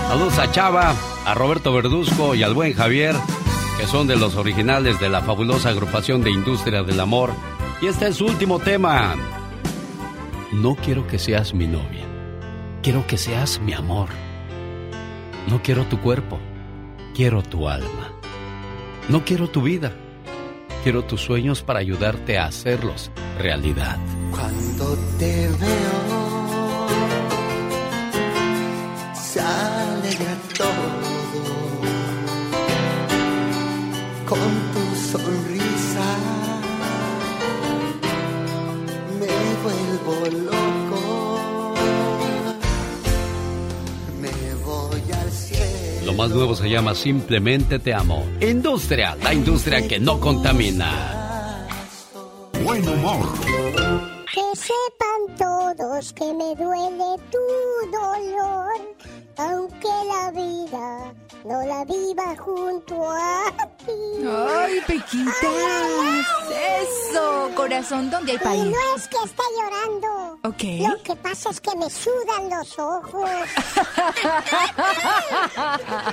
[0.07, 3.15] Saludos a Chava, a Roberto Verduzco y al buen Javier,
[3.79, 7.33] que son de los originales de la fabulosa agrupación de Industria del Amor
[7.81, 9.15] y este es su último tema.
[10.51, 12.05] No quiero que seas mi novia.
[12.81, 14.09] Quiero que seas mi amor.
[15.47, 16.39] No quiero tu cuerpo.
[17.13, 18.11] Quiero tu alma.
[19.09, 19.91] No quiero tu vida.
[20.83, 23.97] Quiero tus sueños para ayudarte a hacerlos realidad.
[24.31, 26.87] Cuando te veo,
[29.13, 31.15] sale de todo
[34.25, 34.39] con
[34.73, 35.54] tu sonrisa
[46.05, 48.23] Lo más nuevo se llama Simplemente Te Amo.
[48.39, 51.67] Industria, la industria que no contamina.
[52.63, 53.25] Buen humor.
[54.31, 57.37] Que sepan todos que me duele tu
[57.91, 58.95] dolor,
[59.37, 61.13] aunque la vida
[61.43, 63.74] no la viva junto a.
[63.87, 65.35] ¡Ay, Pequitas!
[66.81, 67.51] ¡Eso!
[67.55, 68.65] Corazón, ¿dónde hay país?
[68.65, 70.39] Y no es que esté llorando.
[70.43, 70.63] Ok.
[70.89, 73.29] Lo que pasa es que me sudan los ojos.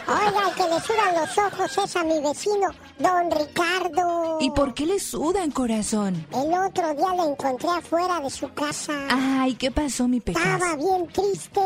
[0.08, 2.68] Oiga, que le sudan los ojos es a mi vecino,
[2.98, 4.38] don Ricardo.
[4.40, 6.26] ¿Y por qué le sudan, corazón?
[6.32, 8.92] El otro día le encontré afuera de su casa.
[9.10, 10.42] Ay, ¿qué pasó, mi Pecas?
[10.42, 11.60] Estaba bien triste.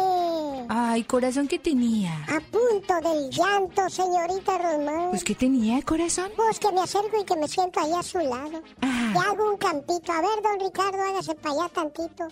[0.69, 2.13] Ay, corazón, ¿qué tenía?
[2.29, 5.11] A punto del llanto, señorita Román.
[5.11, 5.96] Pues, ¿qué tenía, corazón?
[6.37, 8.63] Pues que me acerco y que me siento ahí a su lado.
[8.83, 10.13] Y hago un campito.
[10.13, 12.29] A ver, don Ricardo, hágase para allá tantito.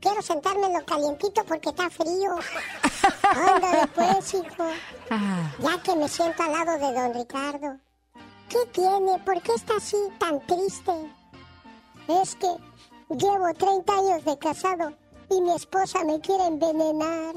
[0.00, 2.36] Quiero sentarme en lo calientito porque está frío.
[3.54, 4.68] Ándale pues, hijo.
[5.60, 7.78] Ya que me siento al lado de don Ricardo.
[8.50, 9.18] ¿Qué tiene?
[9.24, 10.92] ¿Por qué está así tan triste?
[12.08, 12.48] Es que
[13.16, 14.92] llevo 30 años de casado
[15.30, 17.34] y mi esposa me quiere envenenar.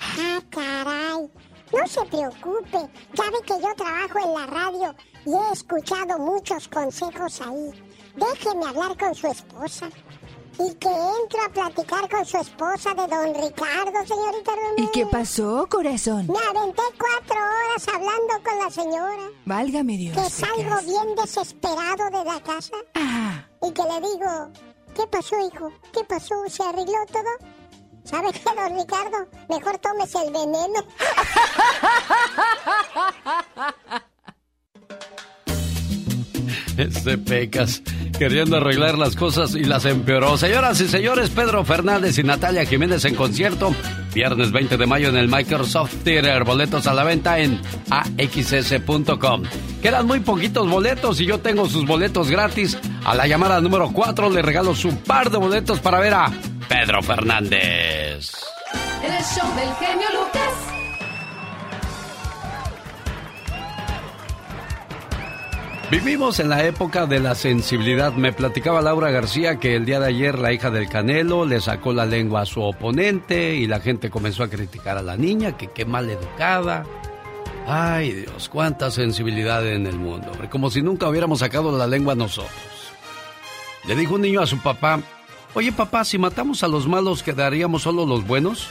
[0.00, 1.30] Ah, caray.
[1.72, 2.78] No se preocupe.
[3.14, 4.94] Ya ve que yo trabajo en la radio
[5.26, 7.70] y he escuchado muchos consejos ahí.
[8.16, 9.88] Déjeme hablar con su esposa.
[10.60, 14.74] Y que entro a platicar con su esposa de don Ricardo, señorita Romero.
[14.78, 16.26] ¿Y qué pasó, corazón?
[16.26, 19.30] Me aventé cuatro horas hablando con la señora.
[19.44, 20.16] Válgame Dios.
[20.16, 22.74] Que salgo bien desesperado de la casa.
[23.62, 24.50] Y que le digo,
[24.96, 25.70] ¿qué pasó, hijo?
[25.92, 26.34] ¿Qué pasó?
[26.48, 27.48] ¿Se arregló todo?
[28.08, 29.28] ¿Sabe qué, don Ricardo?
[29.50, 30.80] Mejor tómese el veneno.
[36.88, 37.82] Este Pecas
[38.18, 40.36] queriendo arreglar las cosas y las empeoró.
[40.38, 43.74] Señoras y señores, Pedro Fernández y Natalia Jiménez en concierto.
[44.14, 46.44] Viernes 20 de mayo en el Microsoft Theater.
[46.44, 47.60] Boletos a la venta en
[47.90, 49.42] axs.com.
[49.82, 52.78] Quedan muy poquitos boletos y yo tengo sus boletos gratis.
[53.04, 56.30] A la llamada número 4 le regalo su par de boletos para ver a
[56.68, 58.32] Pedro Fernández.
[59.02, 60.77] El show del genio Lucas.
[65.90, 68.12] Vivimos en la época de la sensibilidad.
[68.12, 71.94] Me platicaba Laura García que el día de ayer la hija del Canelo le sacó
[71.94, 75.68] la lengua a su oponente y la gente comenzó a criticar a la niña, que
[75.68, 76.84] qué mal educada.
[77.66, 80.30] Ay Dios, cuánta sensibilidad en el mundo.
[80.50, 82.52] Como si nunca hubiéramos sacado la lengua nosotros.
[83.86, 85.00] Le dijo un niño a su papá,
[85.54, 88.68] oye papá, si matamos a los malos, ¿quedaríamos solo los buenos?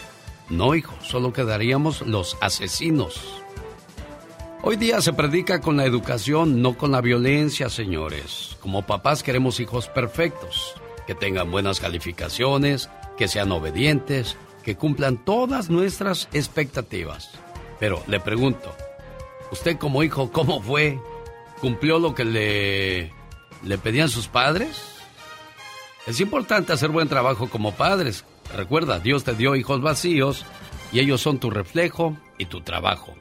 [0.50, 3.44] No, hijo, solo quedaríamos los asesinos.
[4.70, 8.58] Hoy día se predica con la educación, no con la violencia, señores.
[8.60, 10.76] Como papás queremos hijos perfectos,
[11.08, 14.36] que tengan buenas calificaciones, que sean obedientes,
[14.66, 17.30] que cumplan todas nuestras expectativas.
[17.80, 18.76] Pero le pregunto,
[19.54, 21.00] ¿usted como hijo cómo fue?
[21.62, 23.14] ¿Cumplió lo que le,
[23.64, 24.82] le pedían sus padres?
[26.08, 28.26] Es importante hacer buen trabajo como padres.
[28.54, 30.46] Recuerda, Dios te dio hijos vacíos
[30.92, 33.16] y ellos son tu reflejo y tu trabajo.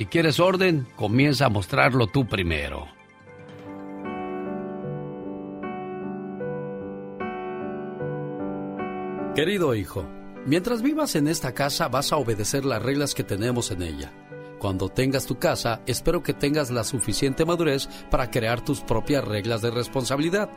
[0.00, 2.86] Si quieres orden, comienza a mostrarlo tú primero.
[9.34, 10.06] Querido hijo,
[10.46, 14.10] mientras vivas en esta casa vas a obedecer las reglas que tenemos en ella.
[14.58, 19.60] Cuando tengas tu casa, espero que tengas la suficiente madurez para crear tus propias reglas
[19.60, 20.48] de responsabilidad.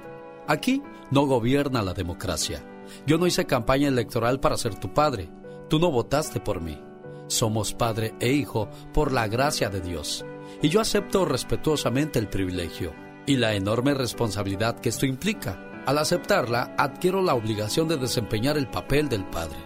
[0.48, 2.64] Aquí no gobierna la democracia.
[3.06, 5.30] Yo no hice campaña electoral para ser tu padre.
[5.70, 6.80] Tú no votaste por mí.
[7.34, 10.24] Somos padre e hijo por la gracia de Dios.
[10.62, 12.94] Y yo acepto respetuosamente el privilegio
[13.26, 15.82] y la enorme responsabilidad que esto implica.
[15.88, 19.58] Al aceptarla, adquiero la obligación de desempeñar el papel del padre.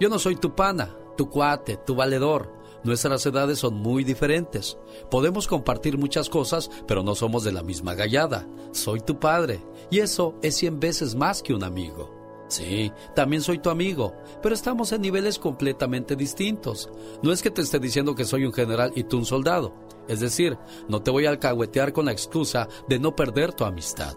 [0.00, 2.52] Yo no soy tu pana, tu cuate, tu valedor.
[2.82, 4.76] Nuestras edades son muy diferentes.
[5.08, 8.48] Podemos compartir muchas cosas, pero no somos de la misma gallada.
[8.72, 12.15] Soy tu padre, y eso es cien veces más que un amigo.
[12.48, 16.88] Sí, también soy tu amigo, pero estamos en niveles completamente distintos.
[17.22, 19.74] No es que te esté diciendo que soy un general y tú un soldado.
[20.08, 20.56] Es decir,
[20.88, 24.16] no te voy a alcahuetear con la excusa de no perder tu amistad.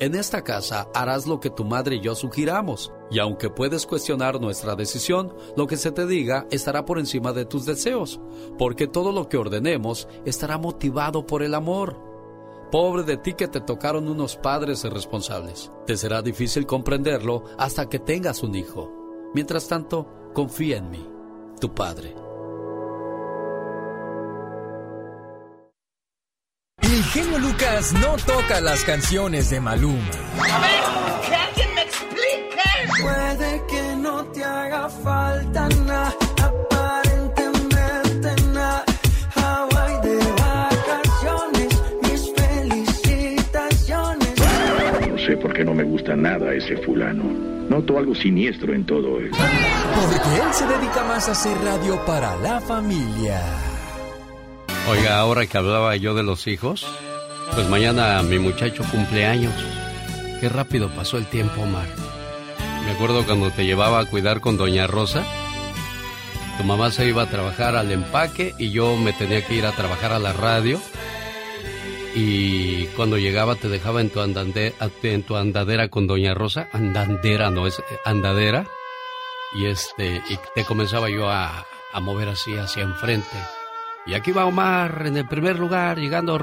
[0.00, 4.40] En esta casa harás lo que tu madre y yo sugiramos, y aunque puedes cuestionar
[4.40, 8.20] nuestra decisión, lo que se te diga estará por encima de tus deseos,
[8.58, 12.07] porque todo lo que ordenemos estará motivado por el amor.
[12.70, 15.72] Pobre de ti que te tocaron unos padres irresponsables.
[15.86, 18.92] Te será difícil comprenderlo hasta que tengas un hijo.
[19.32, 21.08] Mientras tanto, confía en mí,
[21.58, 22.14] tu padre.
[26.82, 30.10] El genio Lucas no toca las canciones de Maluma.
[30.38, 33.02] A ver, que alguien me explique.
[33.02, 36.17] Puede que no te haga falta nada
[45.40, 47.24] porque no me gusta nada ese fulano.
[47.68, 49.36] Noto algo siniestro en todo esto.
[49.36, 53.42] Porque él se dedica más a hacer radio para la familia.
[54.90, 56.86] Oiga, ahora que hablaba yo de los hijos,
[57.54, 59.52] pues mañana mi muchacho cumple años.
[60.40, 61.88] Qué rápido pasó el tiempo, Omar.
[62.86, 65.22] Me acuerdo cuando te llevaba a cuidar con Doña Rosa.
[66.56, 69.72] Tu mamá se iba a trabajar al empaque y yo me tenía que ir a
[69.72, 70.80] trabajar a la radio
[72.14, 77.66] y cuando llegaba te dejaba en tu, en tu andadera con Doña Rosa, andandera, no
[77.66, 78.66] es eh, andadera,
[79.54, 83.36] y este, y te comenzaba yo a, a mover así hacia enfrente.
[84.06, 86.36] Y aquí va Omar en el primer lugar, llegando.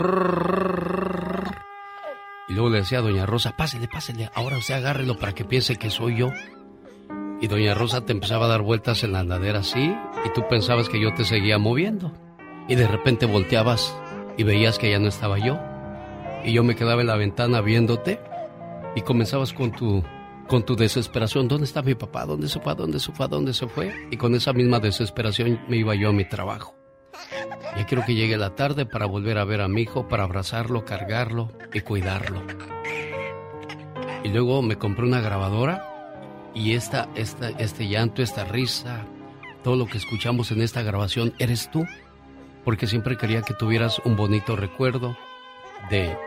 [2.47, 5.77] Y luego le decía a Doña Rosa, pásele, pásele, ahora usted agárrelo para que piense
[5.77, 6.29] que soy yo.
[7.41, 10.89] Y Doña Rosa te empezaba a dar vueltas en la andadera así, y tú pensabas
[10.89, 12.13] que yo te seguía moviendo.
[12.67, 13.95] Y de repente volteabas
[14.37, 15.59] y veías que ya no estaba yo.
[16.43, 18.19] Y yo me quedaba en la ventana viéndote
[18.95, 20.03] y comenzabas con tu
[20.47, 22.25] con tu desesperación, ¿dónde está mi papá?
[22.25, 22.75] ¿Dónde se fue?
[22.75, 23.27] ¿Dónde se fue?
[23.27, 24.07] ¿Dónde se fue?
[24.11, 26.75] Y con esa misma desesperación me iba yo a mi trabajo.
[27.75, 30.85] Ya quiero que llegue la tarde para volver a ver a mi hijo, para abrazarlo,
[30.85, 32.43] cargarlo y cuidarlo.
[34.23, 39.05] Y luego me compré una grabadora y esta, esta, este llanto, esta risa,
[39.63, 41.85] todo lo que escuchamos en esta grabación, eres tú
[42.65, 45.15] porque siempre quería que tuvieras un bonito recuerdo
[45.89, 46.17] de,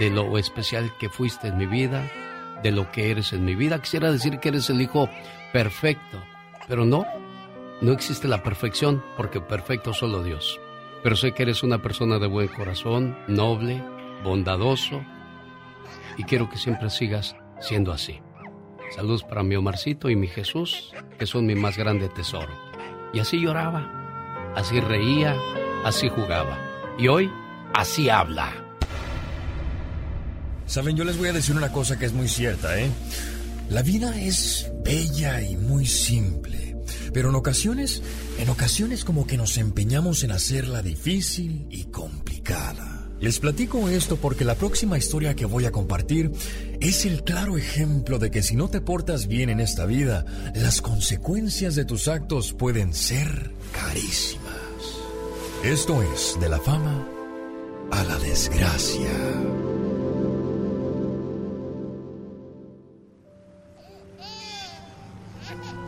[0.00, 2.10] de lo especial que fuiste en mi vida,
[2.62, 3.80] de lo que eres en mi vida.
[3.80, 5.08] Quisiera decir que eres el hijo
[5.52, 6.24] perfecto,
[6.66, 7.06] pero no,
[7.82, 10.58] no existe la perfección porque perfecto solo Dios.
[11.02, 13.84] Pero sé que eres una persona de buen corazón, noble,
[14.24, 15.02] bondadoso,
[16.16, 18.20] y quiero que siempre sigas siendo así.
[18.90, 22.54] Saludos para mi Omarcito y mi Jesús, que son mi más grande tesoro.
[23.12, 25.36] Y así lloraba, así reía,
[25.84, 26.58] así jugaba.
[26.98, 27.30] Y hoy,
[27.74, 28.52] así habla.
[30.66, 32.90] Saben, yo les voy a decir una cosa que es muy cierta, ¿eh?
[33.68, 36.76] La vida es bella y muy simple,
[37.12, 38.02] pero en ocasiones,
[38.38, 43.08] en ocasiones como que nos empeñamos en hacerla difícil y complicada.
[43.20, 46.30] Les platico esto porque la próxima historia que voy a compartir
[46.80, 50.82] es el claro ejemplo de que si no te portas bien en esta vida, las
[50.82, 54.43] consecuencias de tus actos pueden ser carísimas.
[55.64, 57.08] Esto es de la fama
[57.90, 59.10] a la desgracia.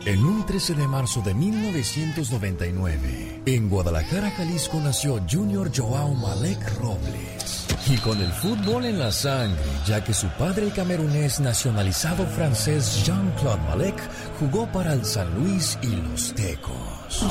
[0.03, 7.67] En un 13 de marzo de 1999, en Guadalajara, Jalisco, nació Junior Joao Malek Robles.
[7.87, 13.61] Y con el fútbol en la sangre, ya que su padre camerunés nacionalizado francés Jean-Claude
[13.69, 14.01] Malek
[14.39, 17.27] jugó para el San Luis y los Tecos.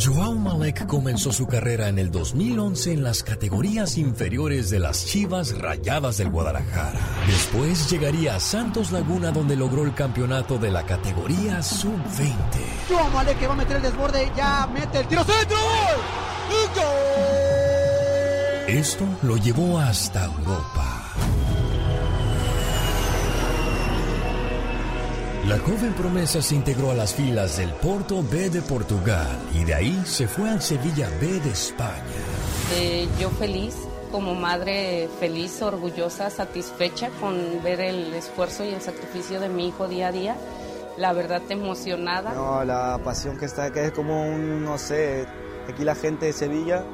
[0.00, 5.58] Joao Malek comenzó su carrera en el 2011 en las categorías inferiores de las Chivas
[5.58, 7.00] Rayadas del Guadalajara.
[7.26, 12.32] Después llegaría a Santos Laguna donde logró el campeonato de la categoría sub-20.
[12.88, 15.56] Joao Malek que va a meter el desborde, ya mete el tiro centro.
[16.76, 17.18] ¡Gol!
[18.68, 20.87] Esto lo llevó hasta Europa.
[25.48, 29.72] La joven promesa se integró a las filas del Porto B de Portugal y de
[29.72, 32.02] ahí se fue al Sevilla B de España.
[32.74, 33.74] Eh, yo feliz,
[34.12, 39.88] como madre feliz, orgullosa, satisfecha con ver el esfuerzo y el sacrificio de mi hijo
[39.88, 40.36] día a día.
[40.98, 42.34] La verdad emocionada.
[42.34, 45.24] No, la pasión que está acá es como un, no sé,
[45.66, 46.84] aquí la gente de Sevilla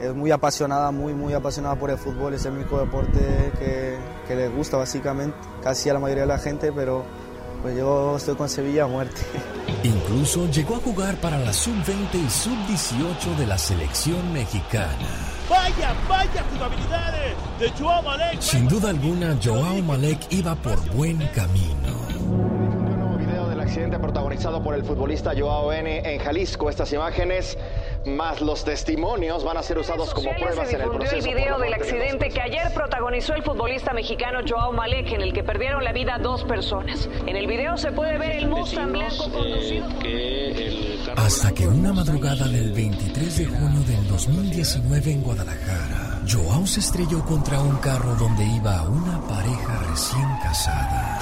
[0.00, 2.34] es muy apasionada, muy, muy apasionada por el fútbol.
[2.34, 3.96] Es el único deporte que,
[4.28, 7.04] que les gusta básicamente, casi a la mayoría de la gente, pero
[7.62, 9.22] pues yo estoy con Sevilla a muerte.
[9.84, 15.08] Incluso llegó a jugar para la sub-20 y sub-18 de la selección mexicana.
[15.48, 18.40] ¡Vaya, vaya jugabilidades de Joao Malek!
[18.40, 22.06] Sin duda alguna, Joao Malek iba por buen camino.
[22.18, 26.14] Un nuevo video del accidente protagonizado por el futbolista Joao N.
[26.14, 26.68] en Jalisco.
[26.68, 27.56] Estas imágenes
[28.06, 31.28] más los testimonios van a ser usados como pruebas se en el proceso.
[31.28, 35.42] el video del accidente que ayer protagonizó el futbolista mexicano Joao Malek, en el que
[35.42, 37.08] perdieron la vida dos personas.
[37.26, 39.86] En el video se puede ver el Mustang blanco conducido.
[41.16, 47.24] Hasta que una madrugada del 23 de junio del 2019 en Guadalajara, Joao se estrelló
[47.24, 51.18] contra un carro donde iba una pareja recién casada.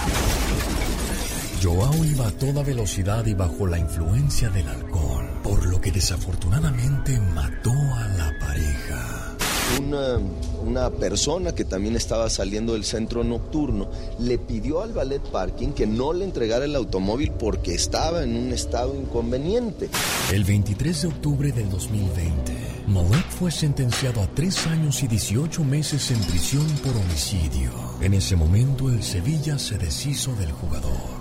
[1.63, 5.20] Joao iba a toda velocidad y bajo la influencia del alcohol,
[5.51, 9.37] por lo que desafortunadamente mató a la pareja.
[9.81, 10.19] Una,
[10.65, 13.89] una persona que también estaba saliendo del centro nocturno
[14.21, 18.53] le pidió al ballet parking que no le entregara el automóvil porque estaba en un
[18.53, 19.91] estado inconveniente.
[20.33, 22.53] El 23 de octubre del 2020,
[22.87, 27.73] Malek fue sentenciado a tres años y 18 meses en prisión por homicidio.
[28.01, 31.20] En ese momento, el Sevilla se deshizo del jugador.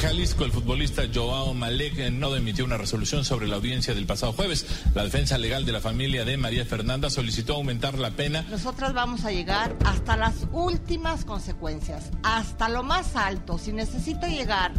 [0.00, 4.66] Jalisco, el futbolista Joao Malek no emitió una resolución sobre la audiencia del pasado jueves.
[4.94, 8.46] La defensa legal de la familia de María Fernanda solicitó aumentar la pena.
[8.48, 13.58] Nosotras vamos a llegar hasta las últimas consecuencias, hasta lo más alto.
[13.58, 14.72] Si necesito llegar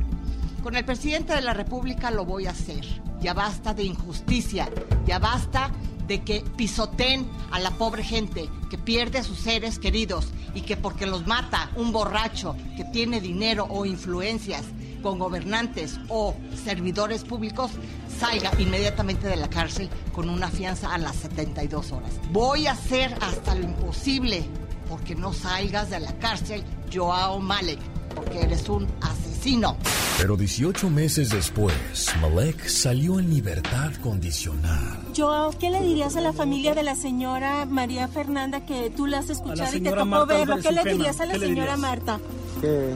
[0.64, 2.84] con el presidente de la República, lo voy a hacer.
[3.22, 4.72] Ya basta de injusticia,
[5.06, 5.72] ya basta
[6.08, 10.78] de que pisoteen a la pobre gente que pierde a sus seres queridos y que
[10.78, 14.66] porque los mata un borracho que tiene dinero o influencias
[15.02, 17.72] con gobernantes o servidores públicos
[18.20, 22.12] salga inmediatamente de la cárcel con una fianza a las 72 horas.
[22.32, 24.46] Voy a hacer hasta lo imposible
[24.90, 26.64] porque no salgas de la cárcel,
[26.94, 27.80] Joao Malek,
[28.14, 29.78] porque eres un asesino.
[30.18, 31.74] Pero 18 meses después,
[32.22, 35.00] Malek salió en libertad condicional.
[35.16, 39.20] Joao, ¿qué le dirías a la familia de la señora María Fernanda que tú la
[39.20, 40.58] has escuchado y te tocó Marta verlo?
[40.62, 41.80] ¿Qué le dirías a la ¿qué le señora dirías?
[41.80, 42.20] Marta?
[42.60, 42.94] Que,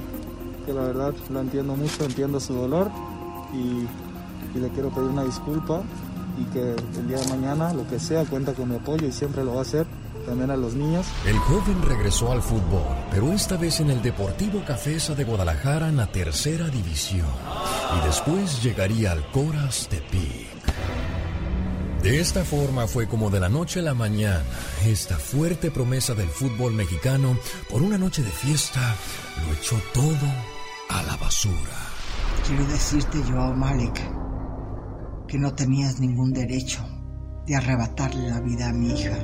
[0.66, 2.90] que la verdad lo entiendo mucho, entiendo su dolor
[3.54, 5.84] y, y le quiero pedir una disculpa
[6.40, 9.44] y que el día de mañana, lo que sea, cuenta con mi apoyo y siempre
[9.44, 9.86] lo va a hacer,
[10.26, 11.06] también a los niños.
[11.26, 15.98] El joven regresó al fútbol, pero esta vez en el Deportivo Cafesa de Guadalajara en
[15.98, 17.28] la tercera división.
[17.98, 20.56] Y después llegaría al Coras Tepic.
[22.02, 24.44] De esta forma fue como de la noche a la mañana,
[24.86, 27.36] esta fuerte promesa del fútbol mexicano,
[27.68, 28.96] por una noche de fiesta,
[29.48, 30.55] lo echó todo
[30.90, 31.78] a la basura.
[32.48, 34.00] Quiero decirte, Joao Malek,
[35.28, 36.84] que no tenías ningún derecho
[37.46, 39.18] de arrebatarle la vida a mi hija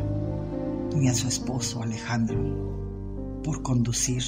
[0.96, 4.24] ni a su esposo Alejandro por conducir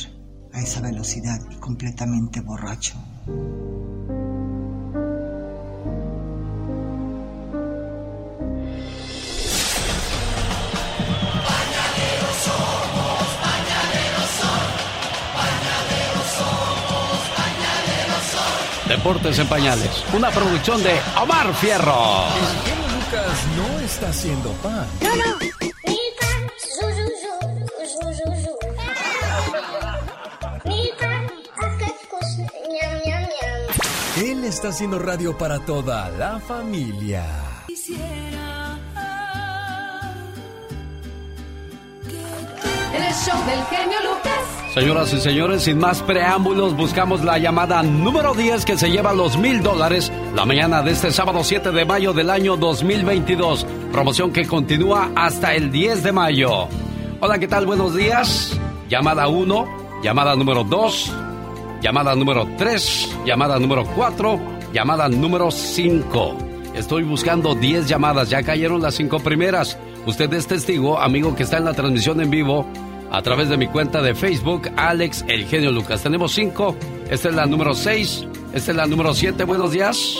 [0.54, 2.96] a esa velocidad y completamente borracho.
[18.98, 19.90] Deportes en Pañales.
[20.14, 22.26] Una producción de Omar Fierro.
[22.64, 24.88] El Lucas no está haciendo pan.
[25.02, 25.24] No, no.
[34.16, 37.26] Él está haciendo radio para toda la familia.
[43.26, 44.74] Show del genio Lucas.
[44.74, 49.38] Señoras y señores, sin más preámbulos, buscamos la llamada número 10 que se lleva los
[49.38, 53.66] mil dólares la mañana de este sábado 7 de mayo del año 2022.
[53.94, 56.68] Promoción que continúa hasta el 10 de mayo.
[57.22, 57.66] Hola, ¿qué tal?
[57.66, 58.60] Buenos días.
[58.90, 61.14] Llamada 1, llamada número 2,
[61.82, 64.40] llamada número 3, llamada número 4,
[64.74, 66.38] llamada número 5.
[66.76, 69.78] Estoy buscando 10 llamadas, ya cayeron las 5 primeras.
[70.06, 72.68] Usted es testigo, amigo que está en la transmisión en vivo
[73.14, 76.02] a través de mi cuenta de Facebook, Alex El Genio Lucas.
[76.02, 76.76] Tenemos 5,
[77.12, 80.18] esta es la número 6, esta es la número 7, buenos días.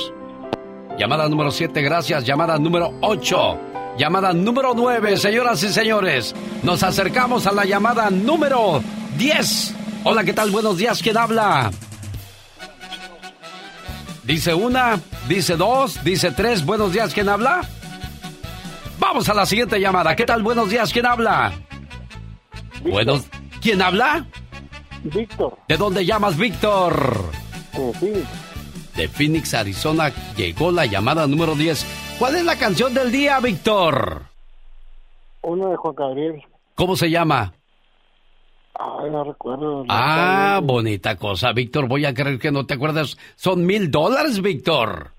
[0.98, 2.24] Llamada número 7, gracias.
[2.24, 3.60] Llamada número 8.
[3.98, 6.36] Llamada número 9, señoras y señores.
[6.62, 8.84] Nos acercamos a la llamada número
[9.18, 9.76] 10.
[10.04, 10.52] Hola, ¿qué tal?
[10.52, 11.72] Buenos días, ¿quién habla?
[14.24, 16.64] Dice una, dice dos, dice tres.
[16.64, 17.68] Buenos días, ¿quién habla?
[19.00, 20.16] Vamos a la siguiente llamada.
[20.16, 20.44] ¿Qué tal?
[20.44, 21.54] Buenos días, ¿quién habla?
[22.84, 23.28] Buenos.
[23.62, 24.26] ¿Quién habla?
[25.04, 25.58] Víctor.
[25.68, 26.94] ¿De dónde llamas, Víctor?
[27.74, 28.28] De Phoenix.
[28.96, 32.16] De Phoenix, Arizona, llegó la llamada número 10.
[32.20, 34.24] ¿Cuál es la canción del día, Víctor?
[35.42, 36.42] Uno de Juan Gabriel.
[36.76, 37.54] ¿Cómo se llama?
[38.76, 39.86] Ay, no recuerdo.
[39.90, 41.88] Ah, bonita cosa, Víctor.
[41.88, 43.18] Voy a creer que no te acuerdas.
[43.36, 45.12] Son mil dólares, Víctor.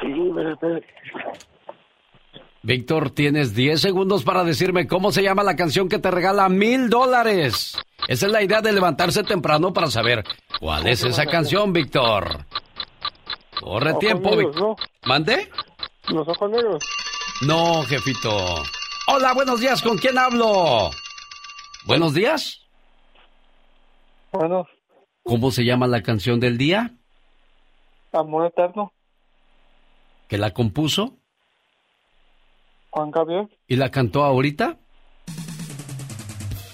[0.00, 0.80] Sí, pero-
[2.64, 6.88] Víctor, tienes 10 segundos para decirme cómo se llama la canción que te regala mil
[6.88, 7.76] dólares.
[8.06, 10.22] Esa es la idea de levantarse temprano para saber
[10.60, 12.46] cuál es esa canción, Víctor.
[13.60, 14.76] Corre tiempo, Víctor.
[15.04, 15.50] ¿Mande?
[16.08, 16.84] Los ojos negros.
[17.46, 18.30] No, jefito.
[19.08, 19.82] Hola, buenos días.
[19.82, 20.90] ¿Con quién hablo?
[21.84, 22.60] Buenos días.
[24.30, 24.66] Bueno,
[25.24, 26.94] ¿Cómo se llama la canción del día?
[28.12, 28.92] Amor Eterno.
[30.28, 31.18] ¿Que la compuso
[32.92, 33.48] Juan Gabriel.
[33.66, 34.76] y la cantó ahorita?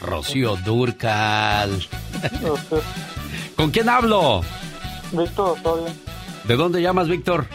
[0.00, 1.86] Rocío Durcal.
[3.56, 4.42] ¿Con quién hablo?
[5.12, 5.96] Víctor, bien.
[6.44, 7.46] ¿De dónde llamas, Víctor?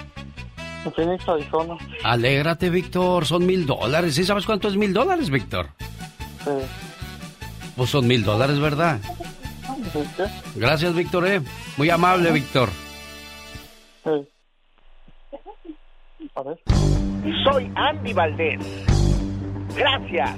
[0.86, 1.76] En Phoenix, Arizona.
[2.04, 3.26] Alégrate, Víctor.
[3.26, 4.16] Son mil dólares.
[4.16, 5.70] ¿Sí sabes cuánto es mil dólares, Víctor?
[6.44, 6.52] Sí.
[7.76, 9.00] Pues son mil dólares, ¿verdad?
[9.94, 10.24] ¿Viste?
[10.56, 11.28] Gracias, Víctor.
[11.28, 11.42] eh.
[11.78, 12.70] Muy amable, Víctor.
[14.04, 14.10] Sí.
[16.36, 16.60] A ver.
[17.44, 18.60] Soy Andy Valdés.
[19.76, 20.36] Gracias.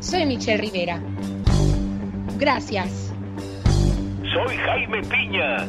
[0.00, 1.00] Soy Michelle Rivera.
[2.38, 3.14] Gracias.
[4.34, 5.66] Soy Jaime Piña.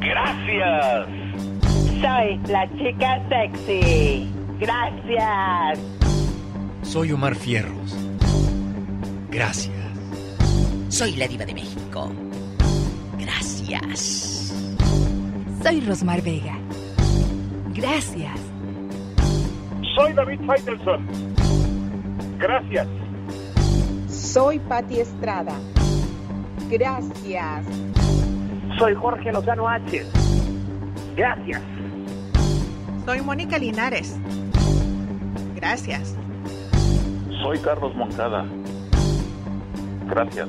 [0.00, 1.06] Gracias.
[2.00, 4.28] Soy la chica sexy.
[4.58, 5.78] Gracias.
[6.82, 7.96] Soy Omar Fierros.
[9.30, 9.76] Gracias.
[10.88, 12.12] Soy la diva de México.
[13.18, 14.52] Gracias.
[15.62, 16.59] Soy Rosmar Vega.
[17.74, 18.40] Gracias.
[19.94, 21.06] Soy David Faitelson.
[22.38, 22.86] Gracias.
[24.08, 25.54] Soy Patti Estrada.
[26.68, 27.66] Gracias.
[28.78, 30.04] Soy Jorge Lozano H.
[31.16, 31.62] Gracias.
[33.04, 34.18] Soy Mónica Linares.
[35.54, 36.16] Gracias.
[37.42, 38.44] Soy Carlos Moncada.
[40.08, 40.48] Gracias.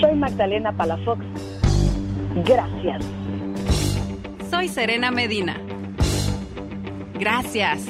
[0.00, 1.24] Soy Magdalena Palafox.
[2.44, 3.04] Gracias.
[4.50, 5.56] Soy Serena Medina.
[7.22, 7.84] Gracias.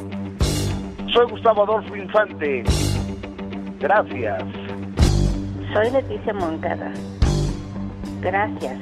[1.10, 2.64] Soy Gustavo Adolfo Infante.
[3.80, 4.42] Gracias.
[5.72, 6.92] Soy Leticia Moncada.
[8.20, 8.78] Gracias.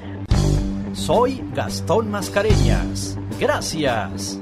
[0.92, 3.16] Soy Gastón Mascareñas.
[3.38, 4.40] Gracias.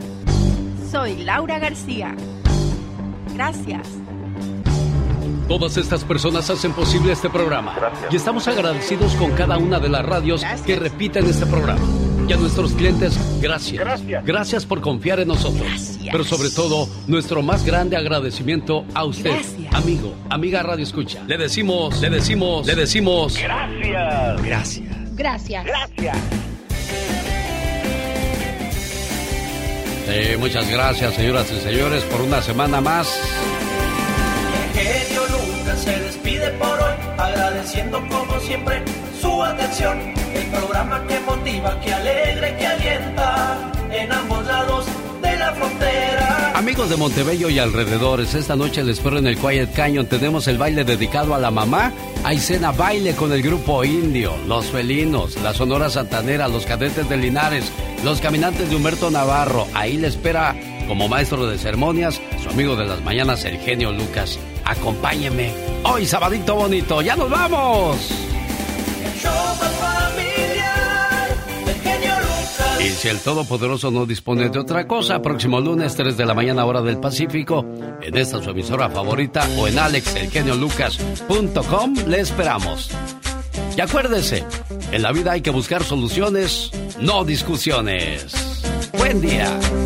[0.91, 2.17] Soy Laura García.
[3.35, 3.87] Gracias.
[5.47, 7.75] Todas estas personas hacen posible este programa.
[8.11, 12.08] Y estamos agradecidos con cada una de las radios que repiten este programa.
[12.29, 13.83] Y a nuestros clientes, gracias.
[14.23, 14.67] Gracias.
[14.67, 15.99] por confiar en nosotros.
[16.13, 19.75] Pero sobre todo, nuestro más grande agradecimiento a usted, Gracias.
[19.75, 21.23] amigo, amiga Radio Escucha.
[21.27, 23.39] Le decimos, le decimos, le decimos.
[23.39, 24.43] Gracias.
[24.43, 25.15] Gracias.
[25.15, 25.65] Gracias.
[25.65, 26.19] Gracias.
[30.07, 33.09] Sí, muchas gracias, señoras y señores, por una semana más.
[34.75, 38.83] El genio Lucas se despide por hoy, agradeciendo como siempre
[39.21, 39.99] su atención.
[40.35, 44.87] El programa que motiva, que alegra que alienta en ambos lados
[45.23, 46.53] de la frontera.
[46.55, 50.07] Amigos de Montebello y alrededores, esta noche les espero en el Quiet Canyon.
[50.07, 51.93] Tenemos el baile dedicado a la mamá.
[52.25, 57.17] Hay cena baile con el grupo indio, los felinos, la Sonora Santanera, los cadetes de
[57.17, 57.73] Linares,
[58.05, 59.67] los caminantes de Humberto Navarro.
[59.75, 64.39] Ahí le espera como maestro de ceremonias su amigo de las mañanas, el genio Lucas.
[64.65, 65.53] Acompáñeme.
[65.85, 67.01] Hoy, sabadito bonito.
[67.03, 68.29] ¡Ya nos vamos!
[72.81, 76.65] Y si el Todopoderoso no dispone de otra cosa, próximo lunes 3 de la mañana
[76.65, 77.67] hora del Pacífico,
[78.01, 82.91] en esta su emisora favorita o en alexelgeniolucas.com le esperamos.
[83.77, 84.45] Y acuérdese,
[84.93, 86.71] en la vida hay que buscar soluciones,
[87.01, 88.33] no discusiones.
[88.97, 89.59] Buen día.